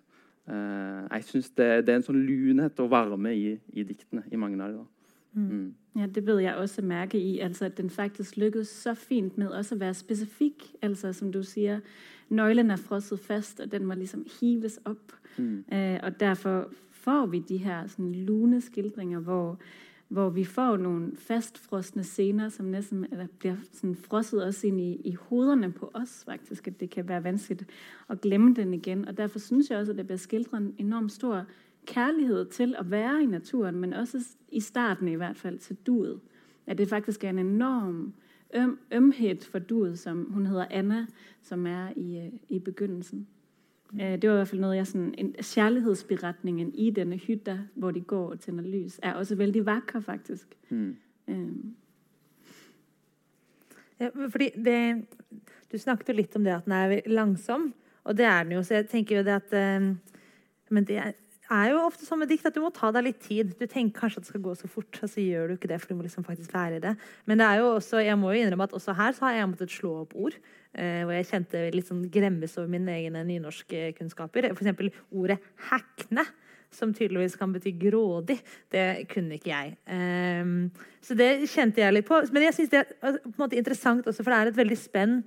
Uh, 0.49 1.07
jeg 1.13 1.25
syns 1.25 1.51
det, 1.51 1.87
det, 1.87 1.93
er 1.93 2.01
en 2.01 2.05
sånn 2.07 2.25
lunhet 2.27 2.81
og 2.83 2.91
varme 2.91 3.31
i, 3.35 3.55
i 3.73 3.85
diktene. 3.87 4.25
i 4.31 4.37
mange 4.37 4.59
av 4.63 4.73
dem. 4.75 4.89
Mm. 5.33 5.51
Mm. 5.51 5.75
Ja, 5.97 6.07
Det 6.07 6.25
bør 6.25 6.39
jeg 6.39 6.57
også 6.57 6.83
merke 6.83 7.19
i. 7.19 7.39
altså 7.39 7.65
At 7.65 7.77
den 7.77 7.91
faktisk 7.91 8.37
lykkes 8.37 8.69
så 8.69 8.95
fint 8.95 9.39
med 9.39 9.49
også 9.49 9.75
å 9.75 9.79
være 9.79 9.95
spesifikk. 9.95 10.65
altså 10.83 11.13
Som 11.13 11.33
du 11.33 11.43
sier, 11.43 11.81
nøkkelen 12.31 12.71
er 12.71 12.77
frosset 12.77 13.21
fast, 13.21 13.61
og 13.61 13.73
den 13.73 13.87
må 13.87 13.95
liksom 13.95 14.27
hives 14.41 14.81
opp. 14.85 15.13
Mm. 15.39 15.65
Uh, 15.73 15.99
og 16.03 16.21
Derfor 16.21 16.73
får 16.91 17.27
vi 17.27 17.39
de 17.39 17.57
her 17.59 17.87
sånn 17.87 18.13
lune 18.27 18.61
skildringer 18.61 19.21
hvor 19.21 19.59
hvor 20.13 20.29
vi 20.29 20.45
får 20.45 20.77
noen 20.77 21.17
fastfrosne 21.17 22.03
scener 22.05 22.51
som 22.53 22.67
nesten 22.69 23.07
blir 23.41 23.57
sådan 23.73 23.95
frosset 23.97 24.43
også 24.45 24.67
inn 24.69 24.81
i, 24.81 24.91
i, 25.09 25.15
hodene 25.29 25.71
på 25.73 25.89
oss. 25.95 26.25
faktisk, 26.25 26.69
At 26.69 26.81
det 26.81 26.91
kan 26.91 27.09
være 27.09 27.25
vanskelig 27.25 27.67
å 28.09 28.15
glemme 28.15 28.55
den 28.55 28.75
igjen. 28.75 29.09
og 29.09 29.17
Derfor 29.17 29.39
synes 29.39 29.71
jeg 29.71 29.79
også 29.79 29.93
at 29.93 29.99
det 29.99 30.07
blir 30.07 30.17
skildret 30.17 30.61
en 30.61 30.75
enormt 30.79 31.13
stor 31.13 31.47
kærlighed 31.87 32.45
til 32.45 32.77
å 32.79 32.85
være 32.85 33.23
i 33.23 33.27
naturen, 33.27 33.81
men 33.81 33.93
også 33.93 34.21
i 34.49 34.61
starten 34.61 35.09
i 35.09 35.17
hvert 35.17 35.37
fall 35.37 35.59
til 35.59 35.77
duet. 35.87 36.21
At 36.67 36.79
det 36.79 36.89
faktisk 36.89 37.25
er 37.25 37.31
en 37.31 37.39
enorm 37.39 38.13
øm, 38.55 38.79
ømhet 38.93 39.45
for 39.45 39.59
duet, 39.59 39.99
som 39.99 40.33
hun 40.33 40.47
heter 40.47 40.67
Anna, 40.71 41.07
som 41.43 41.67
er 41.67 41.93
i, 41.97 42.31
i 42.49 42.59
begynnelsen. 42.59 43.27
Øh, 44.01 44.23
det 44.23 44.29
var 44.29 44.35
i 44.35 44.39
hvert 44.41 44.49
fall 44.49 44.63
noe 44.63 44.77
jeg 44.77 44.89
sånn, 44.89 45.09
Kjærlighetsberetningen 45.37 46.73
i 46.75 46.91
denne 46.97 47.19
hytta 47.21 47.59
hvor 47.75 47.93
de 47.93 48.01
går 48.01 48.37
og 48.37 48.41
tenner 48.41 48.65
lys, 48.65 48.99
er 49.03 49.19
også 49.21 49.37
veldig 49.37 49.67
vakker, 49.67 50.01
faktisk. 50.01 50.57
Mm. 50.71 50.97
Um. 51.29 51.75
Ja, 54.01 54.09
fordi 54.29 54.51
det, 54.57 55.05
Du 55.73 55.79
snakket 55.79 56.09
jo 56.09 56.15
litt 56.15 56.35
om 56.37 56.45
det 56.45 56.53
at 56.53 56.65
den 56.65 56.73
er 56.77 57.01
langsom, 57.07 57.71
og 58.05 58.17
det 58.19 58.27
er 58.27 58.43
den 58.43 58.53
jo. 58.53 58.63
Så 58.63 58.75
jeg 58.75 58.89
tenker 58.89 59.17
jo 59.17 59.23
det 59.25 59.39
at 59.41 59.79
um, 59.83 60.01
Men 60.69 60.85
det 60.85 60.97
er 60.97 61.13
jo 61.73 61.83
ofte 61.85 62.07
sånn 62.07 62.21
med 62.23 62.31
dikt 62.31 62.47
at 62.49 62.55
du 62.57 62.61
må 62.63 62.71
ta 62.75 62.91
deg 62.95 63.07
litt 63.07 63.21
tid. 63.25 63.53
Du 63.59 63.65
tenker 63.67 64.01
kanskje 64.01 64.21
at 64.21 64.27
det 64.27 64.33
skal 64.33 64.45
gå 64.45 64.55
så 64.59 64.69
fort, 64.71 64.99
og 65.03 65.11
så 65.11 65.23
gjør 65.23 65.51
du 65.51 65.55
ikke 65.57 65.71
det. 65.71 65.81
for 65.83 65.93
du 65.93 65.99
må 65.99 66.07
liksom 66.07 66.27
faktisk 66.27 66.55
være 66.55 66.79
i 66.79 66.83
det. 66.85 66.93
Men 67.27 67.41
det 67.41 67.49
er 67.49 67.63
jo 67.63 67.71
også, 67.77 68.03
jeg 68.05 68.19
må 68.19 68.33
jo 68.33 68.43
innrømme 68.43 68.69
at 68.69 68.77
også 68.79 68.95
her 68.99 69.17
så 69.17 69.27
har 69.27 69.39
jeg 69.39 69.51
måttet 69.51 69.75
slå 69.75 69.95
opp 70.05 70.15
ord. 70.15 70.39
Eh, 70.73 71.03
hvor 71.05 71.13
jeg 71.13 71.29
kjente 71.29 71.67
litt 71.75 71.89
sånn 71.91 72.07
gremmes 72.13 72.57
over 72.57 72.71
mine 72.73 72.95
egne 72.95 73.25
nynorskkunnskaper. 73.29 74.53
F.eks. 74.55 75.03
ordet 75.11 75.39
'hackne' 75.69 76.29
Som 76.73 76.95
tydeligvis 76.97 77.37
kan 77.37 77.53
bety 77.53 77.75
grådig. 77.77 78.39
Det 78.73 79.05
kunne 79.13 79.37
ikke 79.37 79.51
jeg. 79.53 79.75
Um, 79.93 80.71
så 81.05 81.13
det 81.13 81.45
kjente 81.53 81.83
jeg 81.83 81.93
litt 81.93 82.07
på. 82.09 82.17
Men 82.33 82.47
jeg 82.47 82.55
syns 82.57 82.71
det 82.73 82.81
er 82.81 83.19
en 83.21 83.35
måte 83.37 83.59
interessant 83.61 84.07
også, 84.09 84.25
for 84.25 84.33
det 84.33 84.39
er 84.39 84.47
et 84.49 84.57
veldig 84.57 84.79
spenn 84.81 85.19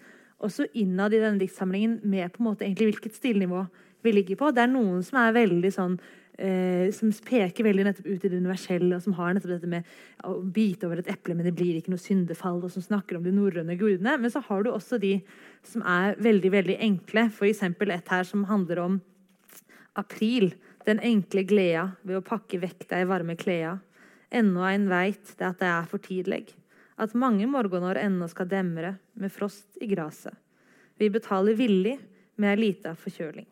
også 0.42 0.66
innad 0.74 1.14
i 1.14 1.22
denne 1.22 1.40
diktsamlingen 1.40 2.00
med 2.04 2.34
på 2.34 2.42
en 2.42 2.50
måte 2.50 2.66
egentlig 2.66 2.90
hvilket 2.90 3.20
stilnivå 3.20 3.62
vi 4.06 4.14
ligger 4.16 4.40
på. 4.40 4.52
Det 4.54 4.64
er 4.64 4.72
noen 4.72 5.02
som 5.06 5.20
er 5.22 5.36
veldig 5.36 5.72
sånn 5.74 5.98
eh, 6.38 6.92
Som 6.96 7.12
peker 7.26 7.68
veldig 7.68 7.86
nettopp 7.88 8.08
ut 8.08 8.26
i 8.26 8.32
det 8.32 8.38
universelle, 8.38 8.92
og 8.96 9.04
som 9.04 9.16
har 9.18 9.34
nettopp 9.36 9.56
dette 9.56 9.72
med 9.72 9.90
å 10.28 10.38
bite 10.42 10.88
over 10.88 11.02
et 11.02 11.10
eple, 11.12 11.36
men 11.36 11.48
det 11.48 11.56
blir 11.58 11.80
ikke 11.80 11.94
noe 11.94 12.02
syndefall, 12.02 12.62
og 12.64 12.74
som 12.74 12.86
snakker 12.86 13.18
om 13.18 13.26
de 13.26 13.34
norrøne 13.36 13.78
gudene. 13.80 14.18
Men 14.22 14.34
så 14.34 14.44
har 14.48 14.64
du 14.64 14.72
også 14.72 15.00
de 15.02 15.18
som 15.66 15.84
er 15.86 16.20
veldig, 16.22 16.54
veldig 16.54 16.78
enkle. 16.90 17.28
F.eks. 17.34 17.64
et 17.66 18.14
her 18.14 18.28
som 18.28 18.46
handler 18.52 18.84
om 18.84 19.02
april. 19.96 20.54
Den 20.86 21.02
enkle 21.02 21.46
gleda 21.48 21.90
ved 22.04 22.20
å 22.20 22.26
pakke 22.26 22.60
vekk 22.62 22.88
deg 22.92 23.08
varme 23.10 23.38
kleda. 23.40 23.80
Ennå 24.36 24.66
ein 24.68 24.90
veit 24.90 25.34
det 25.40 25.48
at 25.48 25.62
det 25.62 25.70
er 25.72 25.90
for 25.90 26.04
tidleg. 26.04 26.52
At 27.02 27.16
mange 27.18 27.48
morgenår 27.50 28.00
ennå 28.00 28.28
skal 28.32 28.50
demre 28.52 28.96
med 29.20 29.34
frost 29.34 29.80
i 29.82 29.90
graset. 29.92 30.36
Vi 31.00 31.10
betaler 31.12 31.58
villig 31.60 31.98
med 32.40 32.54
ei 32.54 32.60
lita 32.60 32.94
forkjøling. 33.00 33.48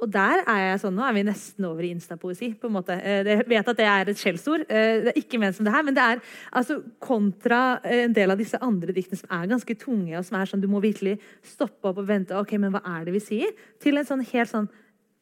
Og 0.00 0.08
der 0.08 0.42
er 0.48 0.60
jeg 0.64 0.80
sånn, 0.82 0.96
Nå 0.96 1.04
er 1.04 1.14
vi 1.16 1.24
nesten 1.28 1.66
over 1.68 1.84
i 1.84 1.92
instapoesi. 1.92 2.54
på 2.60 2.68
en 2.68 2.72
måte. 2.72 2.96
Eh, 2.96 3.22
jeg 3.24 3.48
vet 3.48 3.68
at 3.68 3.76
det 3.76 3.86
er 3.86 4.08
et 4.08 4.16
skjellsord. 4.16 4.64
Eh, 4.68 5.04
det 5.04 5.12
er 5.12 5.20
ikke 5.20 5.38
ment 5.38 5.56
som 5.56 5.64
det 5.64 5.74
her, 5.74 5.82
men 5.82 5.94
det 5.94 6.02
er 6.02 6.20
altså 6.52 6.80
kontra 6.98 7.80
eh, 7.84 8.04
en 8.04 8.12
del 8.12 8.30
av 8.30 8.38
disse 8.38 8.58
andre 8.60 8.92
diktene 8.92 9.20
som 9.20 9.28
er 9.30 9.50
ganske 9.52 9.76
tunge, 9.76 10.16
og 10.16 10.24
som 10.24 10.40
er 10.40 10.46
sånn 10.46 10.60
du 10.60 10.68
må 10.68 10.80
virkelig 10.80 11.18
stoppe 11.42 11.88
opp 11.88 12.00
og 12.00 12.08
vente. 12.08 12.36
ok, 12.36 12.56
men 12.58 12.72
hva 12.72 12.80
er 12.98 13.04
det 13.04 13.12
vi 13.12 13.20
sier? 13.20 13.52
Til 13.80 13.98
en 13.98 14.08
sånn 14.08 14.24
helt 14.24 14.48
sånn 14.48 14.68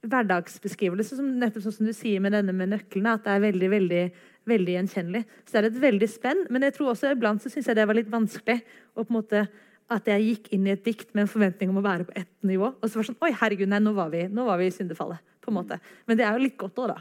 hverdagsbeskrivelse, 0.06 1.16
som 1.18 1.38
nettopp 1.40 1.64
sånn 1.64 1.78
som 1.80 1.86
du 1.88 1.92
sier 1.92 2.22
med 2.22 2.32
denne 2.32 2.54
med 2.54 2.70
nøklene, 2.70 3.16
at 3.18 3.24
det 3.24 3.34
er 3.34 3.46
veldig 3.48 3.70
veldig, 3.70 4.02
veldig 4.46 4.76
gjenkjennelig. 4.76 5.24
Så 5.44 5.56
det 5.56 5.58
er 5.58 5.70
et 5.72 5.80
veldig 5.82 6.08
spenn. 6.08 6.44
Men 6.54 6.62
jeg 6.62 6.76
tror 6.76 6.92
også 6.92 7.10
iblant 7.10 7.42
så 7.42 7.50
syns 7.50 7.66
jeg 7.66 7.78
det 7.78 7.86
var 7.88 7.98
litt 7.98 8.12
vanskelig 8.12 8.60
å 8.94 9.02
på 9.02 9.10
en 9.10 9.18
måte 9.18 9.48
at 9.88 10.08
jeg 10.10 10.24
gikk 10.24 10.50
inn 10.52 10.66
i 10.68 10.74
et 10.74 10.84
dikt 10.84 11.14
med 11.14 11.24
en 11.24 11.30
forventning 11.30 11.70
om 11.72 11.80
å 11.80 11.84
være 11.84 12.08
på 12.08 12.16
ett 12.20 12.32
nivå. 12.46 12.74
Og 12.76 12.84
så 12.84 12.98
var 12.98 13.06
det 13.06 13.10
sånn 13.12 13.22
Oi, 13.24 13.32
herregud, 13.40 13.70
nei, 13.72 13.80
nå 13.80 13.94
var 13.96 14.12
vi, 14.12 14.26
nå 14.28 14.44
var 14.48 14.60
vi 14.60 14.68
i 14.68 14.74
syndefallet. 14.74 15.24
på 15.48 15.50
en 15.50 15.54
måte. 15.62 15.78
Men 16.06 16.18
det 16.18 16.24
er 16.26 16.36
jo 16.36 16.44
litt 16.44 16.58
godt 16.60 16.78
òg, 16.78 16.90
da. 16.92 16.98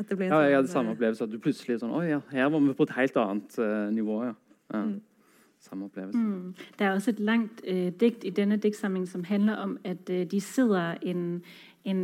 ja, 0.00 0.16
jeg 0.16 0.54
hadde 0.56 0.68
sånn, 0.68 0.72
samme 0.72 0.92
opplevelse. 0.94 1.24
At 1.24 1.32
du 1.32 1.40
plutselig 1.42 1.80
sånn 1.82 1.92
Oi, 1.92 2.06
ja, 2.08 2.20
her 2.32 2.48
var 2.48 2.62
vi 2.64 2.76
på 2.78 2.86
et 2.88 2.94
helt 2.96 3.18
annet 3.20 3.58
uh, 3.60 3.90
nivå. 3.92 4.22
ja. 4.24 4.36
ja. 4.72 4.84
Mm. 4.84 5.00
Samme 5.62 5.84
opplevelse. 5.86 6.18
Mm. 6.18 6.54
Det 6.78 6.86
er 6.86 6.96
også 6.96 7.12
et 7.12 7.20
langt 7.22 7.60
uh, 7.68 7.90
dikt 8.00 8.24
i 8.24 8.32
denne 8.34 8.56
diktsamlingen 8.58 9.06
som 9.06 9.22
handler 9.28 9.60
om 9.62 9.76
at 9.84 10.08
uh, 10.10 10.24
de 10.26 10.40
sitter 10.40 10.96
en, 11.06 11.42
en, 11.84 12.00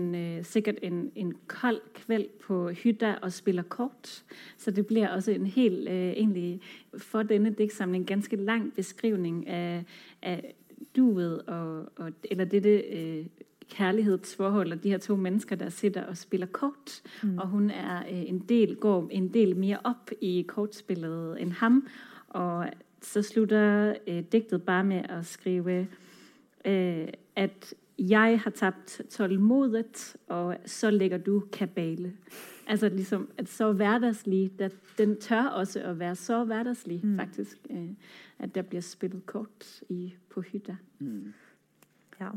sikkert 0.46 0.78
en, 0.82 1.00
en 1.16 1.32
kald 1.50 1.80
kveld 1.96 2.28
på 2.44 2.60
hytta 2.84 3.16
og 3.22 3.32
spiller 3.32 3.66
kort. 3.66 4.12
Så 4.56 4.70
det 4.70 4.86
blir 4.86 5.08
også 5.08 5.32
en 5.32 5.46
helt, 5.46 5.88
egentlig 5.88 6.60
for 6.98 7.26
denne 7.26 7.50
diktsamlingen 7.50 8.06
ganske 8.06 8.36
lang 8.36 8.70
beskrivning 8.76 9.48
af, 9.48 9.82
af 10.22 10.54
duet, 10.96 11.42
og, 11.42 11.92
og, 11.96 12.12
eller 12.24 12.44
dette 12.44 12.78
øh, 12.78 13.26
kærlighedsforhold 13.70 14.72
og 14.72 14.82
de 14.82 14.90
her 14.90 14.98
to 14.98 15.16
mennesker, 15.16 15.56
der 15.56 15.68
sitter 15.68 16.04
og 16.04 16.16
spiller 16.16 16.46
kort. 16.46 17.02
Mm. 17.22 17.38
Og 17.38 17.48
hun 17.48 17.70
er 17.70 17.98
øh, 17.98 18.28
en 18.28 18.38
del, 18.38 18.76
går 18.76 19.08
en 19.10 19.34
del 19.34 19.56
mere 19.56 19.78
op 19.84 20.10
i 20.20 20.44
kortspillet 20.48 21.42
end 21.42 21.52
ham. 21.52 21.86
Og 22.28 22.66
så 23.02 23.22
slutter 23.22 23.94
øh, 24.06 24.22
digtet 24.32 24.62
bare 24.62 24.84
med 24.84 25.02
at 25.08 25.26
skrive, 25.26 25.86
øh, 26.64 27.08
at 27.36 27.74
jeg 27.98 28.40
har 28.40 28.50
tabt 28.50 29.00
tålmodet, 29.10 30.16
og 30.28 30.56
så 30.66 30.90
lægger 30.90 31.18
du 31.18 31.42
kabale. 31.52 32.12
Altså 32.68 32.90
liksom, 32.92 33.28
at 33.40 33.48
så 33.48 33.70
hverdagslig, 33.72 34.50
at 34.60 34.96
den 34.98 35.16
tør 35.22 35.54
også 35.62 35.82
å 35.88 35.94
være 35.96 36.16
så 36.20 36.42
hverdagslig, 36.48 37.00
mm. 37.00 37.14
faktisk. 37.20 37.60
Eh, 37.72 38.16
at 38.44 38.52
det 38.54 38.66
blir 38.68 38.84
spillet 38.84 39.24
kort 39.28 39.66
i, 39.88 40.12
på 40.28 40.44
hytta. 40.50 40.76
Mm. 41.00 41.32
Ja. 42.20 42.34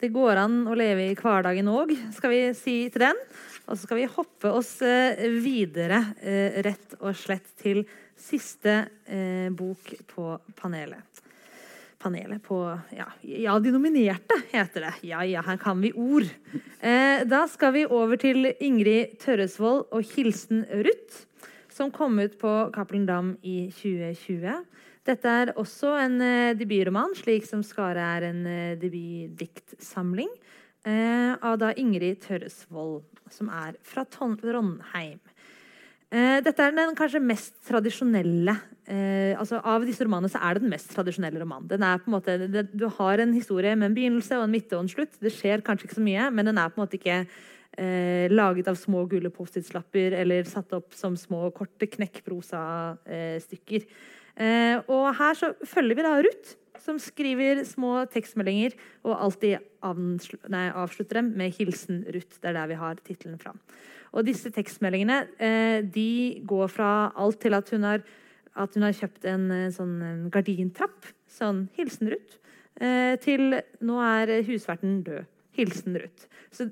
Det 0.00 0.12
går 0.12 0.40
an 0.40 0.60
å 0.68 0.76
leve 0.76 1.10
i 1.10 1.16
hverdagen 1.16 1.68
òg, 1.72 1.92
skal 2.16 2.32
vi 2.32 2.42
si 2.56 2.76
til 2.92 3.06
den. 3.06 3.24
Og 3.66 3.74
så 3.74 3.84
skal 3.84 4.00
vi 4.02 4.06
hoppe 4.12 4.52
oss 4.52 4.76
eh, 4.84 5.26
videre, 5.40 6.04
eh, 6.20 6.60
rett 6.64 6.96
og 7.00 7.16
slett 7.16 7.52
til 7.60 7.84
siste 8.20 8.82
bok 9.56 9.94
på 10.12 10.24
panelet 10.58 11.22
panelet 12.00 12.42
på 12.42 12.58
ja, 12.96 13.06
ja, 13.20 13.58
de 13.60 13.72
nominerte, 13.74 14.36
heter 14.50 14.86
det. 14.88 14.92
Ja, 15.10 15.24
ja, 15.28 15.42
her 15.44 15.58
kan 15.60 15.80
vi 15.82 15.92
ord. 15.92 16.28
Eh, 16.80 17.24
da 17.28 17.44
skal 17.50 17.74
vi 17.76 17.86
over 17.86 18.20
til 18.20 18.52
Ingrid 18.58 19.18
Tørresvold 19.20 19.90
og 19.92 20.04
'Hilsen 20.04 20.64
Ruth', 20.70 21.26
som 21.68 21.92
kom 21.92 22.18
ut 22.18 22.38
på 22.40 22.54
Cappelen 22.74 23.06
Dam 23.06 23.36
i 23.42 23.70
2020. 23.70 24.64
Dette 25.08 25.28
er 25.42 25.52
også 25.56 25.94
en 26.02 26.20
eh, 26.24 26.56
debutroman, 26.56 27.14
slik 27.16 27.46
som 27.48 27.62
'Skare' 27.64 28.04
er 28.16 28.28
en 28.30 28.46
eh, 28.46 28.76
debutdiktsamling, 28.80 30.32
eh, 30.84 31.36
av 31.40 31.58
da 31.60 31.72
Ingrid 31.76 32.20
Tørresvold, 32.24 33.04
som 33.30 33.48
er 33.48 33.76
fra 33.82 34.04
Trondheim. 34.04 35.20
Eh, 36.10 36.40
dette 36.42 36.64
er 36.64 36.74
den 36.74 36.96
kanskje 36.98 37.20
mest 37.22 37.52
tradisjonelle 37.68 38.56
eh, 38.90 39.38
altså 39.38 39.60
Av 39.62 39.84
disse 39.86 40.02
romanene 40.02 40.26
så 40.32 40.40
er 40.42 40.56
det 40.56 40.64
den 40.64 40.72
mest 40.72 40.90
tradisjonelle 40.90 41.38
romanen. 41.38 41.68
Den 41.70 41.84
er 41.86 42.00
på 42.02 42.10
en 42.10 42.16
måte, 42.16 42.34
det, 42.50 42.64
du 42.74 42.88
har 42.96 43.22
en 43.22 43.34
historie 43.36 43.76
med 43.78 43.92
en 43.92 43.94
begynnelse 43.94 44.34
og 44.34 44.48
en 44.48 44.50
midte 44.50 44.74
og 44.74 44.82
en 44.82 44.90
slutt. 44.90 45.14
Det 45.22 45.30
skjer 45.36 45.62
kanskje 45.62 45.86
ikke 45.86 46.00
så 46.00 46.06
mye, 46.08 46.26
men 46.34 46.50
den 46.50 46.58
er 46.58 46.72
på 46.72 46.80
en 46.80 46.82
måte 46.82 46.98
ikke 46.98 47.20
eh, 47.22 48.26
laget 48.32 48.70
av 48.72 48.78
små 48.80 49.04
gule 49.12 49.30
Post-It-lapper 49.30 50.18
eller 50.18 50.50
satt 50.50 50.74
opp 50.74 50.98
som 50.98 51.14
små, 51.14 51.44
korte 51.54 51.86
knekkprosa-stykker. 51.94 53.86
Eh, 54.40 54.76
og 54.90 55.06
her 55.20 55.38
så 55.38 55.52
følger 55.62 56.00
vi 56.00 56.08
da 56.08 56.16
Ruth, 56.26 56.56
som 56.80 56.98
skriver 56.98 57.62
små 57.68 58.00
tekstmeldinger 58.10 58.74
og 59.04 59.14
alltid 59.14 59.62
avslutter 59.84 61.20
dem 61.20 61.32
med 61.36 61.54
'Hilsen 61.54 62.02
Ruth'. 62.08 62.40
Det 62.40 62.50
er 62.50 62.56
der 62.56 62.66
vi 62.66 62.82
har 62.82 62.98
tittelen 63.04 63.38
fra. 63.38 63.54
Og 64.10 64.26
disse 64.26 64.50
tekstmeldingene 64.54 65.20
eh, 65.38 65.80
de 65.86 66.42
går 66.48 66.70
fra 66.72 66.90
alt 67.18 67.40
til 67.42 67.54
at 67.54 67.70
hun 67.70 67.86
har, 67.86 68.02
at 68.58 68.74
hun 68.74 68.86
har 68.86 68.96
kjøpt 68.96 69.28
en, 69.30 69.50
eh, 69.54 69.70
sånn 69.74 70.28
gardintrapp. 70.34 71.12
Sånn 71.30 71.68
'Hilsen 71.76 72.10
Ruth'. 72.10 72.40
Eh, 72.80 73.16
til 73.22 73.62
'Nå 73.82 74.00
er 74.02 74.42
husverten 74.42 75.02
død'. 75.04 75.26
Hilsen 75.56 75.96
Ruth. 75.98 76.26
Så 76.50 76.70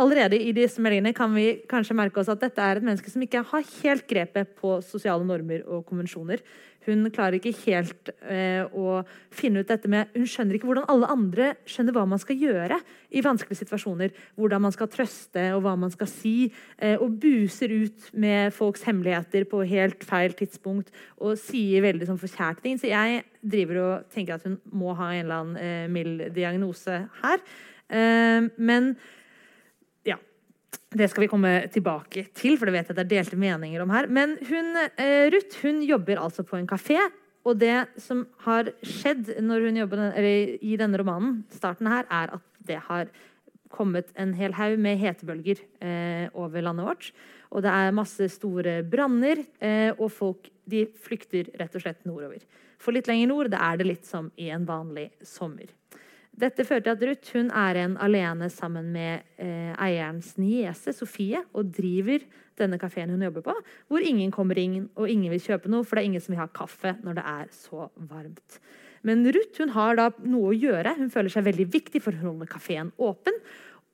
allerede 0.00 0.38
i 0.40 0.52
disse 0.56 0.80
meldingene 0.80 1.14
kan 1.16 1.32
vi 1.34 1.62
kanskje 1.68 1.96
merke 1.96 2.20
oss 2.22 2.30
at 2.32 2.40
dette 2.40 2.62
er 2.62 2.78
et 2.78 2.86
menneske 2.86 3.10
som 3.12 3.22
ikke 3.24 3.44
har 3.44 3.64
helt 3.82 4.06
grepet 4.08 4.54
på 4.60 4.78
sosiale 4.84 5.24
normer 5.26 5.64
og 5.66 5.84
konvensjoner. 5.88 6.40
Hun 6.86 7.04
klarer 7.12 7.36
ikke 7.36 7.52
helt 7.66 8.08
eh, 8.24 8.64
å 8.64 9.02
finne 9.34 9.60
ut 9.60 9.68
dette 9.68 9.88
med 9.90 10.14
Hun 10.14 10.24
skjønner 10.28 10.56
ikke 10.56 10.70
hvordan 10.70 10.88
alle 10.88 11.10
andre 11.12 11.50
skjønner 11.68 11.96
hva 11.96 12.06
man 12.08 12.22
skal 12.22 12.40
gjøre 12.40 12.80
i 13.12 13.22
vanskelige 13.24 13.60
situasjoner. 13.60 14.14
Hvordan 14.40 14.64
man 14.64 14.74
skal 14.74 14.90
trøste 14.92 15.44
og 15.56 15.64
hva 15.66 15.74
man 15.80 15.92
skal 15.92 16.08
si. 16.10 16.34
Eh, 16.78 16.96
og 16.96 17.18
buser 17.20 17.74
ut 17.84 18.10
med 18.12 18.54
folks 18.56 18.86
hemmeligheter 18.88 19.44
på 19.50 19.62
helt 19.68 20.04
feil 20.08 20.36
tidspunkt 20.38 20.92
og 21.20 21.36
sier 21.40 21.84
veldig 21.84 22.08
sånn 22.08 22.20
forkjært 22.22 22.64
ting. 22.64 22.80
Så 22.80 22.88
jeg 22.90 23.24
driver 23.40 23.82
og 23.84 24.12
tenker 24.14 24.38
at 24.38 24.48
hun 24.48 24.58
må 24.72 24.96
ha 24.96 25.12
en 25.14 25.24
eller 25.24 25.44
annen 25.44 25.60
eh, 25.60 25.86
mild 25.92 26.28
diagnose 26.36 27.02
her. 27.20 27.48
Eh, 27.90 28.48
men 28.56 28.94
det 30.90 31.06
skal 31.10 31.24
vi 31.24 31.30
komme 31.30 31.52
tilbake 31.70 32.26
til, 32.34 32.56
for 32.58 32.66
det 32.66 32.74
vet 32.74 32.90
jeg 32.90 32.98
det 32.98 33.04
er 33.04 33.10
delte 33.14 33.38
meninger 33.38 33.82
om 33.84 33.92
her. 33.94 34.08
Men 34.10 34.36
hun, 34.48 34.72
eh, 34.98 35.30
Ruth 35.30 35.62
hun 35.62 35.82
jobber 35.86 36.18
altså 36.18 36.42
på 36.46 36.58
en 36.58 36.66
kafé. 36.66 36.98
Og 37.46 37.56
det 37.58 37.86
som 37.96 38.26
har 38.44 38.68
skjedd 38.84 39.30
jobber 39.40 40.02
i 40.60 40.76
denne 40.76 40.98
romanen, 41.00 41.44
starten 41.48 41.86
her, 41.88 42.04
er 42.10 42.34
at 42.36 42.42
det 42.66 42.80
har 42.88 43.08
kommet 43.70 44.10
en 44.18 44.34
hel 44.34 44.52
haug 44.58 44.78
med 44.82 44.98
hetebølger 44.98 45.62
eh, 45.80 46.28
over 46.34 46.60
landet 46.60 46.84
vårt. 46.84 47.12
Og 47.50 47.62
det 47.62 47.70
er 47.70 47.94
masse 47.94 48.28
store 48.34 48.82
branner, 48.82 49.44
eh, 49.62 49.92
og 49.96 50.10
folk 50.12 50.50
de 50.70 50.84
flykter 50.86 51.48
rett 51.58 51.74
og 51.74 51.82
slett 51.82 52.04
nordover. 52.04 52.42
For 52.80 52.92
litt 52.92 53.08
lenger 53.10 53.30
nord 53.30 53.50
det 53.52 53.60
er 53.60 53.78
det 53.78 53.86
litt 53.88 54.06
som 54.08 54.30
i 54.36 54.50
en 54.50 54.66
vanlig 54.68 55.10
sommer. 55.26 55.70
Dette 56.30 56.64
fører 56.64 56.84
til 56.84 56.92
at 56.94 57.02
Ruth 57.08 57.40
er 57.42 57.78
en 57.82 57.96
alene 58.00 58.48
sammen 58.52 58.92
med 58.94 59.26
eh, 59.42 59.72
eierens 59.74 60.36
niese 60.38 60.94
Sofie 60.96 61.42
og 61.52 61.72
driver 61.74 62.22
denne 62.60 62.78
kafeen 62.80 63.10
hun 63.10 63.24
jobber 63.24 63.44
på, 63.48 63.54
hvor 63.88 64.04
ingen 64.04 64.30
kommer 64.32 64.58
inn 64.60 64.88
og 64.94 65.10
ingen 65.10 65.32
vil 65.32 65.42
kjøpe 65.42 65.70
noe, 65.72 65.84
for 65.84 65.96
det 65.96 66.04
er 66.04 66.10
ingen 66.10 66.24
som 66.24 66.34
vil 66.34 66.42
ha 66.42 66.48
kaffe 66.54 66.94
når 67.04 67.18
det 67.18 67.26
er 67.32 67.50
så 67.54 67.88
varmt. 68.10 68.60
Men 69.06 69.24
Ruth 69.32 69.64
har 69.74 69.96
da 69.96 70.10
noe 70.28 70.52
å 70.52 70.56
gjøre. 70.56 70.92
Hun 70.98 71.12
føler 71.12 71.32
seg 71.32 71.46
veldig 71.46 71.66
viktig 71.72 72.02
for 72.04 72.16
å 72.16 72.26
holde 72.26 72.48
kafeen 72.50 72.92
åpen. 73.00 73.36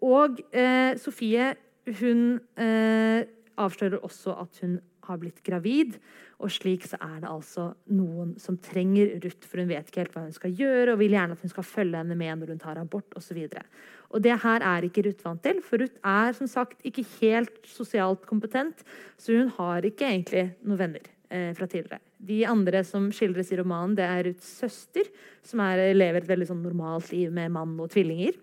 Og 0.05 0.41
eh, 0.51 0.99
Sofie 0.99 1.53
hun 2.01 2.41
eh, 2.59 3.23
avslører 3.57 4.03
også 4.05 4.35
at 4.43 4.59
hun 4.65 4.81
har 5.07 5.19
blitt 5.21 5.43
gravid. 5.47 5.97
Og 6.43 6.53
slik 6.53 6.85
så 6.89 6.99
er 7.01 7.21
det 7.23 7.31
altså 7.31 7.71
noen 7.97 8.35
som 8.43 8.59
trenger 8.61 9.15
Ruth, 9.25 9.49
for 9.49 9.63
hun 9.63 9.71
vet 9.71 9.89
ikke 9.89 10.03
helt 10.05 10.17
hva 10.17 10.27
hun 10.27 10.37
skal 10.37 10.55
gjøre, 10.57 10.93
og 10.93 11.01
vil 11.01 11.17
gjerne 11.17 11.37
at 11.37 11.45
hun 11.45 11.53
skal 11.53 11.67
følge 11.67 12.03
henne 12.03 12.19
med 12.19 12.43
når 12.43 12.55
hun 12.55 12.63
tar 12.63 12.81
abort 12.81 13.17
osv. 13.19 13.43
Og, 13.47 13.59
og 14.13 14.25
det 14.27 14.39
her 14.45 14.67
er 14.75 14.89
ikke 14.89 15.07
Ruth 15.09 15.27
vant 15.27 15.45
til, 15.47 15.63
for 15.65 15.83
Ruth 15.83 16.01
er 16.03 16.37
som 16.37 16.51
sagt 16.51 16.85
ikke 16.87 17.07
helt 17.19 17.61
sosialt 17.71 18.27
kompetent, 18.29 18.85
så 19.17 19.39
hun 19.39 19.53
har 19.59 19.87
ikke 19.89 20.09
egentlig 20.11 20.49
noen 20.63 20.83
venner 20.85 21.13
eh, 21.31 21.53
fra 21.57 21.69
tidligere. 21.71 22.03
De 22.27 22.41
andre 22.49 22.83
som 22.85 23.11
skildres 23.15 23.53
i 23.53 23.61
romanen, 23.61 23.97
det 23.99 24.07
er 24.07 24.25
Ruths 24.31 24.51
søster, 24.63 25.09
som 25.45 25.63
er, 25.65 25.89
lever 25.97 26.23
et 26.23 26.31
veldig 26.31 26.51
sånn 26.51 26.65
normalt 26.65 27.13
liv 27.13 27.33
med 27.33 27.53
mann 27.55 27.77
og 27.81 27.91
tvillinger. 27.93 28.37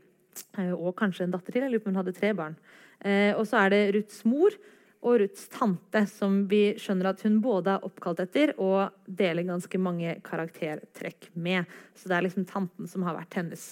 Eh, 0.58 0.74
og 0.74 0.96
kanskje 1.00 1.28
en 1.28 1.34
datter 1.34 1.54
til. 1.54 1.66
Jeg 1.66 1.74
lurer 1.74 1.84
på 1.84 1.90
om 1.92 1.96
hun 1.96 2.02
hadde 2.04 2.16
tre 2.18 2.34
barn. 2.38 2.58
Eh, 3.04 3.34
og 3.36 3.46
så 3.50 3.64
er 3.64 3.74
det 3.74 3.82
Ruths 3.98 4.24
mor, 4.30 4.56
og 5.04 5.20
Ruths 5.22 5.50
tante, 5.52 6.06
som 6.08 6.44
vi 6.50 6.74
skjønner 6.80 7.12
at 7.12 7.24
hun 7.28 7.42
både 7.44 7.76
er 7.76 7.88
oppkalt 7.88 8.24
etter 8.24 8.54
og 8.58 8.94
deler 9.06 9.46
ganske 9.48 9.82
mange 9.82 10.16
karaktertrekk 10.26 11.30
med. 11.36 11.68
Så 11.96 12.10
det 12.10 12.18
er 12.18 12.28
liksom 12.28 12.48
tanten 12.50 12.90
som 12.90 13.06
har 13.08 13.18
vært 13.20 13.38
hennes 13.42 13.68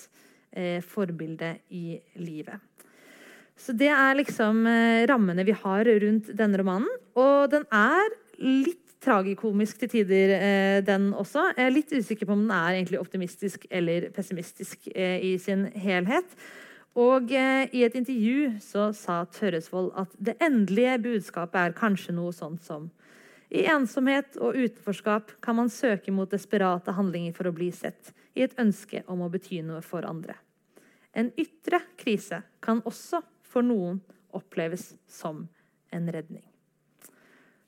eh, 0.51 0.83
forbilde 0.83 1.55
i 1.71 1.95
livet. 2.19 2.59
Så 3.61 3.75
det 3.77 3.91
er 3.93 4.17
liksom 4.17 4.65
eh, 4.67 5.03
rammene 5.09 5.45
vi 5.47 5.55
har 5.55 5.87
rundt 6.03 6.31
denne 6.37 6.61
romanen. 6.61 6.89
Og 7.19 7.51
den 7.53 7.67
er 7.71 8.15
litt 8.41 8.79
tragikomisk 9.01 9.79
til 9.81 9.89
tider, 9.95 10.35
eh, 10.37 10.79
den 10.85 11.11
også. 11.17 11.51
Jeg 11.57 11.65
er 11.65 11.73
litt 11.73 11.93
usikker 11.93 12.27
på 12.27 12.35
om 12.35 12.43
den 12.45 12.53
er 12.55 12.77
egentlig 12.77 13.01
optimistisk 13.01 13.65
eller 13.69 14.09
pessimistisk 14.13 14.89
eh, 14.93 15.17
i 15.31 15.37
sin 15.41 15.65
helhet. 15.73 16.35
Og 16.99 17.31
eh, 17.31 17.69
i 17.71 17.85
et 17.85 17.95
intervju 17.95 18.57
så 18.63 18.89
sa 18.95 19.21
Tørresvold 19.31 19.93
at 19.99 20.15
det 20.19 20.35
endelige 20.43 20.97
budskapet 21.05 21.59
er 21.61 21.77
kanskje 21.77 22.15
noe 22.17 22.33
sånt 22.35 22.65
som 22.65 22.89
i 23.51 23.65
ensomhet 23.67 24.37
og 24.39 24.55
utenforskap 24.55 25.33
kan 25.43 25.57
man 25.57 25.69
søke 25.71 26.11
mot 26.15 26.31
desperate 26.31 26.93
handlinger 26.95 27.35
for 27.35 27.49
å 27.49 27.55
bli 27.55 27.67
sett, 27.75 28.13
i 28.31 28.45
et 28.45 28.55
ønske 28.59 29.01
om 29.11 29.25
å 29.25 29.27
bety 29.31 29.59
noe 29.67 29.81
for 29.83 30.07
andre. 30.07 30.37
En 31.11 31.33
ytre 31.35 31.81
krise 31.99 32.39
kan 32.63 32.79
også 32.87 33.19
for 33.43 33.67
noen 33.67 33.99
oppleves 34.31 34.93
som 35.11 35.43
en 35.91 36.07
redning. 36.15 36.45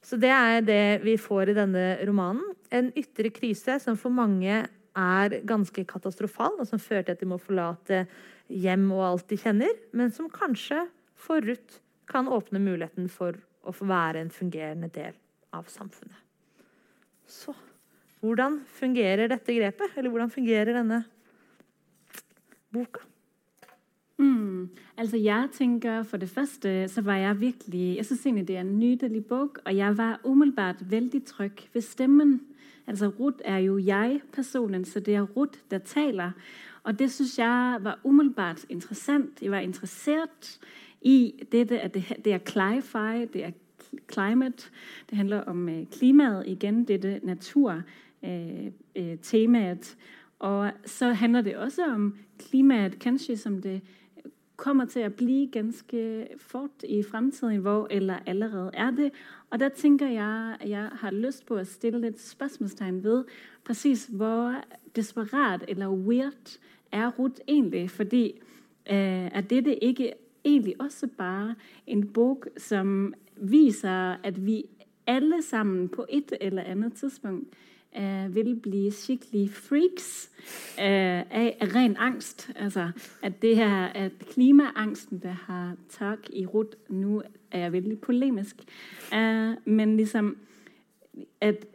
Så 0.04 0.16
det 0.20 0.32
er 0.32 0.64
det 0.64 0.86
vi 1.04 1.18
får 1.20 1.52
i 1.52 1.58
denne 1.58 1.84
romanen. 2.08 2.56
En 2.72 2.90
ytre 2.96 3.32
krise 3.36 3.76
som 3.84 4.00
for 4.00 4.16
mange 4.16 4.62
er 4.98 5.40
ganske 5.50 5.86
katastrofal, 5.90 6.60
og 6.60 6.70
som 6.70 6.82
fører 6.82 7.08
til 7.08 7.16
at 7.16 7.24
de 7.24 7.30
må 7.30 7.40
forlate 7.42 8.04
hjem 8.52 8.90
og 8.94 9.06
alt 9.08 9.30
de 9.32 9.40
kjenner, 9.40 9.74
men 9.96 10.14
som 10.14 10.30
kanskje 10.32 10.86
for 11.18 11.44
Ruth 11.46 11.80
kan 12.10 12.28
åpne 12.28 12.62
muligheten 12.62 13.10
for 13.10 13.38
å 13.64 13.74
få 13.74 13.88
være 13.90 14.22
en 14.22 14.34
fungerende 14.34 14.90
del 14.94 15.16
av 15.56 15.70
samfunnet. 15.72 16.20
Så 17.30 17.56
hvordan 18.24 18.62
fungerer 18.78 19.32
dette 19.32 19.56
grepet? 19.56 19.98
Eller 19.98 20.12
hvordan 20.12 20.32
fungerer 20.32 20.76
denne 20.78 21.02
boka? 22.74 23.04
Mm, 24.22 24.70
altså 24.96 25.18
jeg 25.18 25.50
tenker 25.58 26.04
For 26.06 26.22
det 26.22 26.30
første 26.30 26.70
så 26.88 27.02
var 27.02 27.18
jeg 27.18 27.40
virkelig 27.40 27.86
Jeg 27.98 28.06
syns 28.06 28.26
egentlig 28.28 28.46
det 28.48 28.58
er 28.60 28.62
en 28.62 28.76
nydelig 28.78 29.24
bok, 29.26 29.58
og 29.66 29.76
jeg 29.76 29.98
var 29.98 30.22
umiddelbart 30.24 30.84
veldig 30.92 31.24
trygg 31.26 31.64
ved 31.74 31.82
stemmen. 31.82 32.36
Altså 32.88 33.08
Ruth 33.20 33.40
er 33.46 33.58
jo 33.58 33.78
jeg-personen, 33.78 34.86
så 34.86 35.00
det 35.00 35.16
er 35.16 35.22
Ruth 35.22 35.60
der 35.72 35.78
taler. 35.78 36.32
Og 36.84 37.00
det 37.00 37.12
syns 37.12 37.40
jeg 37.40 37.78
var 37.82 38.00
umiddelbart 38.04 38.66
interessant. 38.70 39.42
Jeg 39.42 39.52
var 39.52 39.60
interessert 39.60 40.60
i 41.02 41.46
dette 41.52 41.80
at 41.80 41.94
det, 41.94 42.04
det 42.26 42.34
er 42.34 42.38
cli-fi, 42.38 43.26
det 43.34 43.46
er 43.46 43.52
climate. 44.12 44.70
Det 45.10 45.18
handler 45.18 45.42
om 45.42 45.68
uh, 45.68 45.84
klimaet 45.92 46.48
igjen, 46.48 46.84
dette 46.84 47.20
naturtemaet. 47.24 47.84
Uh, 49.54 49.84
uh, 49.84 50.50
og 50.50 50.72
så 50.86 51.14
handler 51.14 51.42
det 51.42 51.58
også 51.58 51.86
om 51.86 52.16
klimaet, 52.40 53.00
kanskje 53.00 53.38
som 53.38 53.62
det 53.62 53.82
kommer 54.56 54.86
til 54.86 55.08
å 55.08 55.14
bli 55.18 55.46
ganske 55.52 56.28
fort 56.38 56.84
i 56.84 57.02
fremtiden, 57.04 57.62
hvor, 57.66 57.88
eller 57.92 58.20
allerede 58.26 58.72
er 58.74 58.92
det. 58.92 59.10
Og 59.54 59.60
der 59.60 59.70
tenker 59.70 60.08
jeg 60.08 60.56
at 60.60 60.70
jeg 60.70 60.90
har 60.92 61.12
lyst 61.12 61.46
på 61.46 61.60
å 61.62 61.64
stille 61.64 62.00
litt 62.02 62.18
spørsmålstegn 62.18 63.04
ved 63.04 63.28
presis 63.62 64.08
hvor 64.10 64.56
desperat 64.98 65.62
eller 65.68 65.94
weird 65.94 66.56
er 66.92 67.12
Ruth 67.20 67.38
egentlig. 67.48 67.92
Fordi 67.94 68.24
øh, 68.90 69.30
er 69.30 69.42
dette 69.42 69.76
ikke 69.78 70.14
egentlig 70.44 70.74
også 70.82 71.08
bare 71.18 71.54
en 71.86 72.08
bok 72.08 72.48
som 72.58 73.14
viser 73.38 74.18
at 74.24 74.42
vi 74.46 74.64
alle 75.08 75.42
sammen 75.42 75.90
på 75.90 76.06
et 76.10 76.34
eller 76.42 76.64
annet 76.64 76.94
tidspunkt 76.94 77.54
øh, 77.98 78.36
vil 78.36 78.56
bli 78.56 78.92
skikkelig 78.92 79.50
freaks 79.52 80.30
eh, 80.80 81.20
av 81.32 81.70
ren 81.76 81.98
angst. 81.98 82.50
Altså, 82.56 82.92
at 83.22 83.42
det 83.42 83.56
her, 83.58 83.86
at 83.86 84.12
klimaangsten 84.20 85.20
der 85.24 85.32
har 85.32 85.76
tak 85.90 86.30
i 86.30 86.46
rot 86.46 86.76
Nå 86.90 87.22
er 87.52 87.70
veldig 87.70 88.00
polemisk. 88.00 88.56
Eh, 89.14 89.54
men 89.66 89.98
liksom 89.98 90.38
at 91.42 91.66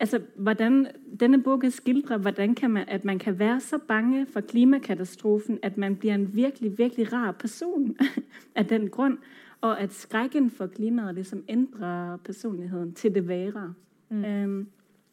altså, 0.00 0.20
hvordan 0.36 0.86
denne 1.20 1.42
boken 1.42 1.70
skildrer 1.70 2.18
hvordan 2.18 2.54
kan 2.54 2.70
man, 2.70 2.84
at 2.88 3.04
man 3.04 3.18
kan 3.18 3.38
være 3.38 3.60
så 3.60 3.78
bange 3.78 4.26
for 4.26 4.40
klimakatastrofen 4.40 5.58
at 5.62 5.76
man 5.76 5.96
blir 5.96 6.14
en 6.14 6.36
virkelig 6.36 6.78
virkelig 6.78 7.12
rar 7.12 7.32
person 7.32 7.96
av 8.56 8.64
den 8.64 8.90
grunn. 8.90 9.18
Og 9.60 9.80
at 9.80 9.94
skrekken 9.94 10.50
for 10.50 10.66
klimaet 10.66 11.14
liksom 11.14 11.44
endrer 11.48 12.16
personligheten 12.16 12.92
til 12.92 13.14
det 13.14 13.28
verre. 13.28 13.74
Mm. 14.10 14.44
Um, 14.44 14.68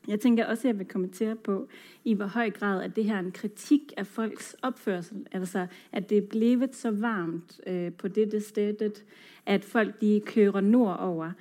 jeg 0.08 0.20
tenker 0.20 0.46
også 0.46 0.68
jeg 0.68 0.80
vil 0.80 0.88
kommentere 0.88 1.36
på 1.36 1.68
i 2.04 2.14
hvor 2.14 2.26
høy 2.26 2.50
grad 2.50 2.84
at 2.84 2.96
det 2.96 3.06
her 3.06 3.16
er 3.16 3.20
en 3.20 3.32
kritikk 3.32 3.94
av 3.98 4.04
folks 4.04 4.56
oppførsel. 4.62 5.28
Altså 5.32 5.68
at 5.92 6.10
det 6.10 6.18
er 6.18 6.28
blitt 6.30 6.76
så 6.76 6.92
varmt 6.92 7.60
øh, 7.68 7.94
på 7.94 8.08
dette 8.08 8.42
stedet 8.42 9.04
at 9.46 9.66
folk 9.66 10.02
de 10.02 10.22
kører 10.26 10.62
nordover. 10.62 11.32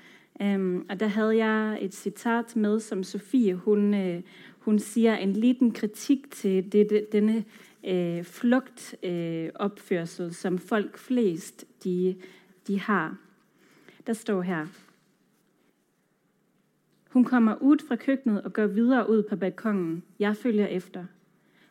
Um, 0.41 0.87
og 0.91 1.01
Der 1.01 1.07
hadde 1.07 1.37
jeg 1.37 1.79
et 1.81 1.95
sitat 1.95 2.57
med 2.57 2.81
som 2.81 3.05
Sofie 3.05 3.55
hun, 3.55 3.95
øh, 3.95 4.23
hun 4.59 4.79
sier 4.79 5.17
en 5.17 5.33
liten 5.33 5.73
kritikk 5.73 6.31
til 6.31 6.73
det, 6.73 7.07
denne 7.13 7.45
uh, 7.89 8.25
fluktoppførsel 8.25 10.27
uh, 10.27 10.33
som 10.33 10.59
folk 10.59 10.99
flest 10.99 11.65
de, 11.85 12.17
de 12.67 12.81
har. 12.81 13.17
Der 14.07 14.13
står 14.13 14.43
her 14.43 14.67
Hun 17.13 17.25
kommer 17.25 17.63
ut 17.63 17.83
fra 17.83 17.97
køkkenet 17.97 18.43
og 18.43 18.53
går 18.53 18.67
videre 18.67 19.11
ut 19.11 19.27
på 19.27 19.37
balkongen. 19.37 20.03
Jeg 20.19 20.37
følger 20.37 20.67
efter. 20.67 21.05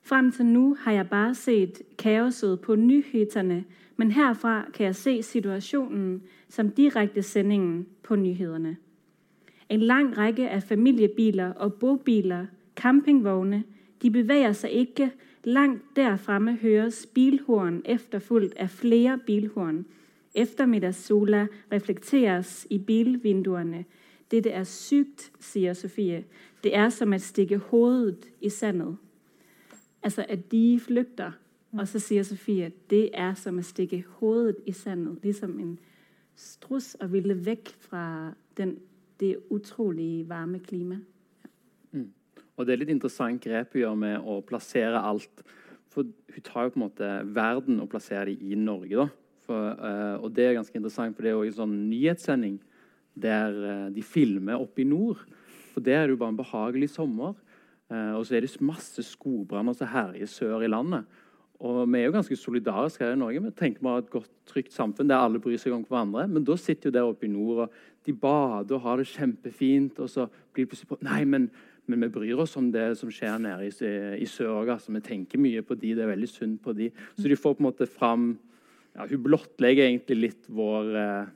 Frem 0.03 0.31
til 0.31 0.45
nå 0.45 0.75
har 0.79 0.91
jeg 0.91 1.09
bare 1.09 1.35
sett 1.35 1.81
kaoset 1.97 2.59
på 2.61 2.75
nyhetene, 2.75 3.63
men 3.97 4.11
herfra 4.11 4.65
kan 4.73 4.85
jeg 4.85 4.95
se 4.95 5.23
situasjonen 5.23 6.21
som 6.49 6.69
direkte 6.69 7.23
sendingen 7.23 7.85
på 8.03 8.15
nyhetene. 8.15 8.75
En 9.69 9.79
lang 9.79 10.17
rekke 10.17 10.49
av 10.49 10.61
familiebiler 10.61 11.53
og 11.53 11.73
bobiler, 11.73 12.45
campingvogne, 12.75 13.63
de 14.01 14.11
beveger 14.11 14.53
seg 14.53 14.71
ikke. 14.71 15.11
Langt 15.43 15.95
der 15.95 16.17
fremme 16.17 16.53
høres 16.61 17.05
bilhorn 17.13 17.81
efterfulgt 17.85 18.53
av 18.59 18.67
flere 18.67 19.17
bilhorn. 19.25 19.85
Eftermiddagssola 20.35 21.47
reflekteres 21.71 22.67
i 22.69 22.77
bilvinduene. 22.77 23.85
Dette 24.31 24.51
er 24.55 24.63
sykt, 24.63 25.31
sier 25.39 25.73
Sofie. 25.73 26.23
Det 26.63 26.75
er 26.75 26.89
som 26.93 27.13
å 27.13 27.19
stikke 27.19 27.57
hodet 27.71 28.29
i 28.41 28.49
sandet. 28.49 28.95
Altså 30.03 30.25
at 30.29 30.51
de 30.51 30.79
flykter. 30.79 31.37
Og 31.71 31.87
så 31.87 31.99
sier 32.03 32.23
Sofie 32.27 32.71
det 32.91 33.09
er 33.13 33.33
som 33.39 33.59
å 33.59 33.65
stikke 33.65 34.01
hodet 34.19 34.63
i 34.67 34.73
sandet. 34.75 35.19
Liksom 35.23 35.57
en 35.59 35.75
struss 36.39 36.93
og 36.99 37.11
ville 37.13 37.35
vekk 37.45 37.73
fra 37.83 38.05
den, 38.57 38.77
det 39.19 39.37
utrolig 39.53 40.23
varme 40.29 40.59
klimaet. 40.63 41.03
Ja. 41.43 41.49
Mm. 41.99 42.09
Og 42.57 42.65
Det 42.65 42.73
er 42.73 42.81
litt 42.83 42.93
interessant 42.93 43.41
grep 43.43 43.73
hun 43.73 43.81
gjør 43.81 43.95
med 43.97 44.27
å 44.27 44.41
plassere 44.45 44.99
alt. 44.99 45.43
For 45.91 46.03
Hun 46.03 46.43
tar 46.43 46.63
jo 46.63 46.73
på 46.73 46.79
en 46.79 46.87
måte 46.87 47.07
verden 47.35 47.79
og 47.81 47.89
plasserer 47.89 48.31
det 48.31 48.39
i 48.41 48.55
Norge. 48.55 48.95
da. 48.95 49.07
For, 49.45 49.75
uh, 49.75 50.23
og 50.23 50.35
Det 50.35 50.45
er 50.45 50.53
ganske 50.53 50.75
interessant, 50.75 51.15
for 51.15 51.23
det 51.23 51.31
er 51.31 51.35
jo 51.35 51.43
en 51.43 51.59
sånn 51.59 51.89
nyhetssending 51.89 52.59
der 53.15 53.55
uh, 53.55 53.87
de 53.93 54.03
filmer 54.03 54.59
oppe 54.59 54.83
i 54.83 54.87
nord. 54.87 55.23
For 55.73 55.83
Der 55.83 56.01
er 56.01 56.07
det 56.07 56.17
jo 56.17 56.21
bare 56.21 56.35
en 56.35 56.43
behagelig 56.43 56.91
sommer. 56.93 57.35
Uh, 57.91 58.15
og 58.15 58.25
så 58.25 58.37
er 58.37 58.45
det 58.45 58.53
masse 58.63 59.03
skogbranner 59.03 59.75
som 59.75 59.91
herjer 59.91 60.29
sør 60.29 60.63
i 60.63 60.71
landet. 60.71 61.07
Og 61.61 61.83
vi 61.85 61.99
er 61.99 62.07
jo 62.07 62.15
ganske 62.15 62.35
solidariske 62.39 63.03
her 63.05 63.13
i 63.13 63.19
Norge. 63.21 63.41
Vi 63.43 63.51
tenker 63.53 63.83
vi 63.83 63.89
har 63.91 64.01
et 64.01 64.09
godt, 64.09 64.29
trygt 64.49 64.73
samfunn 64.73 65.09
der 65.09 65.21
alle 65.21 65.41
bryr 65.41 65.59
seg 65.61 65.75
om 65.75 65.83
hverandre. 65.85 66.23
Men 66.31 66.45
da 66.47 66.55
sitter 66.57 66.89
jo 66.89 66.95
der 66.95 67.09
oppe 67.09 67.27
i 67.27 67.29
nord, 67.29 67.67
og 67.67 68.07
de 68.07 68.15
bader 68.17 68.79
og 68.79 68.81
har 68.81 68.97
det 68.97 69.11
kjempefint. 69.11 69.99
Og 70.01 70.09
så 70.09 70.25
blir 70.53 70.65
det 70.65 70.71
plutselig 70.71 70.89
på 70.89 70.97
Nei, 71.05 71.21
men, 71.29 71.51
men, 71.85 72.01
vi 72.01 72.09
bryr 72.15 72.41
oss 72.41 72.57
om 72.57 72.71
det 72.73 72.87
som 72.97 73.13
skjer 73.13 73.37
nede 73.43 73.67
i, 73.69 73.91
i 74.23 74.29
sør. 74.29 74.71
Altså, 74.73 74.93
vi 74.95 75.03
tenker 75.05 75.41
mye 75.41 75.61
på 75.61 75.77
de, 75.77 75.93
det 75.97 76.05
er 76.07 76.09
veldig 76.15 76.31
synd 76.31 76.57
på 76.65 76.73
de. 76.77 76.89
Så 77.19 77.29
de 77.29 77.37
får 77.37 77.59
på 77.59 77.61
en 77.61 77.69
måte 77.69 77.89
fram 77.89 78.31
ja, 78.95 79.05
Hun 79.05 79.21
blottlegger 79.23 79.85
egentlig 79.85 80.17
litt 80.17 80.49
vår 80.51 80.95
eh, 80.99 81.29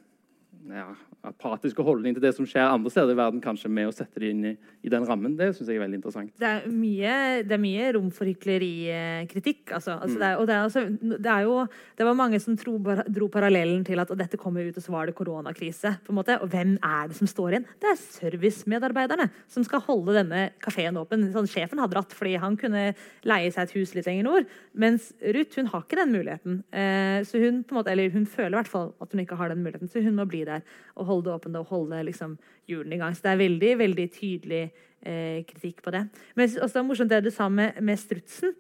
ja, 0.72 0.88
apatiske 1.26 1.84
holdning 1.86 2.16
til 2.16 2.24
det 2.24 2.32
som 2.38 2.46
skjer 2.48 2.68
andre 2.68 2.92
steder 2.94 3.14
i 3.14 3.18
verden, 3.18 3.42
kanskje 3.44 3.70
med 3.72 3.90
å 3.90 3.94
sette 3.94 4.22
det 4.22 4.32
inn 4.34 4.44
i, 4.52 4.54
i 4.86 4.92
den 4.92 5.06
rammen. 5.08 5.36
Det 5.38 5.52
syns 5.56 5.70
jeg 5.70 5.80
er 5.80 5.84
veldig 5.84 6.00
interessant. 6.00 6.32
Det 6.42 6.48
er 6.50 6.68
mye, 6.70 7.16
det 7.46 7.56
er 7.58 7.62
mye 7.62 7.92
rom 7.98 8.12
for 8.14 8.30
hyklerikritikk. 8.30 9.64
Altså. 9.78 9.98
Altså, 9.98 10.16
mm. 10.16 10.22
det, 10.24 10.32
og 10.40 10.50
det, 10.50 10.56
er 10.56 10.70
også, 10.70 10.84
det, 11.14 11.32
er 11.34 11.46
jo, 11.48 11.58
det 12.00 12.08
var 12.08 12.20
mange 12.20 12.40
som 12.44 12.58
tro, 12.60 12.76
dro 13.18 13.30
parallellen 13.34 13.86
til 13.88 14.02
at 14.02 14.14
dette 14.20 14.40
kommer 14.42 14.68
ut, 14.68 14.78
og 14.78 14.86
så 14.86 14.96
var 14.96 15.10
det 15.10 15.18
koronakrise. 15.18 15.96
på 16.06 16.14
en 16.14 16.20
måte. 16.20 16.38
Og 16.42 16.52
hvem 16.54 16.76
er 16.78 17.12
det 17.12 17.20
som 17.20 17.30
står 17.30 17.58
igjen? 17.58 17.68
Det 17.82 17.92
er 17.92 18.02
servicemedarbeiderne 18.04 19.30
som 19.52 19.66
skal 19.68 19.84
holde 19.88 20.18
denne 20.20 20.48
kafeen 20.64 21.02
åpen. 21.02 21.28
Sånn, 21.36 21.50
sjefen 21.50 21.82
hadde 21.82 21.98
dratt 21.98 22.16
fordi 22.16 22.36
han 22.42 22.58
kunne 22.60 22.88
leie 23.26 23.52
seg 23.54 23.66
et 23.66 23.76
hus 23.78 23.96
litt 23.98 24.10
lenger 24.10 24.30
nord. 24.30 24.50
Mens 24.78 25.12
Ruth 25.36 25.60
hun 25.60 25.72
har 25.74 25.86
ikke 25.86 26.00
den 26.02 26.14
muligheten. 26.14 26.62
Eh, 26.76 27.22
så 27.28 27.42
hun, 27.42 27.64
på 27.66 27.76
en 27.76 27.82
måte, 27.82 27.94
eller 27.94 28.14
hun 28.14 28.28
føler 28.30 28.54
i 28.54 28.60
hvert 28.62 28.72
fall 28.72 28.94
at 29.02 29.12
hun 29.12 29.24
ikke 29.24 29.38
har 29.40 29.52
den 29.52 29.64
muligheten, 29.66 29.92
så 29.92 30.04
hun 30.04 30.18
må 30.18 30.28
bli 30.30 30.44
der 30.48 30.55
og 30.96 31.08
holde 31.10 31.28
det 31.28 31.36
åpent 31.36 31.60
og 31.62 31.72
holde 31.72 32.02
liksom, 32.10 32.36
hjulene 32.70 32.98
i 32.98 33.02
gang. 33.02 33.16
Så 33.16 33.26
det 33.26 33.34
er 33.34 33.42
veldig 33.44 33.72
veldig 33.82 34.08
tydelig 34.16 34.62
eh, 34.66 35.40
kritikk 35.48 35.82
på 35.86 35.94
det. 35.96 36.06
Men 36.36 36.50
også 36.50 36.74
det 36.74 36.82
er 36.82 36.88
morsomt 36.90 37.14
det 37.14 37.24
du 37.26 37.32
sa 37.34 37.50
med, 37.52 37.82
med 37.82 38.00
strutsen. 38.02 38.56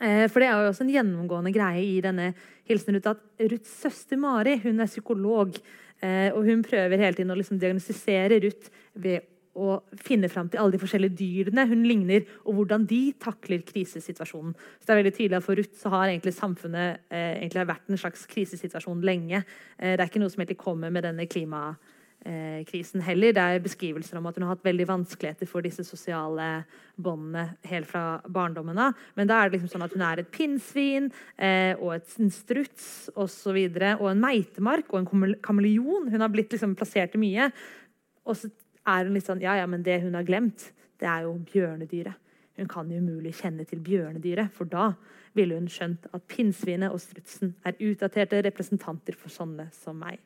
Eh, 0.00 0.24
for 0.30 0.42
det 0.42 0.48
er 0.48 0.58
jo 0.58 0.72
også 0.72 0.86
en 0.86 0.94
gjennomgående 0.94 1.54
greie 1.54 1.84
i 1.86 2.02
denne 2.04 2.32
hilsenen 2.68 2.98
Ruth 2.98 3.12
at 3.12 3.50
Ruths 3.52 3.76
søster 3.84 4.18
Mari 4.20 4.56
hun 4.64 4.82
er 4.82 4.90
psykolog. 4.90 5.58
Eh, 6.02 6.30
og 6.34 6.42
hun 6.48 6.64
prøver 6.66 6.98
hele 6.98 7.16
tiden 7.16 7.32
å 7.32 7.38
liksom 7.38 7.60
diagnostisere 7.62 8.40
Ruth 8.42 8.72
ved 8.94 9.33
å 9.54 9.78
finne 10.02 10.28
fram 10.30 10.48
til 10.50 10.60
alle 10.60 10.74
de 10.74 10.82
forskjellige 10.82 11.18
dyrene 11.18 11.66
hun 11.70 11.86
ligner, 11.86 12.26
og 12.44 12.58
hvordan 12.58 12.86
de 12.90 13.02
takler 13.22 13.64
krisesituasjonen. 13.66 14.54
Så 14.78 14.86
det 14.86 14.94
er 14.94 15.02
veldig 15.02 15.16
tydelig 15.16 15.38
at 15.38 15.46
For 15.46 15.58
Ruth 15.58 15.80
så 15.80 15.92
har 15.94 16.10
egentlig 16.10 16.34
samfunnet 16.36 17.04
eh, 17.08 17.34
egentlig 17.38 17.68
vært 17.70 17.90
en 17.90 18.00
slags 18.00 18.24
krisesituasjon 18.30 19.04
lenge. 19.06 19.44
Eh, 19.78 19.94
det 19.94 20.00
er 20.00 20.08
ikke 20.10 20.22
noe 20.22 20.32
som 20.32 20.42
egentlig 20.42 20.62
kommer 20.62 20.90
med 20.94 21.06
denne 21.06 21.26
klimakrisen 21.30 23.04
heller. 23.06 23.36
Det 23.36 23.44
er 23.44 23.62
beskrivelser 23.62 24.18
om 24.18 24.26
at 24.26 24.40
hun 24.40 24.48
har 24.48 24.56
hatt 24.56 24.66
veldig 24.66 24.88
vanskeligheter 24.90 25.50
for 25.50 25.66
disse 25.66 25.86
sosiale 25.86 26.64
båndene 26.96 27.46
helt 27.70 27.90
fra 27.90 28.18
barndommen 28.26 28.82
av. 28.88 28.98
Men 29.14 29.30
da 29.30 29.38
er 29.38 29.52
det 29.52 29.60
liksom 29.60 29.76
sånn 29.76 29.86
at 29.86 29.94
hun 29.94 30.04
er 30.08 30.24
et 30.24 30.34
pinnsvin 30.34 31.08
eh, 31.38 31.78
og 31.78 31.94
et, 32.00 32.18
struts 32.34 33.06
osv. 33.14 33.54
Og, 33.54 33.80
og 34.00 34.10
en 34.10 34.26
meitemark 34.26 34.90
og 34.90 35.04
en 35.04 35.38
kameleon. 35.46 36.10
Hun 36.10 36.26
har 36.26 36.34
blitt 36.34 36.58
liksom 36.58 36.74
plassert 36.78 37.14
i 37.14 37.22
mye. 37.22 37.50
Og 38.24 38.38
så 38.40 38.48
er 38.86 39.06
hun 39.06 39.16
litt 39.16 39.28
sånn 39.28 39.42
Ja, 39.42 39.56
ja, 39.60 39.66
men 39.70 39.84
det 39.86 40.00
hun 40.04 40.16
har 40.16 40.26
glemt, 40.26 40.70
det 41.00 41.08
er 41.10 41.26
jo 41.26 41.38
bjørnedyret. 41.52 42.20
Hun 42.54 42.68
kan 42.70 42.90
jo 42.90 43.00
umulig 43.02 43.34
kjenne 43.40 43.64
til 43.66 43.80
bjørnedyret, 43.82 44.52
for 44.54 44.68
da 44.70 44.92
ville 45.34 45.56
hun 45.58 45.66
skjønt 45.70 46.06
at 46.14 46.26
pinnsvinet 46.30 46.92
og 46.94 47.02
strutsen 47.02 47.56
er 47.66 47.80
utdaterte 47.82 48.44
representanter 48.46 49.16
for 49.18 49.34
sånne 49.34 49.66
som 49.74 49.98
meg. 49.98 50.20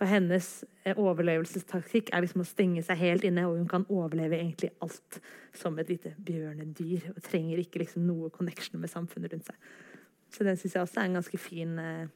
For 0.00 0.08
hennes 0.08 0.46
eh, 0.88 0.96
overlevelsestaktikk 0.96 2.10
er 2.10 2.24
liksom 2.24 2.42
å 2.42 2.48
stenge 2.48 2.82
seg 2.82 2.98
helt 3.02 3.26
inne, 3.28 3.44
og 3.46 3.58
hun 3.60 3.68
kan 3.70 3.84
overleve 3.92 4.38
egentlig 4.38 4.72
alt 4.82 5.20
som 5.60 5.76
et 5.78 5.92
lite 5.92 6.14
bjørnedyr. 6.24 7.10
Og 7.12 7.20
trenger 7.26 7.60
ikke 7.60 7.82
liksom 7.84 8.06
noe 8.08 8.32
connection 8.34 8.80
med 8.80 8.90
samfunnet 8.90 9.34
rundt 9.34 9.50
seg. 9.50 9.68
Så 10.32 10.46
den 10.46 10.56
syns 10.56 10.78
jeg 10.78 10.86
også 10.86 11.02
er 11.02 11.10
en 11.10 11.18
ganske 11.20 11.40
fin 11.42 11.76
eh, 11.82 12.08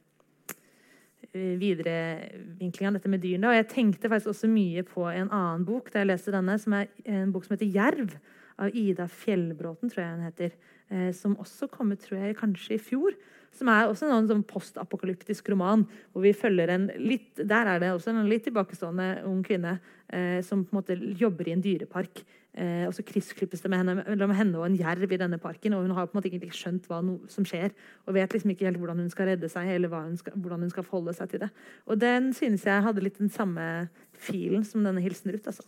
viderevinkling 1.33 2.89
av 2.89 2.97
dette 2.97 3.11
med 3.11 3.23
dyrene. 3.23 3.49
Og 3.49 3.57
jeg 3.57 3.69
tenkte 3.71 4.11
faktisk 4.11 4.33
også 4.33 4.49
mye 4.51 4.83
på 4.87 5.07
en 5.09 5.29
annen 5.29 5.65
bok 5.67 5.91
da 5.93 6.03
jeg 6.03 6.11
leste 6.11 6.33
denne, 6.35 6.57
som 6.61 6.77
er 6.77 6.89
en 7.05 7.31
bok 7.33 7.45
som 7.45 7.55
heter 7.55 7.71
'Jerv', 7.71 8.17
av 8.61 8.75
Ida 8.75 9.07
Fjellbråten, 9.11 9.91
tror 9.91 10.03
jeg 10.03 10.13
hun 10.13 10.27
heter. 10.29 10.53
Eh, 10.89 11.09
som 11.17 11.37
også 11.41 11.67
kom 11.71 11.91
ut, 11.91 12.01
tror 12.03 12.21
jeg, 12.21 12.37
kanskje 12.39 12.77
i 12.77 12.81
fjor. 12.81 13.15
Som 13.55 13.71
er 13.71 13.87
også 13.87 14.09
en 14.11 14.27
sånn 14.29 14.45
postapokalyptisk 14.47 15.49
roman. 15.49 15.87
hvor 16.13 16.21
vi 16.21 16.33
følger 16.33 16.69
en 16.69 16.91
litt, 16.97 17.35
Der 17.35 17.65
er 17.65 17.79
det 17.79 17.91
også 17.91 18.09
en 18.09 18.29
litt 18.29 18.43
tilbakestående 18.43 19.25
ung 19.25 19.43
kvinne 19.43 19.79
eh, 20.09 20.41
som 20.41 20.65
på 20.65 20.73
en 20.73 20.81
måte 20.81 21.17
jobber 21.17 21.47
i 21.47 21.51
en 21.51 21.61
dyrepark. 21.61 22.23
Eh, 22.55 22.85
og 22.87 22.93
så 22.95 23.03
kryssklippes 23.03 23.63
det 23.65 23.69
med 23.71 23.81
henne, 23.81 23.95
mellom 23.99 24.31
henne 24.31 24.59
og 24.61 24.65
en 24.69 24.77
jerv 24.79 25.11
i 25.11 25.19
denne 25.19 25.39
parken. 25.41 25.73
Og 25.75 25.83
hun 25.83 25.95
har 25.97 26.07
på 26.07 26.15
en 26.15 26.21
måte 26.21 26.31
ikke 26.31 26.55
skjønt 26.55 26.87
hva 26.87 27.01
no, 27.03 27.17
som 27.31 27.47
skjer, 27.47 27.75
og 28.07 28.15
vet 28.15 28.31
liksom 28.31 28.53
ikke 28.53 28.69
helt 28.69 28.79
hvordan 28.79 29.01
hun 29.03 29.11
skal 29.11 29.33
redde 29.33 29.49
seg, 29.51 29.73
eller 29.75 29.91
hun 29.91 30.15
skal, 30.21 30.37
hvordan 30.39 30.63
hun 30.63 30.71
skal 30.71 30.87
forholde 30.87 31.15
seg 31.17 31.33
til 31.33 31.43
det. 31.43 31.49
Og 31.85 31.99
den 31.99 32.31
synes 32.37 32.63
jeg 32.67 32.85
hadde 32.85 33.03
litt 33.03 33.19
den 33.19 33.33
samme 33.33 33.89
filen 34.15 34.63
som 34.63 34.85
denne 34.87 35.03
Hilsen 35.03 35.35
Ruth. 35.35 35.51
altså. 35.51 35.67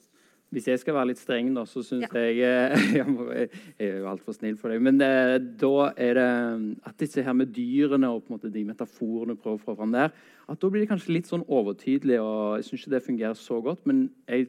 Hvis 0.54 0.70
jeg 0.70 0.80
skal 0.80 0.95
være 0.95 1.10
litt 1.10 1.20
streng, 1.20 1.50
da, 1.56 1.66
så 1.68 1.82
syns 1.84 2.06
ja. 2.08 2.22
jeg 2.24 2.39
eh, 2.48 2.86
Jeg 3.00 3.50
er 3.84 3.98
jo 4.00 4.08
altfor 4.08 4.36
snill 4.38 4.56
for 4.60 4.72
deg. 4.72 4.84
Men 4.84 5.02
eh, 5.04 5.36
da 5.60 5.89
er 6.00 6.20
det 6.20 6.28
at 6.88 6.95
disse 7.02 7.24
her 7.26 7.36
med 7.36 7.52
dyrene 7.56 8.08
og 8.14 8.24
på 8.24 8.32
en 8.32 8.38
måte 8.38 8.52
de 8.54 8.64
metaforene 8.68 9.36
prøver 9.36 9.60
å 9.60 9.66
få 9.66 9.76
fram 9.76 9.95
der, 9.95 10.14
at 10.48 10.62
da 10.62 10.70
blir 10.72 10.86
det 10.86 10.91
kanskje 10.93 11.18
litt 11.18 11.28
sånn 11.28 11.43
overtydelig. 11.43 12.22
og 12.24 12.62
Jeg 12.62 12.70
syns 12.70 12.86
ikke 12.86 12.95
det 12.95 13.04
fungerer 13.10 13.39
så 13.39 13.60
godt. 13.64 13.84
Men 13.89 14.06
jeg 14.30 14.48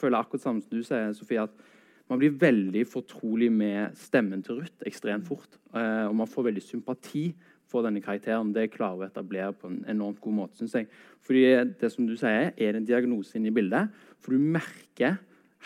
føler 0.00 0.18
akkurat 0.18 0.42
samme 0.42 0.64
som 0.64 0.74
du 0.74 0.82
sier, 0.82 1.14
Sofie, 1.14 1.46
at 1.46 2.10
man 2.10 2.18
blir 2.18 2.34
veldig 2.34 2.82
fortrolig 2.90 3.52
med 3.54 3.94
stemmen 3.98 4.42
til 4.42 4.58
Ruth 4.64 4.88
ekstremt 4.88 5.28
fort. 5.30 5.60
Eh, 5.70 6.08
og 6.08 6.16
man 6.18 6.30
får 6.30 6.48
veldig 6.50 6.64
sympati 6.66 7.28
for 7.70 7.86
denne 7.86 8.02
karakteren. 8.04 8.52
Det 8.54 8.72
klarer 8.74 9.06
å 9.06 9.08
etablere 9.08 9.54
på 9.56 9.70
en 9.70 9.80
enormt 9.90 10.20
god 10.22 10.36
måte, 10.42 10.58
syns 10.58 10.76
jeg. 10.76 10.88
Fordi 11.26 11.44
det 11.80 11.90
som 11.94 12.06
du 12.08 12.16
sier, 12.18 12.52
er 12.56 12.76
en 12.76 12.86
diagnose 12.86 13.38
inne 13.38 13.52
i 13.52 13.54
bildet. 13.54 13.92
For 14.20 14.34
du 14.34 14.42
merker 14.42 15.20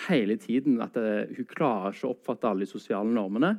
hele 0.09 0.37
tiden 0.41 0.81
at 0.83 0.95
det, 0.95 1.05
eh, 1.31 1.37
hun 1.37 1.49
klarer 1.49 1.95
ikke 1.95 2.09
å 2.09 2.15
oppfatte 2.17 2.51
alle 2.51 2.67
de 2.67 2.73
sosiale 2.73 3.09
normene. 3.09 3.57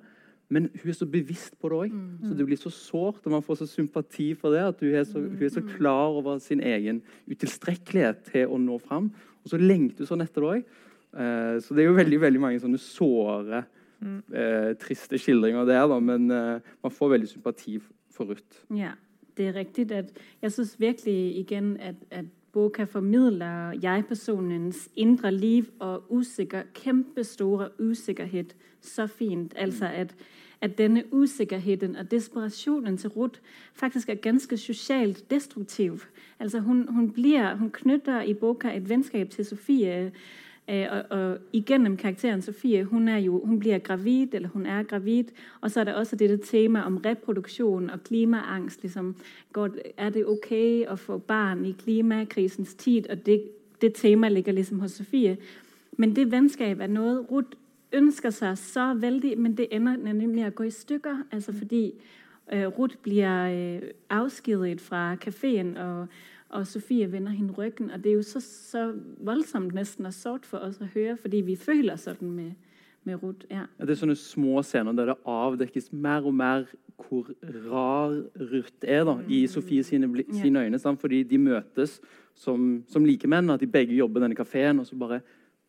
Men 0.50 0.70
hun 0.70 0.90
er 0.92 0.94
så 0.94 1.08
bevisst 1.10 1.56
på 1.58 1.70
det 1.72 1.78
òg. 1.78 1.94
Mm. 1.94 2.30
Så 2.30 2.38
det 2.38 2.46
blir 2.46 2.60
så 2.60 2.70
sårt, 2.70 3.24
og 3.26 3.32
man 3.34 3.42
får 3.42 3.64
så 3.64 3.68
sympati 3.70 4.34
for 4.38 4.54
det. 4.54 4.62
At 4.62 4.82
hun 4.84 4.94
er 4.94 5.06
så, 5.08 5.20
hun 5.20 5.42
er 5.42 5.54
så 5.54 5.64
mm. 5.64 5.72
klar 5.78 6.20
over 6.20 6.38
sin 6.40 6.62
egen 6.62 7.02
utilstrekkelighet 7.32 8.28
til 8.30 8.52
å 8.54 8.60
nå 8.62 8.78
fram. 8.84 9.10
Og 9.44 9.54
så 9.54 9.62
lengter 9.62 10.06
hun 10.06 10.12
sånn 10.12 10.26
etter 10.26 10.44
det 10.44 10.52
òg. 10.52 10.76
Uh, 11.16 11.56
så 11.64 11.74
det 11.74 11.82
er 11.82 11.90
jo 11.90 11.98
veldig 11.98 12.20
veldig 12.20 12.42
mange 12.44 12.60
sånne 12.60 12.78
såre, 12.82 13.64
uh, 14.04 14.72
triste 14.82 15.18
skildringer 15.22 15.66
der. 15.66 15.86
Da, 15.90 16.00
men 16.04 16.30
uh, 16.30 16.74
man 16.84 16.94
får 16.94 17.16
veldig 17.16 17.32
sympati 17.32 17.80
for 18.16 18.24
Ruth. 18.24 18.64
Ja, 18.76 18.92
det 19.38 19.48
er 19.48 19.56
riktig. 19.56 19.92
Jeg 20.42 20.52
syns 20.52 20.80
virkelig 20.80 21.38
igjen 21.38 21.78
at, 21.80 21.96
at 22.12 22.26
Boka 22.56 22.84
formidler 22.84 23.72
jeg-personens 23.84 24.90
indre 24.96 25.32
liv 25.32 25.66
og 25.80 26.12
usikker, 26.12 26.64
kjempestore 26.74 27.70
usikkerhet 27.80 28.56
så 28.82 29.08
fint. 29.08 29.54
Altså 29.58 29.86
at, 29.86 30.16
at 30.62 30.78
denne 30.78 31.04
usikkerheten 31.12 31.96
og 31.96 32.12
desperasjonen 32.12 32.98
til 32.98 33.10
Ruth 33.10 33.40
faktisk 33.74 34.10
er 34.10 34.16
ganske 34.16 34.58
sosialt 34.58 35.32
destruktiv. 35.32 36.00
Altså 36.40 36.60
hun, 36.60 36.88
hun, 36.88 37.12
blir, 37.12 37.56
hun 37.56 37.72
knytter 37.72 38.22
i 38.22 38.34
boka 38.34 38.78
et 38.78 38.90
vennskap 38.90 39.30
til 39.30 39.46
Sofie 39.46 40.12
Øh, 40.70 40.86
og, 40.92 41.20
og 41.20 41.38
igennem 41.54 41.98
karakteren 41.98 42.42
Sofie, 42.42 42.84
hun, 42.84 43.08
er 43.08 43.18
jo, 43.18 43.46
hun 43.46 43.60
bliver 43.60 43.80
gravid, 43.80 44.28
eller 44.34 44.50
hun 44.50 44.66
er 44.66 44.84
gravid, 44.84 45.24
og 45.62 45.72
så 45.72 45.80
er 45.80 45.84
der 45.84 45.94
også 45.94 46.16
dette 46.16 46.38
tema 46.38 46.82
om 46.82 46.98
reproduksjon 46.98 47.90
og 47.90 48.04
klimaangst. 48.04 48.82
Liksom, 48.82 49.16
går, 49.54 49.70
er 49.98 50.10
det 50.10 50.26
ok 50.26 50.52
å 50.90 50.96
få 50.96 51.18
barn 51.18 51.66
i 51.66 51.72
klimakrisens 51.72 52.74
tid? 52.74 53.10
Og 53.10 53.26
det, 53.26 53.44
det 53.82 53.94
tema 53.94 54.30
ligger 54.30 54.52
liksom 54.52 54.80
hos 54.80 54.92
Sofie. 54.92 55.38
Men 55.98 56.16
det 56.16 56.32
vennskap 56.32 56.80
er 56.80 56.88
noe 56.88 57.22
Ruth 57.32 57.58
ønsker 57.94 58.30
seg 58.30 58.58
så 58.58 58.94
veldig, 58.94 59.38
men 59.38 59.58
det 59.58 59.68
ender 59.72 59.98
nemlig 60.02 60.48
å 60.48 60.54
gå 60.56 60.64
i 60.64 60.72
stykker. 60.72 61.26
altså 61.32 61.54
fordi 61.54 61.94
uh, 62.54 62.68
Ruth 62.80 62.98
blir 63.04 63.28
uh, 63.28 63.90
avskediget 64.10 64.82
fra 64.82 65.16
kafeen. 65.16 65.78
og 65.78 66.08
og 66.56 66.68
Sofie 66.68 67.08
vender 67.12 67.36
hende 67.36 67.54
ryggen. 67.54 67.92
Og 67.92 68.04
det 68.04 68.12
er 68.12 68.20
jo 68.20 68.24
så, 68.26 68.40
så 68.44 68.86
voldsomt 69.26 69.76
nesten 69.76 70.08
og 70.08 70.16
sårt 70.16 70.48
for 70.48 70.64
oss 70.66 70.80
å 70.82 70.90
høre, 70.94 71.18
fordi 71.22 71.44
vi 71.46 71.58
føler 71.60 72.00
sånn 72.00 72.32
med, 72.32 72.56
med 73.06 73.22
Ruth. 73.24 73.48
Ja. 73.52 73.68
Det 73.82 73.96
er 73.96 74.02
sånne 74.02 74.18
små 74.20 74.64
scener 74.66 74.96
der 74.98 75.14
det 75.14 75.18
avdekkes 75.30 75.92
mer 75.94 76.26
og 76.26 76.36
mer 76.36 76.68
hvor 76.96 77.28
rar 77.68 78.14
Ruth 78.40 78.88
er 78.88 79.04
da, 79.08 79.18
i 79.28 79.44
mm. 79.44 79.52
Sofie 79.52 79.84
sine, 79.84 80.10
sine 80.32 80.64
øyne. 80.64 80.80
Sant? 80.80 81.02
Fordi 81.02 81.24
de 81.28 81.40
møtes 81.42 82.00
som, 82.36 82.84
som 82.92 83.06
likemenn, 83.06 83.52
at 83.52 83.64
de 83.64 83.70
begge 83.72 83.98
jobber 83.98 84.22
i 84.22 84.28
denne 84.28 84.38
kafeen. 84.40 84.80
Og 84.80 84.88
så 84.88 84.98
bare 85.00 85.22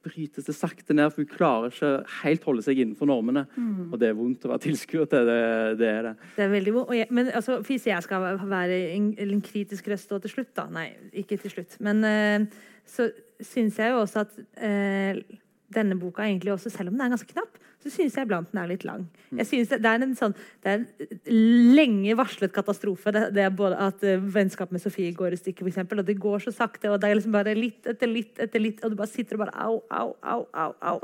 brytes 0.06 0.46
det 0.46 0.54
sakte 0.56 0.94
ned, 0.96 1.10
for 1.12 1.24
hun 1.24 1.30
klarer 1.30 1.74
ikke 1.74 1.90
helt 2.22 2.46
holde 2.48 2.64
seg 2.64 2.80
innenfor 2.82 3.10
normene. 3.10 3.44
Mm. 3.56 3.90
Og 3.90 3.98
det 4.00 4.10
er 4.10 4.18
vondt 4.18 4.46
å 4.46 4.52
være 4.52 4.64
tilskuer 4.68 5.10
til. 5.10 5.28
Det, 5.28 5.38
det, 5.82 5.90
er 5.90 6.08
det. 6.08 6.14
Det 6.36 6.46
er 6.46 6.52
veldig 6.54 6.74
vondt. 6.78 6.94
Jeg, 7.00 7.10
men 7.18 7.30
altså, 7.34 7.58
hvis 7.66 7.88
jeg 7.90 8.06
skal 8.06 8.26
være 8.38 8.80
en, 8.94 9.10
en 9.26 9.44
kritisk 9.44 9.90
røst 9.92 10.14
til 10.14 10.32
slutt, 10.32 10.54
da 10.56 10.68
Nei, 10.76 10.88
ikke 11.22 11.38
til 11.42 11.56
slutt. 11.56 11.78
Men 11.84 12.02
uh, 12.06 12.62
så 12.86 13.10
syns 13.44 13.78
jeg 13.82 13.92
jo 13.92 14.02
også 14.02 14.24
at 14.24 14.38
uh, 14.38 15.38
denne 15.74 15.98
boka 16.00 16.24
egentlig 16.26 16.54
også, 16.54 16.70
selv 16.72 16.92
om 16.92 16.96
den 16.96 17.06
er 17.06 17.14
ganske 17.14 17.32
knapp, 17.32 17.58
så 17.84 17.92
syns 17.92 18.16
jeg 18.18 18.26
iblant 18.26 18.48
den 18.50 18.60
er 18.62 18.70
litt 18.70 18.84
lang. 18.88 19.04
Mm. 19.30 19.40
Jeg 19.42 19.48
synes 19.50 19.70
det, 19.70 19.78
det, 19.84 19.92
er 19.92 20.04
en 20.06 20.16
sånn, 20.18 20.34
det 20.64 20.72
er 20.72 20.80
en 20.80 21.76
lenge 21.76 22.16
varslet 22.18 22.54
katastrofe 22.54 23.12
det, 23.14 23.28
det 23.36 23.44
er 23.44 23.54
både 23.54 23.78
at 23.86 24.02
uh, 24.06 24.26
vennskapet 24.34 24.74
med 24.74 24.82
Sofie 24.82 25.14
går 25.16 25.36
i 25.36 25.40
stykker, 25.40 25.68
f.eks. 25.68 25.84
Og 25.86 26.04
det 26.08 26.18
går 26.22 26.46
så 26.46 26.54
sakte, 26.56 26.90
og 26.90 27.00
det 27.02 27.10
er 27.10 27.20
liksom 27.20 27.36
bare 27.36 27.54
litt 27.58 27.86
etter 27.86 28.10
litt 28.10 28.42
etter 28.42 28.62
litt, 28.62 28.82
og 28.82 28.92
du 28.92 28.98
bare 28.98 29.12
sitter 29.12 29.38
og 29.38 29.44
bare 29.44 29.56
au, 29.66 29.80
au, 29.90 30.12
au, 30.22 30.42
au, 30.64 30.76
au. 30.92 31.00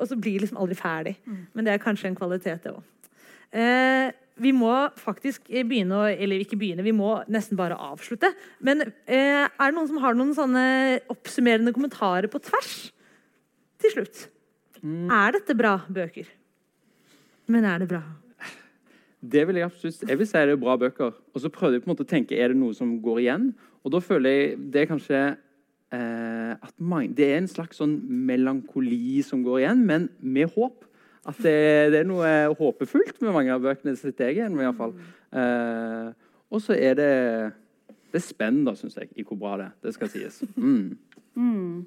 Og 0.00 0.08
så 0.08 0.16
blir 0.16 0.38
det 0.38 0.46
liksom 0.46 0.60
aldri 0.62 0.78
ferdig. 0.78 1.16
Mm. 1.26 1.44
Men 1.54 1.66
det 1.66 1.74
er 1.74 1.82
kanskje 1.82 2.10
en 2.10 2.18
kvalitet, 2.18 2.64
det 2.64 2.72
òg. 2.72 2.84
Eh, 3.50 4.08
vi 4.40 4.52
må 4.54 4.72
faktisk 4.94 5.48
begynne 5.50 5.96
å 5.98 6.04
Eller 6.06 6.38
ikke 6.38 6.56
begynne, 6.60 6.84
vi 6.86 6.94
må 6.94 7.16
nesten 7.28 7.58
bare 7.58 7.76
avslutte. 7.76 8.30
Men 8.64 8.84
eh, 8.86 9.44
er 9.44 9.64
det 9.66 9.76
noen 9.76 9.90
som 9.90 10.00
har 10.04 10.16
noen 10.16 10.34
sånne 10.36 10.66
oppsummerende 11.12 11.74
kommentarer 11.76 12.30
på 12.30 12.40
tvers? 12.46 12.76
Til 13.80 13.96
slutt. 13.96 14.28
Mm. 14.82 15.10
Er 15.12 15.36
dette 15.36 15.56
bra 15.56 15.76
bøker? 15.88 16.28
Men 17.50 17.66
er 17.68 17.82
det 17.82 17.90
bra? 17.90 18.02
Det 19.20 19.42
vil 19.44 19.58
jeg 19.60 19.68
absolutt 19.68 20.08
Jeg 20.08 20.16
vil 20.16 20.28
si 20.28 20.40
det 20.48 20.54
er 20.54 20.60
bra 20.60 20.76
bøker. 20.80 21.16
Og 21.34 21.42
så 21.42 21.50
prøvde 21.52 21.76
jeg 21.76 21.84
på 21.84 21.90
en 21.90 21.92
måte 21.92 22.06
å 22.06 22.10
tenke 22.10 22.38
er 22.38 22.52
det 22.52 22.60
noe 22.60 22.76
som 22.76 22.94
går 23.04 23.22
igjen. 23.26 23.50
Og 23.84 23.92
da 23.94 24.00
føler 24.04 24.36
jeg 24.36 24.58
det 24.72 24.82
er 24.82 24.90
kanskje 24.90 25.20
eh, 25.92 26.52
at 26.56 26.74
man, 26.78 27.10
det 27.16 27.26
er 27.28 27.40
en 27.40 27.50
slags 27.50 27.80
sånn 27.80 27.98
melankoli 28.28 29.20
som 29.26 29.44
går 29.44 29.64
igjen, 29.64 29.84
men 29.88 30.08
med 30.20 30.52
håp. 30.56 30.86
At 31.28 31.36
det, 31.44 31.56
det 31.92 32.00
er 32.00 32.08
noe 32.08 32.30
håpefullt 32.56 33.20
med 33.20 33.36
mange 33.36 33.52
av 33.52 33.64
bøkene. 33.64 33.92
sitt 33.98 34.20
jeg 34.20 34.38
igjen 34.38 34.56
med, 34.56 34.70
iallfall. 34.70 34.96
Eh, 35.36 36.12
og 36.50 36.64
så 36.64 36.78
er 36.78 36.96
det 36.98 37.12
det 38.10 38.18
er 38.18 38.26
spenn, 38.26 38.64
da, 38.66 38.74
syns 38.74 38.96
jeg, 38.98 39.10
i 39.14 39.22
hvor 39.22 39.38
bra 39.38 39.56
det 39.60 39.68
er. 39.68 39.74
Det 39.84 39.94
skal 39.94 40.10
sies. 40.10 40.40
Mm. 40.56 40.96
Mm. 41.38 41.79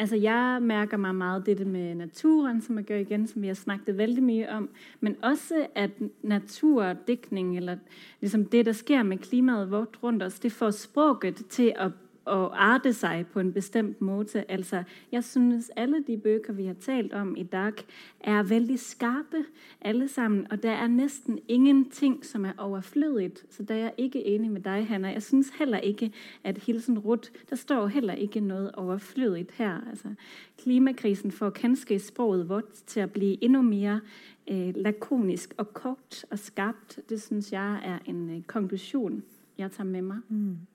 Altså, 0.00 0.16
jeg 0.16 0.62
merker 0.64 0.96
meg 0.96 1.14
meget 1.14 1.46
dette 1.46 1.64
med 1.68 1.94
naturen, 1.94 2.62
som 2.64 2.78
jeg 2.78 2.86
gør 2.88 3.02
igen, 3.02 3.26
som 3.28 3.42
vi 3.42 3.50
har 3.52 3.54
snakket 3.58 3.98
veldig 3.98 4.22
mye 4.24 4.46
om. 4.48 4.68
Men 5.00 5.16
også 5.22 5.66
at 5.74 5.90
naturdikning, 6.22 7.56
eller 7.56 7.76
liksom 8.20 8.44
det, 8.44 8.66
der 8.66 8.72
sker 8.72 9.02
med 9.02 9.18
klimaet 9.18 9.70
vårt 9.70 9.98
rundt 10.02 10.22
oss, 10.22 10.40
det 10.40 10.52
får 10.52 10.70
språket 10.70 11.44
til 11.52 11.74
å 11.76 11.90
å 12.26 12.50
arte 12.52 12.92
seg 12.92 13.26
på 13.32 13.40
en 13.40 13.52
bestemt 13.52 14.00
måte. 14.00 14.44
Altså, 14.48 14.82
jeg 15.12 15.24
synes 15.24 15.70
alle 15.76 16.02
de 16.06 16.16
bøker 16.16 16.52
vi 16.52 16.66
har 16.66 16.74
talt 16.74 17.14
om 17.16 17.34
i 17.36 17.42
dag, 17.42 17.80
er 18.20 18.42
veldig 18.42 18.78
skarpe 18.78 19.44
alle 19.80 20.08
sammen. 20.08 20.46
Og 20.50 20.62
det 20.62 20.70
er 20.70 20.86
nesten 20.86 21.38
ingenting 21.48 22.24
som 22.24 22.44
er 22.44 22.52
overflødig. 22.58 23.32
Så 23.50 23.62
da 23.62 23.74
er 23.74 23.78
jeg 23.78 23.94
ikke 23.98 24.26
enig 24.26 24.50
med 24.50 24.60
deg, 24.60 24.86
Hanna. 24.86 25.12
Jeg 25.12 25.22
synes 25.22 25.52
heller 25.58 25.78
ikke 25.78 26.10
at 26.44 26.58
Hilsen 26.58 26.98
Ruth 26.98 27.30
Der 27.50 27.56
står 27.56 27.86
heller 27.86 28.14
ikke 28.14 28.40
noe 28.40 28.70
overflødig 28.78 29.46
her. 29.58 29.80
Altså, 29.90 30.14
klimakrisen 30.58 31.32
får 31.32 31.50
kanskje 31.50 31.98
språket 31.98 32.48
vårt 32.48 32.72
til 32.86 33.04
å 33.04 33.12
bli 33.12 33.38
enda 33.42 33.62
mer 33.62 34.00
eh, 34.46 34.76
lakonisk 34.76 35.54
og 35.58 35.74
kort 35.74 36.24
og 36.30 36.38
skarpt. 36.38 37.00
Det 37.08 37.20
syns 37.20 37.52
jeg 37.52 37.80
er 37.84 37.98
en 38.06 38.30
eh, 38.30 38.42
konklusjon 38.46 39.22
jeg 39.58 39.72
tar 39.72 39.84
med 39.84 40.02
meg. 40.02 40.20
Mm. 40.28 40.69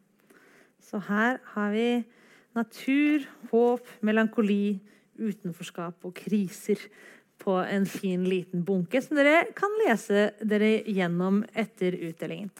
Så 0.86 1.02
her 1.08 1.40
har 1.56 1.74
vi 1.74 1.90
natur, 2.56 3.26
håp, 3.52 3.90
melankoli, 4.06 4.78
utenforskap 5.16 6.06
og 6.06 6.14
kriser 6.18 6.80
på 7.42 7.58
en 7.64 7.86
fin, 7.90 8.24
liten 8.28 8.64
bunke 8.68 9.02
som 9.04 9.18
dere 9.20 9.46
kan 9.58 9.74
lese 9.84 10.30
dere 10.44 10.78
gjennom 10.88 11.42
etter 11.56 11.98
utdelingen. 12.08 12.52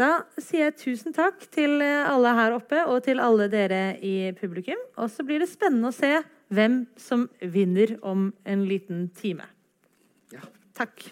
Da 0.00 0.22
sier 0.40 0.70
jeg 0.70 0.78
tusen 0.80 1.14
takk 1.16 1.44
til 1.52 1.82
alle 1.82 2.32
her 2.36 2.56
oppe 2.56 2.84
og 2.88 3.02
til 3.04 3.20
alle 3.20 3.50
dere 3.52 3.98
i 4.00 4.32
publikum. 4.38 4.80
Og 4.96 5.10
så 5.12 5.26
blir 5.26 5.42
det 5.42 5.50
spennende 5.50 5.90
å 5.90 5.96
se 5.96 6.14
hvem 6.50 6.82
som 7.00 7.28
vinner 7.40 7.98
om 8.00 8.30
en 8.48 8.64
liten 8.68 9.08
time. 9.20 9.44
Ja. 10.32 10.44
Takk. 10.78 11.04